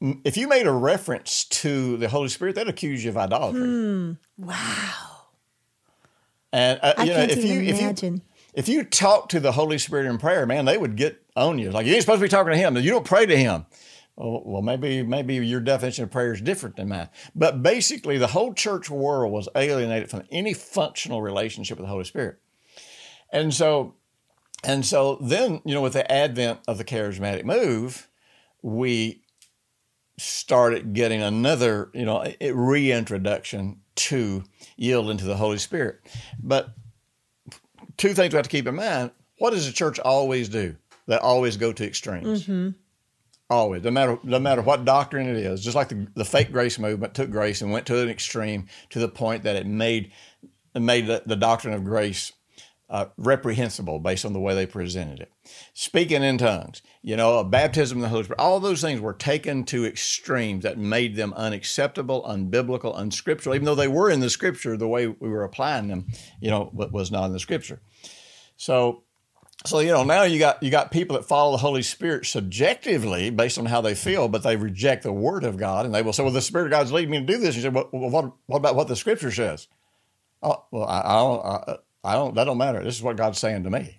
if 0.00 0.36
you 0.36 0.48
made 0.48 0.66
a 0.66 0.72
reference 0.72 1.44
to 1.44 1.98
the 1.98 2.08
Holy 2.08 2.28
Spirit, 2.28 2.54
they'd 2.54 2.68
accuse 2.68 3.04
you 3.04 3.10
of 3.10 3.18
idolatry. 3.18 4.16
Wow. 4.38 5.04
And 6.52 6.80
uh, 6.82 6.94
I 6.96 7.02
you 7.02 7.10
know, 7.10 7.16
can't 7.16 7.30
if 7.32 7.38
even 7.38 7.50
you 7.50 7.60
if 7.60 7.80
you 7.80 7.86
imagine. 7.86 8.22
If 8.58 8.68
you 8.68 8.82
talk 8.82 9.28
to 9.28 9.38
the 9.38 9.52
Holy 9.52 9.78
Spirit 9.78 10.06
in 10.06 10.18
prayer, 10.18 10.44
man, 10.44 10.64
they 10.64 10.76
would 10.76 10.96
get 10.96 11.22
on 11.36 11.60
you. 11.60 11.70
Like 11.70 11.86
you 11.86 11.92
ain't 11.92 12.02
supposed 12.02 12.18
to 12.18 12.24
be 12.24 12.28
talking 12.28 12.52
to 12.52 12.58
Him. 12.58 12.76
You 12.76 12.90
don't 12.90 13.06
pray 13.06 13.24
to 13.24 13.36
Him. 13.36 13.66
Well, 14.16 14.42
well, 14.44 14.62
maybe 14.62 15.04
maybe 15.04 15.36
your 15.36 15.60
definition 15.60 16.02
of 16.02 16.10
prayer 16.10 16.32
is 16.32 16.40
different 16.40 16.74
than 16.74 16.88
mine. 16.88 17.08
But 17.36 17.62
basically, 17.62 18.18
the 18.18 18.26
whole 18.26 18.52
church 18.52 18.90
world 18.90 19.32
was 19.32 19.48
alienated 19.54 20.10
from 20.10 20.24
any 20.32 20.54
functional 20.54 21.22
relationship 21.22 21.78
with 21.78 21.84
the 21.84 21.90
Holy 21.90 22.02
Spirit. 22.02 22.40
And 23.32 23.54
so, 23.54 23.94
and 24.64 24.84
so 24.84 25.18
then, 25.20 25.62
you 25.64 25.72
know, 25.72 25.82
with 25.82 25.92
the 25.92 26.10
advent 26.10 26.58
of 26.66 26.78
the 26.78 26.84
charismatic 26.84 27.44
move, 27.44 28.08
we 28.60 29.22
started 30.18 30.94
getting 30.94 31.22
another, 31.22 31.92
you 31.94 32.04
know, 32.04 32.26
reintroduction 32.40 33.82
to 33.94 34.42
yielding 34.76 35.18
to 35.18 35.26
the 35.26 35.36
Holy 35.36 35.58
Spirit. 35.58 36.00
But 36.42 36.74
two 37.98 38.14
things 38.14 38.32
we 38.32 38.36
have 38.36 38.44
to 38.44 38.50
keep 38.50 38.66
in 38.66 38.76
mind. 38.76 39.10
What 39.38 39.50
does 39.50 39.66
the 39.66 39.72
church 39.72 39.98
always 40.00 40.48
do? 40.48 40.74
They 41.06 41.16
always 41.16 41.56
go 41.56 41.72
to 41.72 41.86
extremes. 41.86 42.44
Mm-hmm. 42.44 42.70
Always, 43.50 43.82
no 43.82 43.90
matter 43.90 44.18
no 44.24 44.38
matter 44.38 44.60
what 44.60 44.84
doctrine 44.84 45.26
it 45.26 45.36
is, 45.36 45.62
just 45.62 45.74
like 45.74 45.88
the, 45.88 46.06
the 46.14 46.24
fake 46.24 46.52
grace 46.52 46.78
movement 46.78 47.14
took 47.14 47.30
grace 47.30 47.62
and 47.62 47.72
went 47.72 47.86
to 47.86 47.98
an 47.98 48.10
extreme 48.10 48.66
to 48.90 48.98
the 48.98 49.08
point 49.08 49.44
that 49.44 49.56
it 49.56 49.66
made 49.66 50.12
it 50.74 50.80
made 50.80 51.06
the, 51.06 51.22
the 51.24 51.36
doctrine 51.36 51.72
of 51.72 51.82
grace 51.82 52.32
uh, 52.90 53.06
reprehensible 53.16 53.98
based 53.98 54.24
on 54.24 54.32
the 54.32 54.40
way 54.40 54.54
they 54.54 54.66
presented 54.66 55.20
it. 55.20 55.32
Speaking 55.74 56.22
in 56.22 56.38
tongues, 56.38 56.80
you 57.02 57.16
know, 57.16 57.38
a 57.38 57.44
baptism 57.44 57.98
in 57.98 58.02
the 58.02 58.08
Holy 58.08 58.24
Spirit, 58.24 58.40
all 58.40 58.60
those 58.60 58.80
things 58.80 59.00
were 59.00 59.12
taken 59.12 59.64
to 59.64 59.84
extremes 59.84 60.62
that 60.62 60.78
made 60.78 61.14
them 61.14 61.34
unacceptable, 61.34 62.22
unbiblical, 62.22 62.98
unscriptural, 62.98 63.54
even 63.54 63.66
though 63.66 63.74
they 63.74 63.88
were 63.88 64.10
in 64.10 64.20
the 64.20 64.30
scripture, 64.30 64.76
the 64.76 64.88
way 64.88 65.06
we 65.06 65.28
were 65.28 65.44
applying 65.44 65.88
them, 65.88 66.06
you 66.40 66.50
know, 66.50 66.70
was 66.72 67.10
not 67.10 67.26
in 67.26 67.32
the 67.32 67.40
scripture. 67.40 67.80
So, 68.56 69.02
so 69.66 69.80
you 69.80 69.92
know, 69.92 70.04
now 70.04 70.22
you 70.22 70.38
got 70.38 70.62
you 70.62 70.70
got 70.70 70.90
people 70.90 71.16
that 71.16 71.24
follow 71.24 71.52
the 71.52 71.58
Holy 71.58 71.82
Spirit 71.82 72.26
subjectively 72.26 73.30
based 73.30 73.58
on 73.58 73.66
how 73.66 73.80
they 73.80 73.94
feel, 73.94 74.28
but 74.28 74.42
they 74.44 74.56
reject 74.56 75.02
the 75.02 75.12
Word 75.12 75.44
of 75.44 75.56
God, 75.56 75.84
and 75.84 75.94
they 75.94 76.00
will 76.00 76.12
say, 76.12 76.22
"Well, 76.22 76.32
the 76.32 76.40
Spirit 76.40 76.66
of 76.66 76.70
God's 76.70 76.92
leading 76.92 77.10
me 77.10 77.18
to 77.18 77.26
do 77.26 77.38
this." 77.38 77.56
You 77.56 77.62
say, 77.62 77.68
"Well, 77.68 77.88
well, 77.92 78.08
what, 78.08 78.32
what 78.46 78.58
about 78.58 78.76
what 78.76 78.88
the 78.88 78.96
Scripture 78.96 79.32
says?" 79.32 79.66
Oh, 80.42 80.64
well, 80.70 80.84
I, 80.84 81.00
I 81.00 81.12
don't, 81.14 81.44
I, 81.44 81.76
I 82.08 82.14
don't. 82.14 82.34
That 82.34 82.44
don't 82.44 82.56
matter. 82.56 82.82
This 82.82 82.96
is 82.96 83.02
what 83.02 83.16
God's 83.16 83.38
saying 83.38 83.64
to 83.64 83.70
me. 83.70 83.98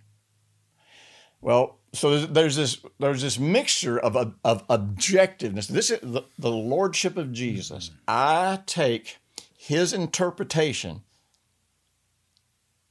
Well, 1.41 1.77
so 1.93 2.09
there's, 2.09 2.27
there's 2.27 2.55
this 2.55 2.81
there's 2.99 3.21
this 3.21 3.37
mixture 3.37 3.99
of 3.99 4.15
of, 4.43 4.67
objectiveness. 4.67 5.67
This 5.67 5.91
is 5.91 5.99
the, 6.01 6.23
the 6.39 6.51
lordship 6.51 7.17
of 7.17 7.31
Jesus. 7.31 7.91
I 8.07 8.61
take 8.65 9.17
His 9.55 9.93
interpretation 9.93 11.03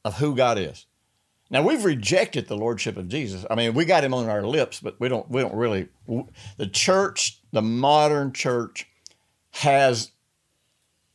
of 0.04 0.18
who 0.18 0.36
God 0.36 0.56
is. 0.56 0.86
Now 1.50 1.62
we've 1.62 1.84
rejected 1.84 2.46
the 2.46 2.56
lordship 2.56 2.96
of 2.96 3.08
Jesus. 3.08 3.44
I 3.50 3.56
mean, 3.56 3.74
we 3.74 3.84
got 3.86 4.04
him 4.04 4.14
on 4.14 4.28
our 4.28 4.42
lips, 4.42 4.78
but 4.78 5.00
we 5.00 5.08
don't 5.08 5.28
we 5.28 5.40
don't 5.40 5.54
really 5.54 5.88
the 6.56 6.68
church, 6.68 7.40
the 7.50 7.62
modern 7.62 8.32
church 8.32 8.86
has 9.50 10.12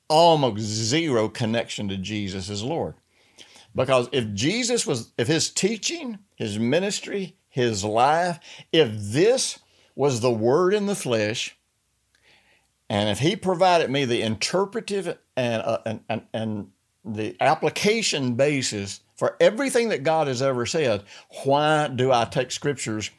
almost 0.10 0.60
zero 0.60 1.30
connection 1.30 1.88
to 1.88 1.96
Jesus 1.96 2.50
as 2.50 2.64
Lord. 2.64 2.96
Because 3.76 4.08
if 4.12 4.34
Jesus 4.34 4.86
was 4.86 5.12
if 5.18 5.28
his 5.28 5.50
teaching, 5.50 6.20
his 6.36 6.60
ministry, 6.60 7.36
his 7.50 7.84
life, 7.84 8.40
if 8.72 8.90
this 8.94 9.60
was 9.96 10.22
the 10.22 10.32
word 10.32 10.74
in 10.74 10.86
the 10.86 10.96
flesh, 10.96 11.58
and 12.90 13.10
if 13.10 13.20
he 13.20 13.36
provided 13.36 13.90
me 13.90 14.06
the 14.06 14.22
interpretive 14.22 15.18
and, 15.36 15.64
uh, 15.64 15.80
and, 15.86 16.00
and, 16.10 16.22
and 16.34 16.68
the 17.06 17.36
application 17.40 18.36
basis 18.36 19.02
for 19.16 19.36
everything 19.40 19.90
that 19.90 20.04
God 20.04 20.28
has 20.28 20.42
ever 20.42 20.66
said, 20.66 21.04
why 21.44 21.88
do 21.88 22.12
I 22.12 22.26
take 22.26 22.52
scriptures 22.52 23.10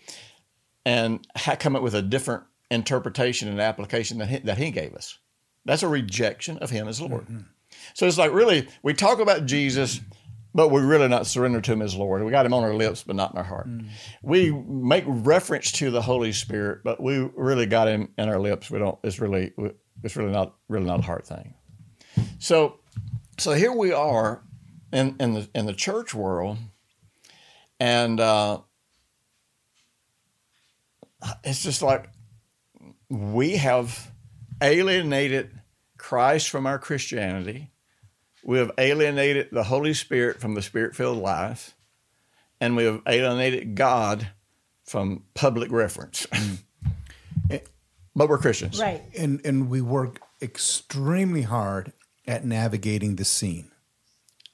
and 0.84 1.26
come 1.58 1.76
up 1.76 1.82
with 1.82 1.94
a 1.94 2.02
different 2.02 2.44
interpretation 2.70 3.48
and 3.48 3.60
application 3.60 4.18
that 4.18 4.28
he, 4.28 4.38
that 4.38 4.58
he 4.58 4.70
gave 4.70 4.94
us? 4.94 5.18
That's 5.64 5.82
a 5.82 5.88
rejection 5.88 6.58
of 6.58 6.70
him 6.70 6.88
as 6.88 7.00
Lord. 7.00 7.26
So 7.94 8.06
it's 8.06 8.18
like 8.18 8.32
really, 8.32 8.68
we 8.82 8.94
talk 8.94 9.18
about 9.18 9.46
Jesus, 9.46 10.00
but 10.54 10.68
we're 10.68 10.86
really 10.86 11.08
not 11.08 11.26
surrendered 11.26 11.64
to 11.64 11.72
him 11.72 11.82
as 11.82 11.96
Lord. 11.96 12.22
We 12.22 12.30
got 12.30 12.46
him 12.46 12.54
on 12.54 12.62
our 12.62 12.74
lips, 12.74 13.02
but 13.02 13.16
not 13.16 13.32
in 13.32 13.38
our 13.38 13.44
heart. 13.44 13.68
We 14.22 14.52
make 14.52 15.04
reference 15.06 15.72
to 15.72 15.90
the 15.90 16.00
Holy 16.00 16.32
Spirit, 16.32 16.82
but 16.84 17.02
we 17.02 17.18
really 17.34 17.66
got 17.66 17.88
him 17.88 18.10
in 18.16 18.28
our 18.28 18.38
lips. 18.38 18.70
We 18.70 18.78
don't. 18.78 18.98
It's 19.02 19.18
really, 19.18 19.52
it's 20.02 20.16
really 20.16 20.32
not, 20.32 20.54
really 20.68 20.86
not 20.86 21.00
a 21.00 21.02
heart 21.02 21.26
thing. 21.26 21.54
So, 22.38 22.78
so 23.38 23.52
here 23.52 23.72
we 23.72 23.92
are 23.92 24.42
in 24.92 25.16
in 25.18 25.34
the 25.34 25.48
in 25.54 25.66
the 25.66 25.74
church 25.74 26.14
world, 26.14 26.58
and 27.80 28.20
uh, 28.20 28.60
it's 31.42 31.62
just 31.64 31.82
like 31.82 32.08
we 33.08 33.56
have 33.56 34.12
alienated 34.62 35.60
Christ 35.98 36.48
from 36.48 36.66
our 36.66 36.78
Christianity. 36.78 37.72
We 38.44 38.58
have 38.58 38.70
alienated 38.78 39.48
the 39.52 39.64
Holy 39.64 39.94
Spirit 39.94 40.40
from 40.40 40.54
the 40.54 40.62
Spirit 40.62 40.94
filled 40.94 41.18
life, 41.18 41.74
and 42.60 42.76
we 42.76 42.84
have 42.84 43.00
alienated 43.06 43.74
God 43.74 44.28
from 44.84 45.24
public 45.34 45.72
reference. 45.72 46.26
but 48.14 48.28
we're 48.28 48.38
Christians. 48.38 48.80
Right. 48.80 49.02
and 49.18 49.40
and 49.44 49.68
we 49.68 49.80
work 49.80 50.20
extremely 50.42 51.42
hard 51.42 51.92
at 52.26 52.44
navigating 52.44 53.16
the 53.16 53.24
seen. 53.24 53.70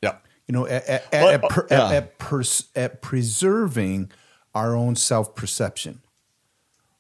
Yeah. 0.03 0.17
You 0.47 0.53
know, 0.53 0.67
at 0.67 0.87
at, 0.89 1.05
Well, 1.13 1.29
at, 1.29 1.43
per, 1.49 1.67
yeah. 1.71 1.87
at, 1.87 1.93
at, 1.95 2.19
pers- 2.19 2.69
at 2.75 3.03
preserving 3.03 4.11
our 4.55 4.75
own 4.75 4.97
self 4.97 5.35
perception. 5.35 6.01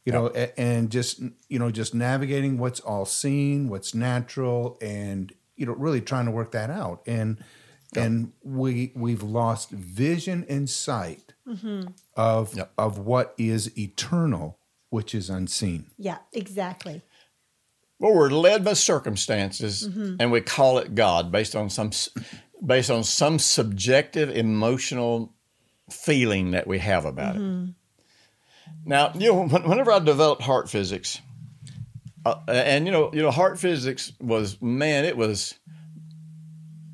You 0.05 0.13
know, 0.13 0.27
a- 0.35 0.59
and 0.59 0.91
just 0.91 1.21
you 1.49 1.59
know, 1.59 1.71
just 1.71 1.95
navigating 1.95 2.59
what's 2.59 2.81
all 2.81 3.05
seen, 3.05 3.69
what's 3.69 3.95
natural, 3.95 4.77
and 4.81 5.33
you 5.61 5.67
know, 5.67 5.75
really 5.75 6.01
trying 6.01 6.25
to 6.25 6.31
work 6.31 6.53
that 6.53 6.71
out. 6.71 7.03
And 7.07 7.37
and 7.95 8.33
we 8.43 8.93
we've 8.95 9.23
lost 9.23 9.71
vision 9.71 10.47
and 10.49 10.69
sight 10.71 11.35
mm-hmm. 11.47 11.89
of 12.17 12.57
Yep. 12.57 12.73
of 12.79 12.99
what 12.99 13.35
is 13.37 13.77
eternal, 13.79 14.59
which 14.89 15.15
is 15.15 15.29
unseen. 15.29 15.87
Yeah, 15.99 16.19
exactly. 16.33 17.03
Well, 17.99 18.15
we're 18.15 18.31
led 18.31 18.65
by 18.65 18.73
circumstances, 18.73 19.87
mm-hmm. 19.87 20.17
and 20.19 20.33
we 20.33 20.41
call 20.41 20.79
it 20.79 20.95
God 20.95 21.31
based 21.31 21.55
on 21.55 21.69
some 21.69 21.91
based 22.65 22.91
on 22.91 23.05
some 23.05 23.39
subjective 23.39 24.31
emotional 24.31 25.35
feeling 25.91 26.53
that 26.53 26.67
we 26.67 26.79
have 26.79 27.05
about 27.05 27.37
it. 27.37 27.43
Mm-hmm. 27.43 27.71
Now, 28.87 29.13
you 29.15 29.33
know, 29.33 29.47
whenever 29.47 29.93
I 29.93 29.99
developed 29.99 30.41
heart 30.41 30.71
physics, 30.71 31.21
uh, 32.25 32.37
and 32.49 32.87
you 32.87 32.93
know, 32.93 33.11
you 33.13 33.23
know, 33.23 33.31
heart 33.31 33.59
physics 33.59 34.13
was 34.21 34.61
man, 34.61 35.05
it 35.05 35.17
was. 35.17 35.55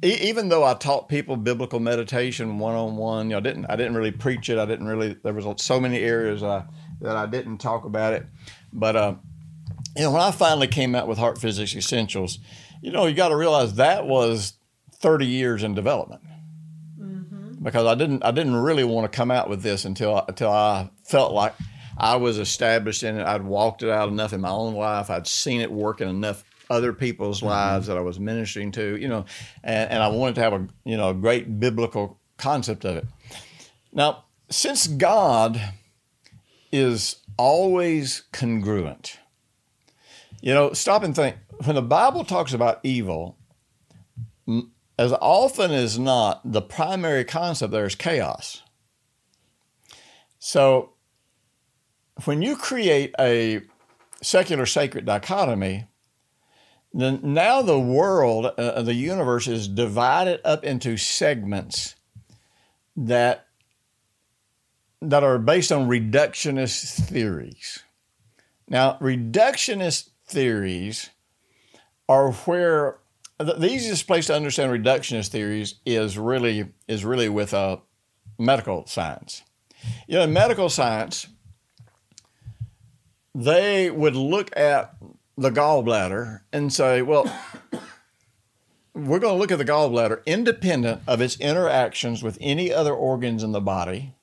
e- 0.04 0.18
Even 0.28 0.48
though 0.48 0.64
I 0.64 0.74
taught 0.74 1.08
people 1.08 1.36
biblical 1.36 1.80
meditation 1.80 2.58
one 2.58 2.74
on 2.74 2.96
one, 2.96 3.26
you 3.26 3.32
know, 3.32 3.38
I 3.38 3.40
didn't 3.40 3.66
I 3.66 3.76
didn't 3.76 3.94
really 3.94 4.12
preach 4.12 4.48
it. 4.50 4.58
I 4.58 4.66
didn't 4.66 4.86
really. 4.86 5.16
There 5.22 5.32
was 5.34 5.46
so 5.62 5.80
many 5.80 5.98
areas 5.98 6.42
I, 6.42 6.64
that 7.00 7.16
I 7.16 7.26
didn't 7.26 7.58
talk 7.58 7.84
about 7.84 8.12
it, 8.12 8.26
but. 8.72 8.96
Uh, 8.96 9.14
you 9.96 10.02
know, 10.02 10.10
when 10.10 10.20
I 10.20 10.30
finally 10.30 10.66
came 10.66 10.94
out 10.94 11.08
with 11.08 11.16
Heart 11.16 11.38
Physics 11.38 11.74
Essentials, 11.74 12.38
you 12.82 12.92
know, 12.92 13.06
you 13.06 13.14
got 13.14 13.28
to 13.30 13.36
realize 13.36 13.76
that 13.76 14.06
was 14.06 14.52
30 14.96 15.24
years 15.24 15.62
in 15.62 15.72
development. 15.74 16.20
Because 17.62 17.86
I 17.86 17.94
didn't, 17.94 18.22
I 18.22 18.30
didn't 18.30 18.56
really 18.56 18.84
want 18.84 19.10
to 19.10 19.16
come 19.16 19.30
out 19.30 19.48
with 19.48 19.62
this 19.62 19.86
until, 19.86 20.22
until 20.28 20.50
I 20.50 20.90
felt 21.04 21.32
like 21.32 21.54
I 21.96 22.16
was 22.16 22.38
established 22.38 23.02
in 23.02 23.18
it. 23.18 23.26
I'd 23.26 23.42
walked 23.42 23.82
it 23.82 23.90
out 23.90 24.08
enough 24.08 24.32
in 24.32 24.40
my 24.40 24.50
own 24.50 24.74
life. 24.74 25.10
I'd 25.10 25.26
seen 25.26 25.60
it 25.60 25.70
work 25.70 26.00
in 26.00 26.08
enough 26.08 26.44
other 26.68 26.92
people's 26.92 27.38
mm-hmm. 27.38 27.48
lives 27.48 27.86
that 27.86 27.96
I 27.96 28.00
was 28.00 28.20
ministering 28.20 28.72
to, 28.72 28.96
you 28.96 29.08
know, 29.08 29.24
and, 29.62 29.90
and 29.90 30.02
I 30.02 30.08
wanted 30.08 30.34
to 30.36 30.40
have 30.42 30.52
a, 30.52 30.66
you 30.84 30.96
know, 30.96 31.10
a 31.10 31.14
great 31.14 31.58
biblical 31.60 32.18
concept 32.36 32.84
of 32.84 32.96
it. 32.96 33.06
Now, 33.92 34.24
since 34.50 34.86
God 34.86 35.60
is 36.72 37.16
always 37.38 38.24
congruent, 38.32 39.18
you 40.40 40.52
know, 40.52 40.72
stop 40.72 41.02
and 41.02 41.14
think. 41.14 41.36
When 41.64 41.76
the 41.76 41.82
Bible 41.82 42.24
talks 42.24 42.52
about 42.52 42.80
evil, 42.82 43.38
as 44.98 45.12
often 45.12 45.70
as 45.70 45.98
not, 45.98 46.40
the 46.52 46.62
primary 46.62 47.24
concept 47.24 47.72
there 47.72 47.86
is 47.86 47.94
chaos. 47.94 48.62
So, 50.38 50.92
when 52.24 52.42
you 52.42 52.56
create 52.56 53.14
a 53.18 53.60
secular 54.22 54.66
sacred 54.66 55.04
dichotomy, 55.04 55.86
then 56.92 57.20
now 57.22 57.60
the 57.62 57.78
world, 57.78 58.46
uh, 58.46 58.82
the 58.82 58.94
universe 58.94 59.46
is 59.46 59.68
divided 59.68 60.40
up 60.44 60.64
into 60.64 60.96
segments 60.96 61.94
that 62.96 63.46
that 65.02 65.22
are 65.22 65.38
based 65.38 65.70
on 65.70 65.88
reductionist 65.88 67.06
theories. 67.06 67.82
Now, 68.66 68.96
reductionist 69.00 70.08
theories 70.26 71.10
are 72.08 72.32
where 72.32 72.98
the, 73.38 73.66
easiest 73.66 74.06
place 74.06 74.26
to 74.26 74.34
understand 74.34 74.72
reductionist 74.72 75.28
theories 75.28 75.74
is 75.84 76.16
really 76.16 76.72
is 76.88 77.04
really 77.04 77.28
with 77.28 77.52
uh, 77.52 77.76
medical 78.38 78.86
science. 78.86 79.42
You 80.08 80.18
know, 80.18 80.26
medical 80.26 80.70
science, 80.70 81.26
they 83.36 83.90
would 83.90 84.16
look 84.16 84.56
at 84.56 84.96
the 85.36 85.50
gallbladder 85.50 86.40
and 86.54 86.72
say, 86.72 87.02
well, 87.02 87.24
we're 88.94 89.18
going 89.18 89.34
to 89.34 89.38
look 89.38 89.52
at 89.52 89.58
the 89.58 89.64
gallbladder 89.64 90.24
independent 90.24 91.02
of 91.06 91.20
its 91.20 91.38
interactions 91.38 92.22
with 92.22 92.38
any 92.40 92.72
other 92.72 92.94
organs 92.94 93.42
in 93.42 93.52
the 93.52 93.60
body. 93.60 94.14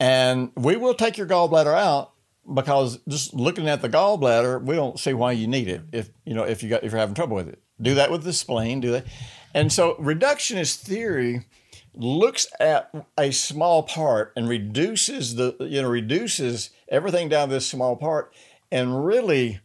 And 0.00 0.50
we 0.56 0.76
will 0.76 0.94
take 0.94 1.16
your 1.16 1.28
gallbladder 1.28 1.78
out 1.78 2.10
because 2.52 2.98
just 3.06 3.34
looking 3.34 3.68
at 3.68 3.82
the 3.82 3.88
gallbladder, 3.88 4.60
we 4.60 4.74
don't 4.74 4.98
see 4.98 5.14
why 5.14 5.30
you 5.30 5.46
need 5.46 5.68
it 5.68 5.82
if 5.92 6.10
you 6.24 6.34
know 6.34 6.42
if 6.42 6.64
you 6.64 6.68
got 6.68 6.82
if 6.82 6.90
you're 6.90 6.98
having 6.98 7.14
trouble 7.14 7.36
with 7.36 7.48
it. 7.48 7.62
Do 7.80 7.94
that 7.94 8.10
with 8.10 8.24
the 8.24 8.32
spleen, 8.32 8.80
do 8.80 8.90
that. 8.90 9.06
And 9.54 9.72
so 9.72 9.94
reductionist 9.94 10.78
theory 10.78 11.46
looks 11.94 12.46
at 12.58 12.94
a 13.18 13.30
small 13.30 13.82
part 13.82 14.32
and 14.36 14.48
reduces 14.48 15.34
the 15.36 15.56
you 15.60 15.82
know 15.82 15.88
reduces 15.88 16.70
everything 16.88 17.28
down 17.28 17.48
to 17.48 17.54
this 17.54 17.66
small 17.66 17.96
part 17.96 18.32
and 18.70 19.04
really 19.04 19.60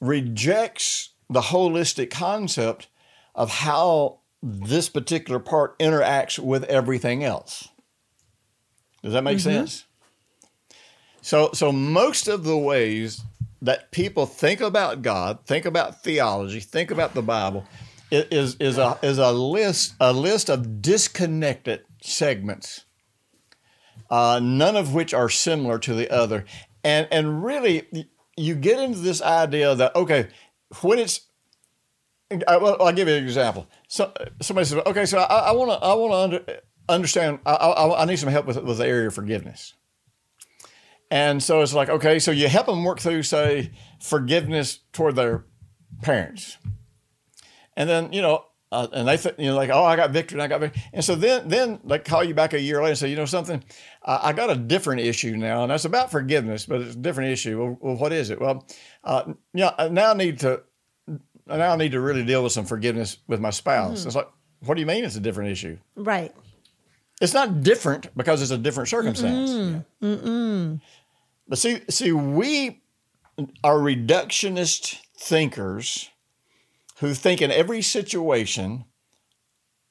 rejects 0.00 1.10
the 1.28 1.40
holistic 1.40 2.10
concept 2.10 2.88
of 3.34 3.50
how 3.50 4.18
this 4.42 4.88
particular 4.88 5.38
part 5.38 5.78
interacts 5.78 6.38
with 6.38 6.64
everything 6.64 7.22
else. 7.22 7.68
Does 9.02 9.12
that 9.12 9.22
make 9.22 9.38
mm-hmm. 9.38 9.50
sense? 9.50 9.84
So, 11.22 11.50
so 11.52 11.72
most 11.72 12.28
of 12.28 12.44
the 12.44 12.56
ways 12.56 13.22
that 13.62 13.90
people 13.90 14.24
think 14.26 14.60
about 14.60 15.02
God, 15.02 15.40
think 15.46 15.66
about 15.66 16.02
theology, 16.02 16.60
think 16.60 16.90
about 16.90 17.14
the 17.14 17.22
Bible, 17.22 17.66
is 18.10 18.56
is 18.56 18.78
a 18.78 18.98
is 19.02 19.18
a 19.18 19.32
list 19.32 19.94
a 20.00 20.12
list 20.12 20.48
of 20.48 20.82
disconnected 20.82 21.84
segments, 22.02 22.84
uh, 24.10 24.40
none 24.42 24.76
of 24.76 24.94
which 24.94 25.14
are 25.14 25.28
similar 25.28 25.78
to 25.78 25.94
the 25.94 26.10
other, 26.10 26.44
and 26.82 27.08
and 27.10 27.44
really 27.44 27.88
you 28.36 28.54
get 28.54 28.80
into 28.80 29.00
this 29.00 29.22
idea 29.22 29.74
that 29.74 29.94
okay, 29.94 30.28
when 30.82 30.98
it's 30.98 31.28
I, 32.46 32.56
well, 32.58 32.76
I'll 32.80 32.92
give 32.92 33.08
you 33.08 33.14
an 33.14 33.24
example. 33.24 33.66
So 33.88 34.12
somebody 34.40 34.66
says, 34.66 34.80
"Okay, 34.86 35.04
so 35.06 35.18
I 35.18 35.52
want 35.52 35.70
to, 35.70 35.84
I 35.84 35.94
want 35.94 36.12
to 36.12 36.16
under, 36.16 36.60
understand. 36.88 37.40
I, 37.44 37.54
I, 37.54 38.02
I 38.02 38.04
need 38.04 38.18
some 38.18 38.28
help 38.28 38.46
with 38.46 38.56
with 38.62 38.78
the 38.78 38.86
area 38.86 39.08
of 39.08 39.14
forgiveness." 39.14 39.74
And 41.10 41.42
so 41.42 41.60
it's 41.60 41.74
like, 41.74 41.88
okay, 41.88 42.20
so 42.20 42.30
you 42.30 42.48
help 42.48 42.66
them 42.66 42.84
work 42.84 43.00
through, 43.00 43.24
say, 43.24 43.72
forgiveness 44.00 44.78
toward 44.92 45.16
their 45.16 45.44
parents, 46.02 46.56
and 47.80 47.88
then 47.88 48.12
you 48.12 48.20
know, 48.20 48.44
uh, 48.70 48.86
and 48.92 49.08
they 49.08 49.16
think, 49.16 49.38
you 49.38 49.46
know, 49.46 49.56
like, 49.56 49.70
oh, 49.70 49.84
I 49.84 49.96
got 49.96 50.10
victory, 50.10 50.36
and 50.36 50.42
I 50.42 50.46
got 50.46 50.60
victory, 50.60 50.82
and 50.92 51.02
so 51.02 51.14
then 51.14 51.48
then 51.48 51.80
they 51.84 51.98
call 51.98 52.22
you 52.22 52.34
back 52.34 52.52
a 52.52 52.60
year 52.60 52.76
later 52.76 52.90
and 52.90 52.98
say, 52.98 53.08
you 53.08 53.16
know, 53.16 53.24
something, 53.24 53.64
uh, 54.04 54.20
I 54.22 54.32
got 54.34 54.50
a 54.50 54.54
different 54.54 55.00
issue 55.00 55.36
now, 55.36 55.62
and 55.62 55.70
that's 55.70 55.86
about 55.86 56.10
forgiveness, 56.10 56.66
but 56.66 56.82
it's 56.82 56.94
a 56.94 56.98
different 56.98 57.30
issue. 57.30 57.58
Well, 57.58 57.78
well 57.80 57.96
what 57.96 58.12
is 58.12 58.28
it? 58.28 58.40
Well, 58.40 58.66
uh, 59.02 59.32
yeah, 59.54 59.72
I 59.78 59.88
now 59.88 60.10
I 60.10 60.14
need 60.14 60.40
to 60.40 60.62
now 61.46 61.72
I 61.72 61.76
need 61.76 61.92
to 61.92 62.00
really 62.00 62.24
deal 62.24 62.42
with 62.42 62.52
some 62.52 62.66
forgiveness 62.66 63.16
with 63.26 63.40
my 63.40 63.50
spouse. 63.50 64.04
It's 64.04 64.14
like, 64.14 64.28
what 64.64 64.74
do 64.74 64.80
you 64.80 64.86
mean 64.86 65.04
it's 65.04 65.16
a 65.16 65.20
different 65.20 65.50
issue? 65.50 65.78
Right. 65.96 66.32
It's 67.20 67.34
not 67.34 67.62
different 67.62 68.14
because 68.16 68.42
it's 68.42 68.50
a 68.50 68.58
different 68.58 68.88
circumstance. 68.88 69.84
But 71.48 71.58
see, 71.58 71.80
see, 71.88 72.12
we 72.12 72.82
are 73.64 73.76
reductionist 73.78 74.98
thinkers 75.18 76.09
who 77.00 77.14
think 77.14 77.42
in 77.42 77.50
every 77.50 77.82
situation 77.82 78.84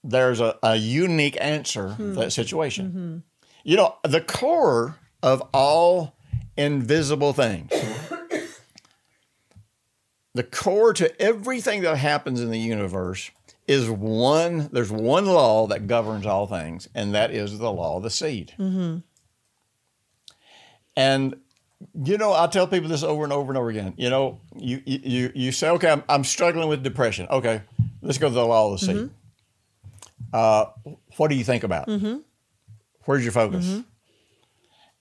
there's 0.03 0.39
a, 0.39 0.57
a 0.64 0.76
unique 0.76 1.38
answer 1.41 1.89
to 1.89 1.95
hmm. 1.95 2.14
that 2.14 2.32
situation. 2.32 2.88
Mm-hmm. 2.88 3.18
You 3.64 3.78
know, 3.78 3.95
the 4.03 4.22
core 4.22 4.97
of 5.22 5.41
all 5.53 6.16
invisible 6.55 7.34
things, 7.34 7.72
the 10.34 10.43
core 10.43 10.93
to 10.93 11.22
everything 11.22 11.82
that 11.82 11.97
happens 11.97 12.41
in 12.41 12.51
the 12.51 12.60
universe 12.60 13.32
is 13.68 13.89
one, 13.89 14.70
there's 14.72 14.91
one 14.91 15.26
law 15.26 15.68
that 15.68 15.88
governs 15.88 16.26
all 16.26 16.47
things, 16.47 16.88
and 16.95 17.14
that 17.14 17.32
is 17.32 17.57
the 17.57 17.72
law 17.72 17.97
of 17.97 18.03
the 18.03 18.10
seed. 18.10 18.53
Mm-hmm. 18.57 18.99
And 20.95 21.36
you 22.04 22.18
know, 22.18 22.34
I 22.34 22.48
tell 22.48 22.68
people 22.68 22.90
this 22.90 23.04
over 23.04 23.24
and 23.24 23.34
over 23.34 23.52
and 23.52 23.58
over 23.58 23.70
again. 23.70 23.94
You 23.98 24.10
know, 24.10 24.40
you 24.56 24.82
you 24.86 25.32
you 25.34 25.52
say, 25.52 25.70
okay, 25.72 25.90
I'm, 25.90 26.04
I'm 26.10 26.24
struggling 26.24 26.68
with 26.70 26.84
depression. 26.84 27.28
Okay, 27.30 27.62
let's 28.02 28.18
go 28.18 28.28
to 28.28 28.34
the 28.34 28.46
law 28.46 28.74
of 28.74 28.80
the 28.80 28.86
seed. 28.86 29.10
Uh, 30.34 30.66
what 31.18 31.30
do 31.30 31.36
you 31.36 31.44
think 31.44 31.64
about? 31.64 31.88
Mm-hmm. 31.88 32.18
Where's 33.06 33.24
your 33.24 33.32
focus? 33.32 33.82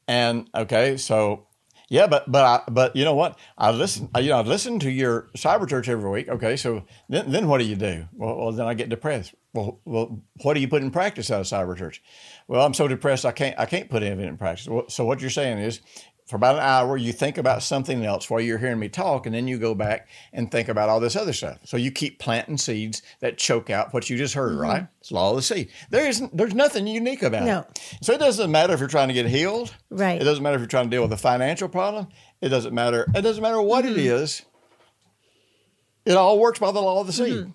And 0.07 0.49
okay, 0.55 0.97
so 0.97 1.47
yeah, 1.91 2.07
but 2.07 2.31
but 2.31 2.45
I, 2.45 2.71
but 2.71 2.97
you 2.97 3.05
know 3.05 3.15
what? 3.15 3.39
I 3.57 3.71
listen. 3.71 4.09
You 4.17 4.31
know, 4.31 4.39
I 4.39 4.43
listen 4.43 4.79
to 4.81 4.91
your 4.91 5.29
cyber 5.37 5.69
church 5.69 5.89
every 5.89 6.09
week. 6.11 6.29
Okay, 6.29 6.57
so 6.57 6.85
then 7.09 7.31
then 7.31 7.49
what 7.49 7.59
do 7.59 7.65
you 7.65 7.77
do? 7.77 8.07
Well, 8.13 8.37
well 8.37 8.53
then 8.53 8.67
I 8.67 8.75
get 8.75 8.89
depressed. 8.89 9.35
Well, 9.55 9.81
well, 9.85 10.23
what 10.43 10.55
do 10.55 10.61
you 10.61 10.69
put 10.69 10.83
in 10.83 10.91
practice 10.91 11.31
out 11.31 11.41
of 11.41 11.47
cyber 11.47 11.77
church? 11.77 12.03
Well, 12.47 12.65
I'm 12.65 12.75
so 12.75 12.89
depressed 12.89 13.25
I 13.25 13.33
can't 13.33 13.59
I 13.59 13.67
can't 13.67 13.89
put 13.89 14.03
anything 14.03 14.29
in 14.29 14.37
practice. 14.37 14.69
Well, 14.69 14.89
so 14.89 15.05
what 15.05 15.21
you're 15.21 15.31
saying 15.31 15.59
is, 15.59 15.81
for 16.29 16.37
about 16.37 16.57
an 16.57 16.61
hour, 16.61 16.99
you 16.99 17.13
think 17.13 17.39
about 17.39 17.63
something 17.63 18.05
else 18.05 18.29
while 18.29 18.41
you're 18.41 18.59
hearing 18.59 18.79
me 18.79 18.91
talk, 18.91 19.25
and 19.25 19.35
then 19.35 19.49
you 19.49 19.59
go 19.59 19.75
back 19.75 20.09
and 20.33 20.51
think 20.51 20.69
about 20.69 20.91
all 20.91 21.01
this 21.01 21.17
other 21.17 21.33
stuff. 21.33 21.59
So 21.65 21.79
you 21.79 21.91
keep 21.91 22.19
planting 22.19 22.59
seeds 22.59 23.01
that 23.21 23.39
choke 23.39 23.71
out 23.71 23.95
what 23.95 24.11
you 24.11 24.19
just 24.19 24.35
heard. 24.35 24.53
Mm-hmm. 24.53 24.61
Right? 24.61 24.87
It's 25.01 25.11
law 25.11 25.31
of 25.31 25.37
the 25.37 25.43
seed. 25.43 25.71
There 25.89 26.07
isn't. 26.07 26.37
There's 26.37 26.55
nothing 26.55 26.87
unique 26.87 27.23
about 27.23 27.45
No. 27.45 27.61
it. 27.61 27.99
So 28.03 28.13
it 28.13 28.19
doesn't 28.19 28.51
matter 28.51 28.75
if 28.75 28.81
you're 28.81 28.89
trying 28.91 29.09
to 29.09 29.15
get 29.15 29.27
healed. 29.27 29.75
Right. 29.89 30.21
It 30.21 30.25
doesn't 30.25 30.43
matter 30.43 30.57
if 30.57 30.61
you're 30.61 30.69
trying 30.69 30.85
to 30.85 30.91
deal 30.91 31.03
with 31.03 31.13
a 31.15 31.17
financial 31.17 31.69
problem. 31.69 32.09
It 32.43 32.51
doesn't 32.51 32.75
matter. 32.75 33.07
It 33.15 33.23
doesn't 33.23 33.43
matter 33.43 33.63
what 33.63 33.87
it 33.87 33.97
mm-hmm. 33.97 34.23
is. 34.23 34.43
It 36.05 36.17
all 36.17 36.39
works 36.39 36.59
by 36.59 36.73
the 36.73 36.81
law 36.81 37.01
of 37.01 37.07
the 37.07 37.13
seed. 37.15 37.33
Mm-hmm. 37.33 37.51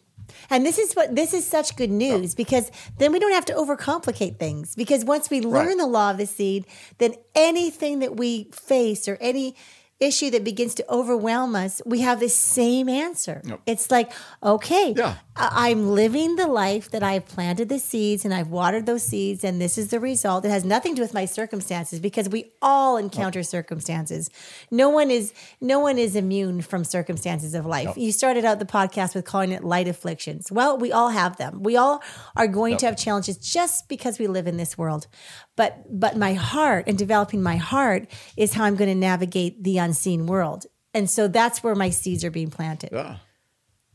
And 0.53 0.63
this 0.63 0.77
is 0.77 0.93
what 0.93 1.15
this 1.15 1.33
is 1.33 1.47
such 1.47 1.75
good 1.75 1.89
news 1.89 2.35
because 2.35 2.69
then 2.99 3.11
we 3.11 3.17
don't 3.17 3.33
have 3.33 3.45
to 3.45 3.53
overcomplicate 3.53 4.37
things. 4.37 4.75
Because 4.75 5.03
once 5.03 5.29
we 5.31 5.41
learn 5.41 5.67
Right. 5.67 5.77
the 5.77 5.87
law 5.87 6.11
of 6.11 6.17
the 6.17 6.27
seed, 6.27 6.65
then 6.99 7.15
anything 7.33 7.99
that 7.99 8.15
we 8.17 8.51
face 8.53 9.07
or 9.07 9.17
any 9.19 9.55
issue 9.99 10.29
that 10.29 10.43
begins 10.43 10.75
to 10.75 10.85
overwhelm 10.91 11.55
us, 11.55 11.81
we 11.85 12.01
have 12.01 12.19
the 12.19 12.29
same 12.29 12.87
answer. 12.87 13.41
It's 13.65 13.89
like, 13.89 14.11
okay, 14.43 14.93
Yeah. 14.95 15.15
I'm 15.36 15.89
living 15.89 16.36
the 16.36 16.47
life 16.47 16.91
that 16.91 17.01
I've 17.01 17.25
planted 17.25 17.67
the 17.67 17.79
seeds 17.79 18.23
and 18.23 18.34
I've 18.34 18.49
watered 18.49 18.86
those 18.86 19.03
seeds, 19.03 19.43
and 19.43 19.59
this 19.59 19.77
is 19.77 19.89
the 19.89 19.99
result. 19.99 20.45
It 20.45 20.49
has 20.49 20.63
nothing 20.63 20.93
to 20.93 20.97
do 20.97 21.01
with 21.01 21.13
my 21.13 21.25
circumstances 21.25 21.99
because 21.99 22.29
we 22.29 22.51
all 22.61 22.97
encounter 22.97 23.41
circumstances. 23.41 24.29
No 24.69 24.89
one 24.89 25.09
is 25.09 25.34
no 25.59 25.79
one 25.79 25.97
is 25.97 26.15
immune 26.15 26.61
from 26.61 26.84
circumstances 26.84 27.55
of 27.55 27.65
life. 27.65 27.97
You 27.97 28.11
started 28.11 28.45
out 28.45 28.59
the 28.59 28.65
podcast 28.65 29.15
with 29.15 29.25
calling 29.25 29.51
it 29.51 29.63
light 29.63 29.88
afflictions. 29.88 30.51
Well, 30.51 30.77
we 30.77 30.91
all 30.91 31.09
have 31.09 31.38
them. 31.38 31.63
We 31.63 31.77
all 31.77 32.03
are 32.36 32.47
going 32.47 32.77
to 32.77 32.86
have 32.86 32.97
challenges 32.97 33.38
just 33.38 33.89
because 33.89 34.19
we 34.19 34.27
live 34.27 34.45
in 34.45 34.57
this 34.57 34.77
world. 34.77 35.07
But 35.55 35.84
but 35.89 36.15
my 36.15 36.34
heart 36.34 36.86
and 36.88 36.97
developing 36.97 37.41
my 37.41 37.55
heart 37.55 38.07
is 38.38 38.53
how 38.53 38.65
I'm 38.65 38.75
going 38.75 38.89
to 38.89 38.95
navigate 38.95 39.63
the 39.63 39.79
unseen 39.79 40.27
world. 40.27 40.67
And 40.93 41.09
so 41.09 41.27
that's 41.27 41.63
where 41.63 41.73
my 41.73 41.89
seeds 41.89 42.23
are 42.23 42.31
being 42.31 42.51
planted. 42.51 42.89
Yeah. 42.91 43.17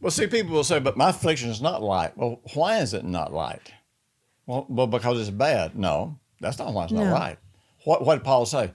Well, 0.00 0.10
see, 0.10 0.26
people 0.26 0.52
will 0.54 0.64
say, 0.64 0.78
but 0.78 0.96
my 0.96 1.10
affliction 1.10 1.50
is 1.50 1.60
not 1.60 1.82
light. 1.82 2.16
Well, 2.16 2.40
why 2.54 2.78
is 2.78 2.94
it 2.94 3.04
not 3.04 3.32
light? 3.32 3.72
Well, 4.46 4.66
well 4.68 4.86
because 4.86 5.20
it's 5.20 5.30
bad. 5.30 5.76
No, 5.76 6.18
that's 6.40 6.58
not 6.58 6.72
why 6.72 6.84
it's 6.84 6.92
not 6.92 7.04
No. 7.06 7.12
light. 7.12 7.38
What, 7.84 8.04
what 8.04 8.14
did 8.16 8.24
Paul 8.24 8.46
say? 8.46 8.72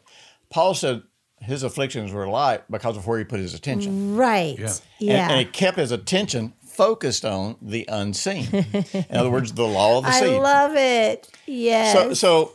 Paul 0.49 0.74
said 0.74 1.03
his 1.39 1.63
afflictions 1.63 2.11
were 2.11 2.28
light 2.28 2.63
because 2.69 2.97
of 2.97 3.07
where 3.07 3.19
he 3.19 3.26
put 3.26 3.39
his 3.39 3.53
attention. 3.53 4.15
Right. 4.15 4.57
Yeah. 4.57 4.74
Yeah. 4.99 5.13
And, 5.24 5.32
and 5.32 5.39
he 5.39 5.45
kept 5.45 5.78
his 5.78 5.91
attention 5.91 6.53
focused 6.65 7.24
on 7.26 7.57
the 7.61 7.86
unseen. 7.88 8.47
In 8.93 9.15
other 9.15 9.30
words, 9.30 9.53
the 9.53 9.67
law 9.67 9.99
of 9.99 10.05
the 10.05 10.11
sea. 10.11 10.17
I 10.26 10.30
seed. 10.30 10.41
love 10.41 10.76
it. 10.76 11.30
Yes. 11.45 11.93
So, 11.93 12.13
so 12.13 12.51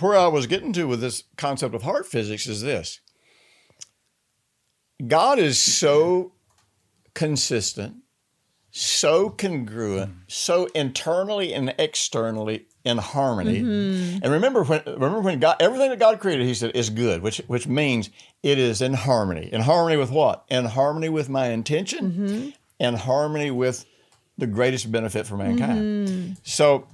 where 0.00 0.16
I 0.16 0.26
was 0.28 0.46
getting 0.46 0.72
to 0.74 0.84
with 0.84 1.00
this 1.00 1.24
concept 1.36 1.74
of 1.74 1.82
heart 1.82 2.06
physics 2.06 2.46
is 2.46 2.62
this: 2.62 3.00
God 5.06 5.38
is 5.38 5.58
so 5.58 6.32
consistent, 7.14 7.96
so 8.70 9.30
congruent, 9.30 10.12
so 10.28 10.66
internally 10.74 11.52
and 11.52 11.74
externally 11.78 12.66
in 12.84 12.98
harmony. 12.98 13.60
And 14.22 14.32
remember 14.32 14.64
when 14.64 14.82
remember 14.86 15.20
when 15.20 15.38
God 15.40 15.56
everything 15.60 15.90
that 15.90 15.98
God 15.98 16.18
created, 16.20 16.46
He 16.46 16.54
said 16.54 16.72
is 16.74 16.90
good, 16.90 17.22
which 17.22 17.38
which 17.46 17.66
means 17.66 18.10
it 18.42 18.58
is 18.58 18.80
in 18.82 18.94
harmony. 18.94 19.48
In 19.52 19.60
harmony 19.60 19.96
with 19.96 20.10
what? 20.10 20.44
In 20.48 20.64
harmony 20.64 21.08
with 21.08 21.28
my 21.28 21.48
intention, 21.48 22.54
in 22.78 22.94
harmony 22.94 23.50
with 23.50 23.84
the 24.38 24.46
greatest 24.46 24.90
benefit 24.90 25.26
for 25.26 25.36
mankind. 25.36 26.38
So 26.42 26.88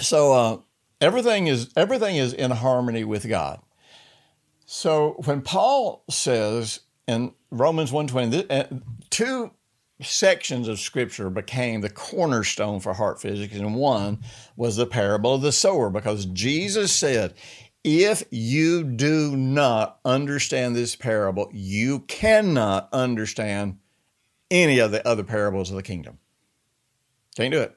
so 0.00 0.32
uh, 0.32 0.58
everything 1.00 1.46
is 1.46 1.70
everything 1.76 2.16
is 2.16 2.32
in 2.32 2.50
harmony 2.50 3.04
with 3.04 3.28
God. 3.28 3.60
So 4.66 5.16
when 5.24 5.40
Paul 5.40 6.04
says 6.10 6.80
in 7.06 7.32
Romans 7.50 7.90
120, 7.90 8.46
th- 8.46 8.50
uh, 8.50 8.76
two 9.10 9.52
sections 10.00 10.68
of 10.68 10.78
scripture 10.78 11.28
became 11.28 11.80
the 11.80 11.90
cornerstone 11.90 12.80
for 12.80 12.94
heart 12.94 13.20
physics, 13.20 13.54
and 13.54 13.74
one 13.74 14.20
was 14.56 14.76
the 14.76 14.86
parable 14.86 15.34
of 15.34 15.42
the 15.42 15.52
sower, 15.52 15.90
because 15.90 16.26
Jesus 16.26 16.92
said, 16.92 17.34
if 17.84 18.22
you 18.30 18.84
do 18.84 19.36
not 19.36 19.98
understand 20.04 20.76
this 20.76 20.94
parable, 20.96 21.50
you 21.52 22.00
cannot 22.00 22.88
understand 22.92 23.78
any 24.50 24.78
of 24.78 24.90
the 24.90 25.06
other 25.06 25.24
parables 25.24 25.70
of 25.70 25.76
the 25.76 25.82
kingdom. 25.82 26.18
Can't 27.36 27.52
do 27.52 27.60
it. 27.60 27.76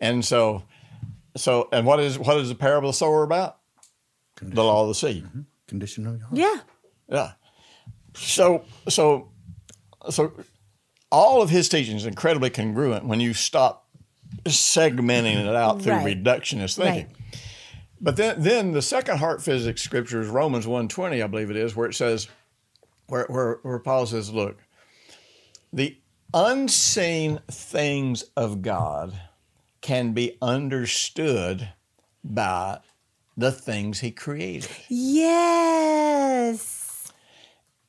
And 0.00 0.24
so, 0.24 0.62
so, 1.36 1.68
and 1.72 1.86
what 1.86 2.00
is 2.00 2.18
what 2.18 2.38
is 2.38 2.48
the 2.48 2.54
parable 2.54 2.88
of 2.88 2.94
the 2.94 2.98
sower 2.98 3.22
about? 3.22 3.58
The 4.40 4.64
law 4.64 4.82
of 4.82 4.88
the 4.88 4.94
seed. 4.94 5.24
Mm-hmm. 5.24 5.40
Condition 5.68 6.06
of 6.06 6.16
your 6.16 6.26
heart. 6.26 6.38
yeah. 6.38 6.60
Yeah. 7.08 7.32
So, 8.14 8.64
so, 8.88 9.31
so, 10.10 10.32
all 11.10 11.42
of 11.42 11.50
his 11.50 11.68
teaching 11.68 11.96
is 11.96 12.06
incredibly 12.06 12.50
congruent 12.50 13.04
when 13.04 13.20
you 13.20 13.34
stop 13.34 13.86
segmenting 14.44 15.46
it 15.46 15.54
out 15.54 15.82
through 15.82 15.94
Right. 15.94 16.16
reductionist 16.16 16.76
thinking. 16.76 17.06
Right. 17.06 17.40
But 18.00 18.16
then, 18.16 18.42
then 18.42 18.72
the 18.72 18.82
second 18.82 19.18
heart 19.18 19.42
physics 19.42 19.82
scripture 19.82 20.20
is 20.20 20.28
Romans 20.28 20.66
120, 20.66 21.22
I 21.22 21.26
believe 21.26 21.50
it 21.50 21.56
is, 21.56 21.76
where 21.76 21.88
it 21.88 21.94
says, 21.94 22.28
where, 23.06 23.26
where, 23.28 23.58
where 23.62 23.78
Paul 23.78 24.06
says, 24.06 24.32
look, 24.32 24.58
the 25.72 25.96
unseen 26.34 27.40
things 27.50 28.24
of 28.36 28.62
God 28.62 29.12
can 29.82 30.12
be 30.12 30.36
understood 30.40 31.68
by 32.24 32.78
the 33.36 33.52
things 33.52 34.00
he 34.00 34.10
created. 34.10 34.70
Yes. 34.88 36.81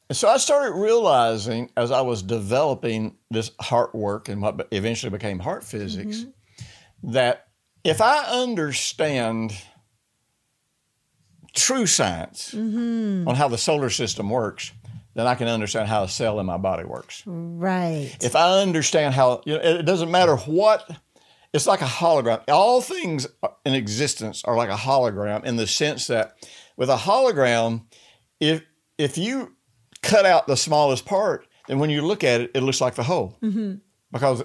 And 0.09 0.17
so 0.17 0.27
I 0.27 0.37
started 0.37 0.73
realizing 0.73 1.71
as 1.77 1.91
I 1.91 2.01
was 2.01 2.21
developing 2.21 3.15
this 3.31 3.51
heart 3.59 3.95
work 3.95 4.29
and 4.29 4.41
what 4.41 4.67
eventually 4.71 5.09
became 5.09 5.39
heart 5.39 5.63
physics 5.63 6.17
mm-hmm. 6.17 7.11
that 7.11 7.47
if 7.83 8.01
I 8.01 8.25
understand 8.25 9.53
true 11.53 11.85
science 11.85 12.53
mm-hmm. 12.53 13.27
on 13.27 13.35
how 13.35 13.47
the 13.47 13.57
solar 13.57 13.89
system 13.89 14.29
works, 14.29 14.71
then 15.15 15.27
I 15.27 15.35
can 15.35 15.47
understand 15.47 15.87
how 15.87 16.03
a 16.03 16.09
cell 16.09 16.39
in 16.39 16.45
my 16.45 16.57
body 16.57 16.83
works. 16.83 17.23
Right. 17.25 18.15
If 18.21 18.35
I 18.35 18.61
understand 18.61 19.13
how, 19.13 19.41
you 19.45 19.53
know, 19.53 19.61
it 19.61 19.83
doesn't 19.83 20.11
matter 20.11 20.35
what, 20.35 20.89
it's 21.53 21.67
like 21.67 21.81
a 21.81 21.85
hologram. 21.85 22.41
All 22.47 22.81
things 22.81 23.27
in 23.63 23.75
existence 23.75 24.43
are 24.43 24.57
like 24.57 24.69
a 24.69 24.75
hologram 24.75 25.45
in 25.45 25.55
the 25.55 25.67
sense 25.67 26.07
that 26.07 26.35
with 26.75 26.89
a 26.89 26.95
hologram, 26.95 27.83
if 28.39 28.63
if 28.97 29.17
you 29.17 29.55
cut 30.03 30.25
out 30.25 30.45
the 30.45 30.57
smallest 30.57 31.05
part, 31.05 31.47
then 31.67 31.79
when 31.79 31.89
you 31.89 32.03
look 32.03 32.23
at 32.23 32.41
it, 32.41 32.51
it 32.53 32.61
looks 32.61 32.81
like 32.81 32.95
the 32.95 33.03
whole 33.03 33.37
mm-hmm. 33.41 33.75
because 34.11 34.43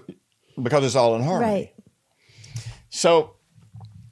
because 0.60 0.84
it's 0.84 0.96
all 0.96 1.14
in 1.16 1.22
harmony. 1.22 1.52
Right. 1.52 1.74
So, 2.90 3.36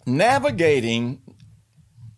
navigating, 0.07 1.23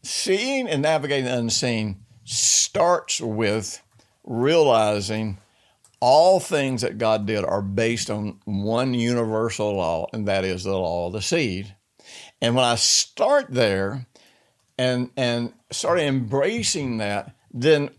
seeing 0.03 0.69
and 0.69 0.83
navigating 0.83 1.27
the 1.27 1.39
unseen 1.39 2.01
starts 2.25 3.21
with 3.21 3.83
realizing 4.25 5.39
all 6.01 6.41
things 6.41 6.83
that 6.83 6.99
God 6.99 7.27
did 7.27 7.45
are 7.45 7.63
based 7.63 8.11
on 8.11 8.41
one 8.45 8.95
universal 8.95 9.75
law, 9.75 10.07
and 10.13 10.29
that 10.29 10.45
is 10.45 10.65
the 10.65 10.77
law 10.77 11.07
of 11.09 11.13
the 11.13 11.23
seed. 11.23 11.75
And 12.41 12.55
when 12.55 12.65
I 12.65 12.77
start 12.77 13.47
there 13.51 14.07
and 14.77 15.11
and 15.17 15.53
start 15.71 15.99
embracing 15.99 16.99
that, 16.99 17.35
then 17.53 17.91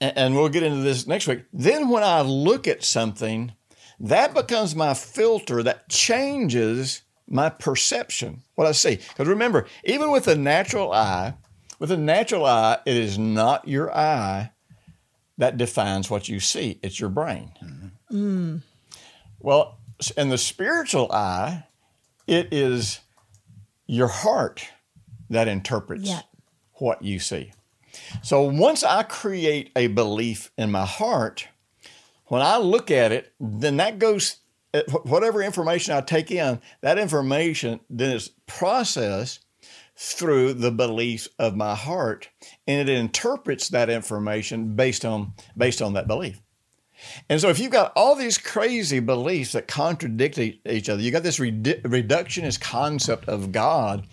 and 0.00 0.34
we'll 0.34 0.48
get 0.48 0.62
into 0.62 0.82
this 0.82 1.06
next 1.06 1.26
week. 1.26 1.44
Then 1.52 1.88
when 1.88 2.02
I 2.02 2.20
look 2.20 2.66
at 2.68 2.84
something, 2.84 3.52
that 4.00 4.34
becomes 4.34 4.74
my 4.76 4.94
filter 4.94 5.62
that 5.62 5.88
changes 5.88 7.02
my 7.28 7.48
perception, 7.48 8.42
what 8.54 8.66
I 8.66 8.72
see. 8.72 8.96
Because 8.96 9.26
remember, 9.26 9.66
even 9.84 10.10
with 10.10 10.24
the 10.24 10.36
natural 10.36 10.92
eye, 10.92 11.34
with 11.78 11.88
the 11.88 11.96
natural 11.96 12.44
eye, 12.46 12.78
it 12.86 12.96
is 12.96 13.18
not 13.18 13.66
your 13.66 13.94
eye 13.94 14.52
that 15.38 15.56
defines 15.56 16.10
what 16.10 16.28
you 16.28 16.40
see, 16.40 16.78
it's 16.82 16.98
your 17.00 17.10
brain. 17.10 17.50
Mm-hmm. 18.10 18.56
Well, 19.40 19.78
in 20.16 20.28
the 20.28 20.38
spiritual 20.38 21.10
eye, 21.12 21.64
it 22.26 22.48
is 22.52 23.00
your 23.86 24.08
heart 24.08 24.66
that 25.30 25.48
interprets 25.48 26.04
Yeah. 26.08 26.22
what 26.74 27.02
you 27.02 27.18
see. 27.18 27.52
So 28.22 28.42
once 28.42 28.82
I 28.82 29.02
create 29.02 29.70
a 29.76 29.88
belief 29.88 30.50
in 30.56 30.70
my 30.70 30.84
heart, 30.84 31.48
when 32.26 32.42
I 32.42 32.58
look 32.58 32.90
at 32.90 33.12
it, 33.12 33.32
then 33.38 33.76
that 33.76 33.98
goes, 33.98 34.36
eh, 34.74 34.82
whatever 35.04 35.42
information 35.42 35.94
I 35.94 36.00
take 36.00 36.30
in, 36.30 36.60
that 36.80 36.98
information 36.98 37.80
then 37.88 38.16
is 38.16 38.30
processed 38.46 39.44
through 39.96 40.52
the 40.52 40.70
beliefs 40.70 41.28
of 41.38 41.56
my 41.56 41.74
heart, 41.74 42.28
and 42.66 42.88
it 42.88 42.94
interprets 42.94 43.70
that 43.70 43.88
information 43.88 44.76
based 44.76 45.04
on 45.04 45.32
based 45.56 45.80
on 45.80 45.94
that 45.94 46.06
belief. 46.06 46.40
And 47.28 47.40
so, 47.40 47.48
if 47.48 47.58
you've 47.58 47.72
got 47.72 47.92
all 47.96 48.14
these 48.14 48.38
crazy 48.38 49.00
beliefs 49.00 49.52
that 49.52 49.68
contradict 49.68 50.38
each 50.38 50.88
other, 50.88 51.02
you 51.02 51.10
got 51.10 51.22
this 51.22 51.38
redu- 51.38 51.80
reductionist 51.82 52.60
concept 52.60 53.28
of 53.28 53.52
God. 53.52 54.06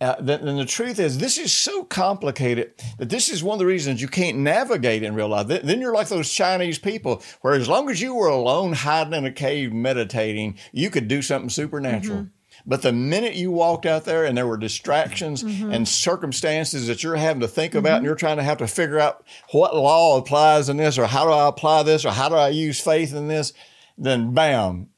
Uh, 0.00 0.16
then, 0.18 0.46
then 0.46 0.56
the 0.56 0.64
truth 0.64 0.98
is, 0.98 1.18
this 1.18 1.36
is 1.36 1.52
so 1.52 1.84
complicated 1.84 2.72
that 2.98 3.10
this 3.10 3.28
is 3.28 3.44
one 3.44 3.54
of 3.54 3.58
the 3.58 3.66
reasons 3.66 4.00
you 4.00 4.08
can't 4.08 4.38
navigate 4.38 5.02
in 5.02 5.14
real 5.14 5.28
life. 5.28 5.46
Then, 5.46 5.60
then 5.64 5.80
you're 5.80 5.92
like 5.92 6.08
those 6.08 6.32
Chinese 6.32 6.78
people, 6.78 7.22
where 7.42 7.52
as 7.52 7.68
long 7.68 7.90
as 7.90 8.00
you 8.00 8.14
were 8.14 8.28
alone, 8.28 8.72
hiding 8.72 9.12
in 9.12 9.26
a 9.26 9.32
cave, 9.32 9.74
meditating, 9.74 10.58
you 10.72 10.88
could 10.88 11.06
do 11.06 11.20
something 11.20 11.50
supernatural. 11.50 12.18
Mm-hmm. 12.20 12.28
But 12.66 12.82
the 12.82 12.92
minute 12.92 13.34
you 13.34 13.50
walked 13.50 13.86
out 13.86 14.04
there 14.04 14.24
and 14.24 14.36
there 14.36 14.46
were 14.46 14.56
distractions 14.56 15.42
mm-hmm. 15.42 15.70
and 15.70 15.86
circumstances 15.86 16.86
that 16.86 17.02
you're 17.02 17.16
having 17.16 17.40
to 17.40 17.48
think 17.48 17.74
about 17.74 17.96
and 17.96 17.98
mm-hmm. 17.98 18.06
you're 18.06 18.14
trying 18.16 18.36
to 18.36 18.42
have 18.42 18.58
to 18.58 18.66
figure 18.66 18.98
out 18.98 19.24
what 19.52 19.74
law 19.74 20.18
applies 20.18 20.68
in 20.68 20.76
this 20.76 20.98
or 20.98 21.06
how 21.06 21.24
do 21.24 21.30
I 21.30 21.48
apply 21.48 21.82
this 21.84 22.04
or 22.04 22.10
how 22.10 22.28
do 22.28 22.34
I 22.34 22.48
use 22.48 22.80
faith 22.80 23.14
in 23.14 23.28
this, 23.28 23.52
then 23.96 24.34
bam, 24.34 24.88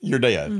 you're 0.00 0.18
dead. 0.18 0.50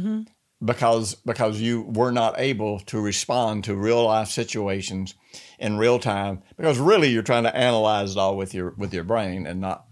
Because 0.65 1.15
because 1.15 1.61
you 1.61 1.83
were 1.83 2.11
not 2.13 2.39
able 2.39 2.81
to 2.81 3.01
respond 3.01 3.65
to 3.65 3.75
real 3.75 4.05
life 4.05 4.29
situations 4.29 5.15
in 5.59 5.77
real 5.77 5.99
time 5.99 6.43
because 6.57 6.79
really 6.79 7.09
you're 7.09 7.23
trying 7.23 7.43
to 7.43 7.55
analyze 7.55 8.13
it 8.13 8.19
all 8.19 8.37
with 8.37 8.55
your 8.55 8.71
with 8.79 8.95
your 8.95 9.05
brain 9.05 9.47
and 9.47 9.61
not 9.61 9.87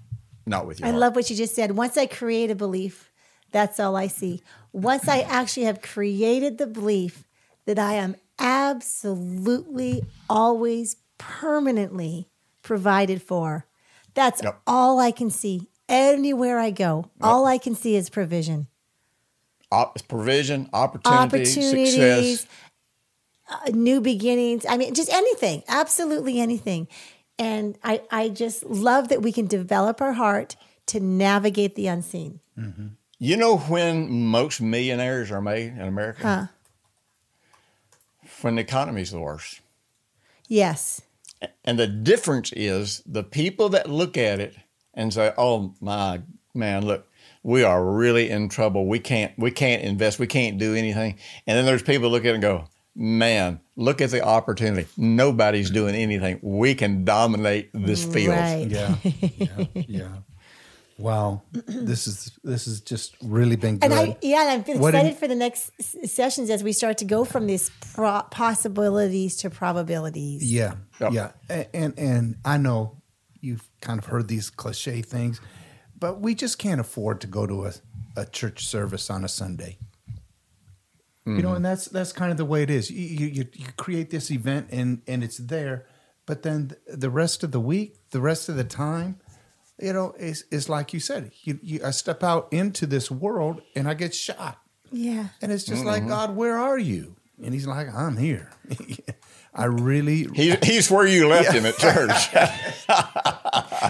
not 0.47 0.67
with 0.67 0.81
your 0.81 0.89
I 0.89 0.91
heart. 0.91 1.01
love 1.01 1.17
what 1.17 1.31
you 1.31 1.37
just 1.37 1.55
said. 1.55 1.73
Once 1.73 1.97
I 1.97 2.07
create 2.07 2.51
a 2.51 2.55
belief, 2.55 3.11
that's 3.51 3.79
all 3.79 3.97
I 3.97 4.07
see. 4.07 4.43
Once 4.73 5.09
I 5.09 5.21
actually 5.21 5.65
have 5.65 5.83
created 5.83 6.59
the 6.59 6.67
belief 6.67 7.27
that 7.67 7.79
I 7.79 7.95
am 7.95 8.17
absolutely 8.39 10.03
always 10.29 10.97
permanently 11.19 12.29
provided 12.63 13.23
for, 13.23 13.67
that's 14.15 14.43
Yep. 14.43 14.63
all 14.67 14.99
I 14.99 15.11
can 15.11 15.31
see. 15.31 15.69
Anywhere 15.89 16.59
I 16.59 16.71
go, 16.71 17.11
all 17.21 17.45
I 17.45 17.59
can 17.59 17.75
see 17.75 17.97
is 17.97 18.09
provision. 18.09 18.69
Op- 19.73 20.07
provision, 20.07 20.69
opportunity, 20.73 21.23
opportunities, 21.23 22.41
success. 22.41 22.47
uh, 23.51 23.71
new 23.73 24.01
beginnings. 24.01 24.67
I 24.69 24.77
mean, 24.77 24.93
just 24.95 25.11
anything, 25.11 25.63
absolutely 25.67 26.41
anything. 26.41 26.89
And 27.39 27.79
I, 27.83 28.03
I 28.11 28.29
just 28.29 28.65
love 28.65 29.09
that 29.09 29.23
we 29.23 29.33
can 29.33 29.47
develop 29.47 30.01
our 30.03 30.13
heart 30.13 30.57
to 30.87 31.01
navigate 31.01 31.75
the 31.75 31.87
unseen. 31.87 32.41
You 33.19 33.37
know 33.37 33.57
when 33.57 34.11
most 34.11 34.61
millionaires 34.61 35.31
are 35.31 35.41
made 35.41 35.69
in 35.73 35.81
America? 35.81 36.23
Huh. 36.23 36.47
When 38.43 38.57
the 38.57 38.63
economy's 38.63 39.11
the 39.11 39.21
worst. 39.21 39.61
Yes. 40.49 41.01
And 41.65 41.79
the 41.79 41.87
difference 41.87 42.53
is 42.55 43.03
the 43.07 43.23
people 43.25 43.69
that 43.71 43.89
look 43.89 44.17
at 44.17 44.39
it 44.39 44.57
and 44.93 45.15
say, 45.15 45.33
"Oh 45.39 45.75
my 45.81 46.21
man, 46.55 46.85
look, 46.85 47.09
we 47.43 47.65
are 47.65 47.85
really 47.85 48.31
in 48.31 48.49
trouble. 48.49 48.87
We 48.87 48.99
can't 48.99 49.33
we 49.39 49.51
can't 49.51 49.83
invest. 49.83 50.19
We 50.19 50.27
can't 50.27 50.59
do 50.59 50.75
anything." 50.75 51.19
And 51.47 51.57
then 51.59 51.65
there's 51.67 51.83
people 51.83 52.09
look 52.11 52.25
at 52.25 52.31
it 52.31 52.35
and 52.35 52.43
go, 52.43 52.65
"Man, 52.95 53.61
look 53.77 54.01
at 54.01 54.11
the 54.11 54.23
opportunity. 54.23 54.87
Nobody's 54.97 55.71
doing 55.71 55.95
anything. 55.95 56.39
We 56.43 56.75
can 56.75 57.05
dominate 57.05 57.71
this 57.75 58.05
field." 58.05 58.37
Right. 58.37 58.67
Yeah, 58.69 58.95
yeah, 59.37 59.65
yeah. 59.75 60.09
Wow, 60.99 61.43
this 61.51 62.07
is 62.07 62.31
this 62.45 62.69
is 62.69 62.81
just 62.81 63.17
really 63.23 63.57
been 63.57 63.79
good. 63.79 63.91
And 63.91 63.95
I, 63.95 64.17
yeah, 64.23 64.53
and 64.53 64.65
I'm 64.69 64.79
What 64.79 64.91
excited 64.95 65.09
did- 65.13 65.19
for 65.19 65.27
the 65.27 65.35
next 65.35 65.73
s- 65.81 65.97
sessions 66.13 66.49
as 66.49 66.63
we 66.63 66.73
start 66.73 66.99
to 66.99 67.05
go 67.05 67.25
from 67.25 67.47
these 67.49 67.71
pro- 67.95 68.23
possibilities 68.31 69.37
to 69.39 69.51
probabilities. 69.51 70.45
Yeah, 70.45 70.75
Yep. 71.01 71.13
yeah, 71.13 71.31
A- 71.51 71.75
and 71.75 71.99
and 71.99 72.37
I 72.45 72.59
know 72.59 72.99
you've 73.41 73.65
kind 73.81 73.99
of 73.99 74.05
heard 74.05 74.29
these 74.29 74.49
cliche 74.51 75.03
things, 75.03 75.41
but 76.03 76.21
we 76.21 76.35
just 76.35 76.59
can't 76.59 76.81
afford 76.81 77.21
to 77.21 77.29
go 77.29 77.47
to 77.47 77.67
a, 77.67 77.73
a 78.17 78.27
church 78.27 78.67
service 78.67 79.09
on 79.09 79.25
a 79.25 79.29
Sunday. 79.29 79.79
You 81.25 81.35
know, 81.35 81.51
mm-hmm. 81.51 81.57
and 81.59 81.65
that's 81.65 81.85
that's 81.85 82.13
kind 82.13 82.33
of 82.33 82.37
the 82.39 82.45
way 82.45 82.65
it 82.65 82.71
is. 82.71 82.91
You, 82.91 83.07
you 83.07 83.27
you 83.29 83.47
you 83.53 83.67
create 83.77 84.11
this 84.11 84.29
event 84.33 84.71
and 84.73 85.03
and 85.07 85.23
it's 85.23 85.39
there, 85.39 85.87
but 86.27 86.43
then 86.43 86.73
the 86.89 87.09
rest 87.09 87.45
of 87.45 87.53
the 87.53 87.61
week, 87.61 87.95
the 88.11 88.21
rest 88.21 88.49
of 88.49 88.57
the 88.57 88.65
time, 88.65 89.21
you 89.79 89.93
know, 89.93 90.13
it's, 90.19 90.43
is 90.51 90.69
like 90.69 90.93
you 90.93 90.99
said. 90.99 91.31
You, 91.45 91.61
you 91.63 91.81
I 91.85 91.93
step 91.93 92.25
out 92.25 92.49
into 92.51 92.85
this 92.85 93.09
world 93.09 93.63
and 93.77 93.89
I 93.89 93.95
get 93.95 94.13
shot. 94.13 94.59
Yeah. 94.91 95.29
And 95.41 95.53
it's 95.53 95.63
just 95.63 95.85
like, 95.85 96.01
mm-hmm. 96.01 96.11
God, 96.11 96.35
where 96.35 96.59
are 96.59 96.81
you? 96.81 97.15
And 97.41 97.55
he's 97.55 97.69
like, 97.69 97.95
I'm 97.95 98.17
here. 98.17 98.51
I 99.55 99.67
really, 99.67 100.27
He, 100.35 100.57
he's 100.65 100.91
where 100.91 101.07
you 101.07 101.29
left 101.29 101.53
him 101.53 101.65
at 101.65 101.77
church. 101.77 102.35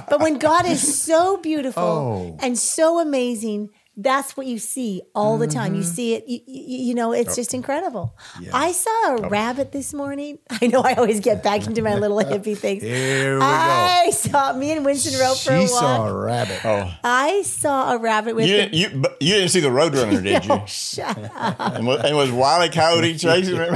But 0.08 0.20
when 0.20 0.38
God 0.38 0.66
is 0.66 1.02
so 1.04 1.36
beautiful 1.36 1.82
Oh. 1.82 2.36
and 2.40 2.58
so 2.58 2.98
amazing, 3.00 3.70
that's 3.94 4.38
what 4.38 4.46
you 4.46 4.58
see 4.58 5.02
all 5.14 5.36
the 5.36 5.46
time. 5.46 5.74
You 5.74 5.82
mm-hmm. 5.82 5.90
see 5.90 6.14
it, 6.14 6.24
you, 6.26 6.40
you, 6.46 6.78
you 6.86 6.94
know, 6.94 7.12
it's 7.12 7.36
just 7.36 7.52
incredible. 7.52 8.16
I 8.52 8.72
saw 8.72 9.16
a 9.16 9.28
rabbit 9.28 9.70
this 9.72 9.92
morning. 9.92 10.38
I 10.50 10.68
know 10.68 10.80
I 10.80 10.94
always 10.94 11.20
get 11.20 11.42
back 11.42 11.66
into 11.66 11.82
my 11.82 11.94
little 11.96 12.16
hippie 12.20 12.56
things. 12.56 12.82
Here 12.82 13.34
we 13.34 13.40
go. 13.40 13.46
I 13.46 14.10
saw 14.14 14.54
me 14.54 14.72
and 14.72 14.84
Winston 14.84 15.20
rode 15.20 15.38
for 15.38 15.52
a 15.52 15.66
she 15.66 15.72
walk. 15.72 15.80
saw 15.80 16.08
a 16.08 16.24
rabbit. 16.24 16.64
oh, 16.64 16.90
I 17.04 17.42
saw 17.42 17.92
a 17.92 17.98
rabbit 17.98 18.34
with 18.34 18.46
you 18.46 18.56
the 18.56 18.62
didn't, 18.62 18.74
you, 18.74 19.00
but 19.00 19.20
you 19.20 19.34
didn't 19.34 19.50
see 19.50 19.60
the 19.60 19.68
Roadrunner, 19.68 20.22
did 20.22 20.44
you? 20.46 20.52
Oh, 20.52 20.64
shut 20.66 21.30
up. 21.34 21.60
And 21.60 21.86
was, 21.86 22.00
and 22.02 22.16
was 22.16 22.30
Wiley 22.30 22.70
Coyote 22.70 23.18
chasing 23.18 23.56
him? 23.56 23.74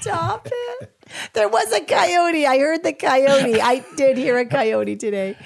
Stop 0.00 0.46
it. 0.50 0.95
There 1.32 1.48
was 1.48 1.72
a 1.72 1.80
coyote. 1.80 2.46
I 2.46 2.58
heard 2.58 2.82
the 2.82 2.92
coyote. 2.92 3.60
I 3.60 3.84
did 3.96 4.16
hear 4.16 4.38
a 4.38 4.46
coyote 4.46 4.96
today. 4.96 5.36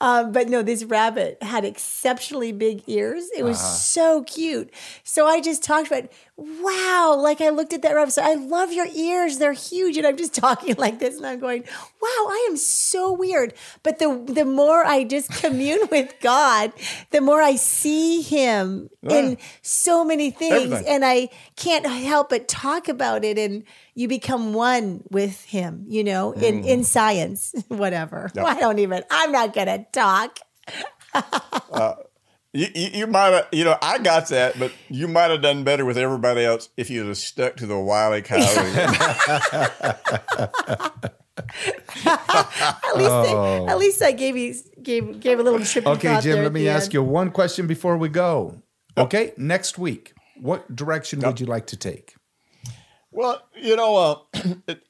Um, 0.00 0.32
but 0.32 0.48
no, 0.48 0.62
this 0.62 0.84
rabbit 0.84 1.42
had 1.42 1.64
exceptionally 1.64 2.52
big 2.52 2.82
ears. 2.86 3.28
It 3.36 3.42
was 3.42 3.58
so 3.60 4.22
cute. 4.24 4.70
So 5.04 5.26
I 5.26 5.40
just 5.40 5.62
talked 5.62 5.86
about, 5.88 6.10
wow, 6.36 7.16
like 7.18 7.40
I 7.40 7.48
looked 7.48 7.72
at 7.72 7.82
that 7.82 7.94
rabbit. 7.94 8.12
So 8.12 8.22
I 8.22 8.34
love 8.34 8.72
your 8.72 8.86
ears. 8.94 9.38
They're 9.38 9.52
huge. 9.52 9.96
And 9.96 10.06
I'm 10.06 10.16
just 10.16 10.34
talking 10.46 10.74
like 10.76 10.98
this 10.98 11.16
and 11.16 11.26
I'm 11.26 11.40
going, 11.40 11.62
wow, 11.62 12.26
I 12.28 12.46
am 12.50 12.56
so 12.56 13.12
weird. 13.12 13.54
But 13.82 13.98
the 13.98 14.24
the 14.26 14.44
more 14.44 14.84
I 14.84 15.04
just 15.04 15.30
commune 15.30 15.80
with 15.90 16.14
God, 16.20 16.72
the 17.10 17.20
more 17.20 17.40
I 17.40 17.56
see 17.56 18.22
him 18.22 18.90
in 19.02 19.38
so 19.62 20.04
many 20.04 20.30
things. 20.30 20.72
Everything. 20.72 20.86
And 20.88 21.04
I 21.04 21.30
can't 21.56 21.86
help 21.86 22.30
but 22.30 22.48
talk 22.48 22.88
about 22.88 23.24
it 23.24 23.38
and 23.38 23.64
you 23.94 24.08
become 24.08 24.52
one 24.52 25.02
with 25.10 25.42
him, 25.44 25.86
you 25.88 26.04
know, 26.04 26.32
in, 26.32 26.62
mm. 26.62 26.66
in 26.66 26.84
science, 26.84 27.54
whatever. 27.68 28.30
I 28.36 28.60
don't 28.60 28.78
even, 28.78 29.02
I'm 29.10 29.32
not 29.32 29.54
going 29.54 29.68
to 29.68 29.86
talk. 29.90 30.38
Uh, 31.14 31.94
You, 32.56 32.68
you, 32.74 32.88
you 33.00 33.06
might 33.06 33.32
have, 33.34 33.48
you 33.52 33.64
know, 33.64 33.76
I 33.82 33.98
got 33.98 34.28
that, 34.28 34.58
but 34.58 34.72
you 34.88 35.08
might 35.08 35.30
have 35.30 35.42
done 35.42 35.62
better 35.62 35.84
with 35.84 35.98
everybody 35.98 36.42
else 36.42 36.70
if 36.78 36.88
you'd 36.88 37.06
have 37.06 37.18
stuck 37.18 37.56
to 37.56 37.66
the 37.66 37.78
Wiley 37.78 38.22
Coyote. 38.22 38.46
At 42.06 42.96
least, 42.96 43.10
I, 43.10 43.64
at 43.68 43.78
least 43.78 44.02
I 44.02 44.12
gave 44.12 44.36
you, 44.36 44.54
gave, 44.82 45.20
gave 45.20 45.38
a 45.38 45.42
little 45.42 45.60
trip. 45.64 45.86
Okay, 45.86 46.18
Jim, 46.22 46.42
let 46.42 46.52
me 46.52 46.68
ask 46.68 46.92
you 46.94 47.02
one 47.02 47.30
question 47.30 47.66
before 47.66 47.96
we 47.98 48.08
go. 48.08 48.62
Okay, 48.96 49.32
next 49.36 49.76
week, 49.78 50.14
what 50.40 50.74
direction 50.74 51.20
would 51.20 51.38
you 51.40 51.46
like 51.46 51.66
to 51.68 51.76
take? 51.76 52.14
well, 53.10 53.42
you 53.54 53.76
know, 53.76 53.96
uh, 53.96 54.16
it, 54.66 54.82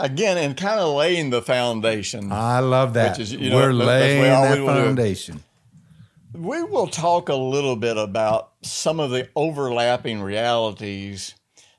again, 0.00 0.36
and 0.38 0.56
kind 0.56 0.80
of 0.80 0.94
laying 0.96 1.30
the 1.30 1.42
foundation, 1.42 2.30
I 2.32 2.58
love 2.60 2.94
that. 2.94 3.12
Which 3.12 3.20
is, 3.20 3.32
you 3.32 3.50
know, 3.50 3.56
We're 3.56 3.72
that- 3.72 3.78
that's 3.78 3.86
laying 3.88 4.22
way 4.22 4.30
all 4.30 4.42
that 4.44 4.54
do. 4.56 4.66
foundation. 4.66 5.44
We 6.32 6.62
will 6.62 6.86
talk 6.86 7.28
a 7.28 7.34
little 7.34 7.76
bit 7.76 7.96
about 7.96 8.52
some 8.62 9.00
of 9.00 9.10
the 9.10 9.28
overlapping 9.34 10.20
realities 10.20 11.34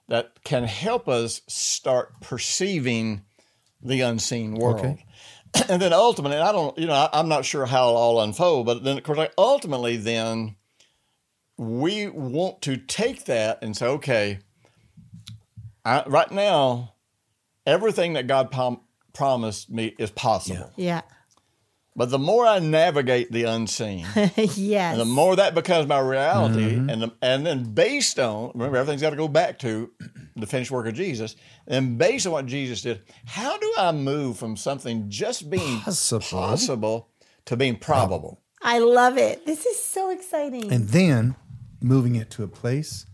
that 0.08 0.44
can 0.44 0.64
help 0.64 1.08
us 1.08 1.42
start 1.48 2.20
perceiving 2.22 3.24
the 3.82 4.02
unseen 4.02 4.56
world. 4.56 4.80
Okay. 4.80 5.06
And 5.68 5.82
then 5.82 5.94
ultimately, 5.94 6.38
I 6.38 6.52
don't, 6.52 6.78
you 6.78 6.86
know, 6.86 6.94
I, 6.94 7.10
I'm 7.12 7.28
not 7.28 7.44
sure 7.44 7.66
how 7.66 7.88
it'll 7.88 7.98
all 7.98 8.22
unfold, 8.22 8.68
but 8.68 8.84
then 8.84 9.00
of 9.00 9.04
course, 9.04 9.18
like, 9.18 9.34
ultimately, 9.36 9.98
then 9.98 10.58
we 11.58 12.08
want 12.08 12.62
to 12.62 12.78
take 12.78 13.26
that 13.26 13.64
and 13.64 13.76
say, 13.76 13.88
okay, 13.88 14.40
I, 15.84 16.04
right 16.06 16.30
now, 16.30 16.94
everything 17.66 18.14
that 18.14 18.28
God 18.28 18.52
prom- 18.52 18.82
promised 19.14 19.72
me 19.72 19.96
is 19.98 20.12
possible. 20.12 20.72
Yeah. 20.76 21.02
But 22.00 22.12
the 22.12 22.18
more 22.18 22.46
I 22.46 22.60
navigate 22.60 23.30
the 23.30 23.44
unseen, 23.44 24.06
yes. 24.16 24.94
and 24.94 25.02
the 25.02 25.06
more 25.06 25.36
that 25.36 25.54
becomes 25.54 25.86
my 25.86 26.00
reality, 26.00 26.76
mm-hmm. 26.76 26.90
and 26.90 27.02
the, 27.02 27.14
and 27.22 27.46
then 27.46 27.74
based 27.74 28.18
on 28.18 28.52
remember 28.54 28.78
everything's 28.78 29.02
got 29.02 29.10
to 29.10 29.18
go 29.18 29.28
back 29.28 29.60
to 29.60 29.92
the 30.38 30.48
finished 30.48 30.72
work 30.72 30.88
of 30.88 30.94
Jesus, 30.94 31.36
and 31.68 31.98
based 31.98 32.26
on 32.26 32.32
what 32.32 32.46
Jesus 32.46 32.84
did, 32.84 33.02
how 33.26 33.58
do 33.58 33.74
I 33.78 33.92
move 33.92 34.38
from 34.38 34.56
something 34.56 35.10
just 35.10 35.50
being 35.50 35.82
Possible. 35.82 36.40
possible 36.40 37.10
to 37.44 37.58
being 37.58 37.76
probable? 37.76 38.40
I 38.62 38.80
love 38.80 39.18
it. 39.18 39.46
This 39.46 39.66
is 39.66 39.78
so 39.84 40.10
exciting. 40.10 40.72
And 40.72 40.88
then 40.88 41.36
moving 41.82 42.16
it 42.16 42.30
to 42.30 42.44
a 42.44 42.48
place 42.48 43.04
of 43.04 43.09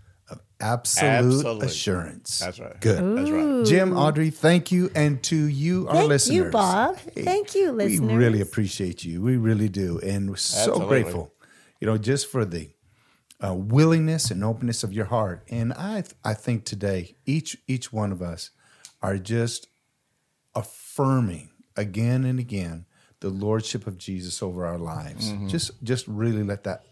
absolute 0.59 1.35
Absolute. 1.45 1.63
assurance. 1.63 2.39
That's 2.39 2.59
right. 2.59 2.79
Good. 2.79 3.17
That's 3.17 3.29
right. 3.29 3.65
Jim, 3.65 3.95
Audrey, 3.97 4.29
thank 4.29 4.71
you. 4.71 4.89
And 4.95 5.21
to 5.23 5.35
you, 5.35 5.87
our 5.87 5.95
Thank 5.95 6.09
listeners. 6.09 6.37
Thank 6.37 6.45
you, 6.45 6.51
Bob. 6.51 6.97
Thank 6.97 7.55
you, 7.55 7.71
listeners. 7.71 8.01
We 8.01 8.15
really 8.15 8.41
appreciate 8.41 9.03
you. 9.03 9.21
We 9.21 9.37
really 9.37 9.69
do. 9.69 9.99
And 9.99 10.29
we're 10.29 10.35
so 10.37 10.71
Absolutely. 10.71 10.87
grateful, 10.87 11.33
you 11.79 11.87
know, 11.87 11.97
just 11.97 12.27
for 12.27 12.45
the 12.45 12.71
uh, 13.45 13.53
willingness 13.53 14.31
and 14.31 14.43
openness 14.43 14.83
of 14.83 14.93
your 14.93 15.05
heart. 15.05 15.43
And 15.49 15.73
I, 15.73 16.03
I 16.23 16.33
think 16.33 16.65
today, 16.65 17.15
each 17.25 17.57
each 17.67 17.91
one 17.91 18.11
of 18.11 18.21
us 18.21 18.51
are 19.01 19.17
just 19.17 19.67
affirming 20.55 21.51
again 21.75 22.23
and 22.23 22.39
again 22.39 22.85
the 23.19 23.29
lordship 23.29 23.87
of 23.87 23.97
Jesus 23.97 24.41
over 24.41 24.65
our 24.65 24.77
lives. 24.77 25.33
Just 25.47 25.83
just 25.83 26.07
really 26.07 26.43
let 26.43 26.63
that 26.63 26.85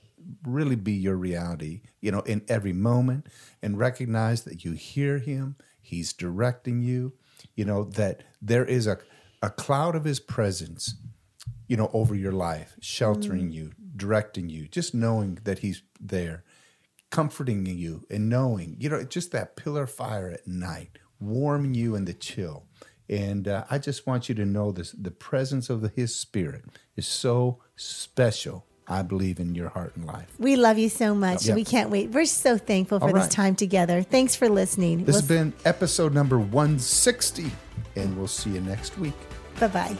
really 0.43 0.76
be 0.76 0.93
your 0.93 1.15
reality, 1.15 1.82
you 2.01 2.11
know, 2.11 2.21
in 2.21 2.43
every 2.47 2.74
moment 2.74 3.28
and 3.61 3.78
recognize 3.78 4.43
that 4.43 4.63
you 4.63 4.74
hear 4.74 5.19
him, 5.19 5.55
he's 5.82 6.13
directing 6.13 6.82
you, 6.82 7.13
you 7.55 7.65
know, 7.65 7.84
that 7.84 8.24
there 8.41 8.65
is 8.65 8.88
a 8.88 8.97
a 9.41 9.49
cloud 9.49 9.93
of 9.93 10.05
his 10.05 10.21
presence, 10.21 10.95
you 11.67 11.76
know, 11.76 11.89
over 11.91 12.15
your 12.15 12.32
life, 12.32 12.78
sheltering 12.80 13.51
you, 13.51 13.74
directing 13.97 14.47
you, 14.47 14.69
just 14.69 14.93
knowing 14.93 15.38
that 15.43 15.59
he's 15.59 15.84
there 15.99 16.45
comforting 17.13 17.63
you 17.67 18.03
and 18.09 18.28
knowing, 18.28 18.76
you 18.80 18.89
know, 18.89 19.03
just 19.03 19.32
that 19.32 19.55
pillar 19.55 19.86
fire 19.86 20.32
at 20.32 20.47
night, 20.47 20.97
warming 21.19 21.76
you 21.76 21.93
in 21.93 22.05
the 22.05 22.13
chill. 22.13 22.65
And 23.07 23.47
uh, 23.47 23.65
I 23.69 23.78
just 23.78 24.07
want 24.07 24.30
you 24.30 24.34
to 24.34 24.45
know 24.45 24.71
this 24.71 24.93
the 24.93 25.11
presence 25.11 25.69
of 25.69 25.82
the, 25.82 25.89
his 25.89 26.15
spirit 26.15 26.65
is 26.95 27.05
so 27.05 27.61
special, 27.76 28.65
I 28.93 29.01
believe, 29.01 29.39
in 29.39 29.55
your 29.55 29.69
heart 29.69 29.95
and 29.95 30.05
life. 30.05 30.27
We 30.39 30.55
love 30.55 30.77
you 30.77 30.89
so 30.89 31.15
much. 31.15 31.45
Yeah. 31.45 31.55
We 31.55 31.63
can't 31.65 31.89
wait. 31.89 32.11
We're 32.11 32.25
so 32.25 32.57
thankful 32.57 32.99
for 32.99 33.07
All 33.07 33.13
this 33.13 33.27
time 33.27 33.55
together. 33.55 34.03
Thanks 34.03 34.35
for 34.35 34.49
listening. 34.49 35.05
This 35.05 35.15
has 35.15 35.27
been 35.27 35.53
episode 35.65 36.13
number 36.13 36.37
160, 36.37 37.51
and 37.95 38.17
we'll 38.17 38.27
see 38.27 38.51
you 38.51 38.61
next 38.61 38.97
week. 38.97 39.13
bye 39.59 39.67
bye. 39.67 39.97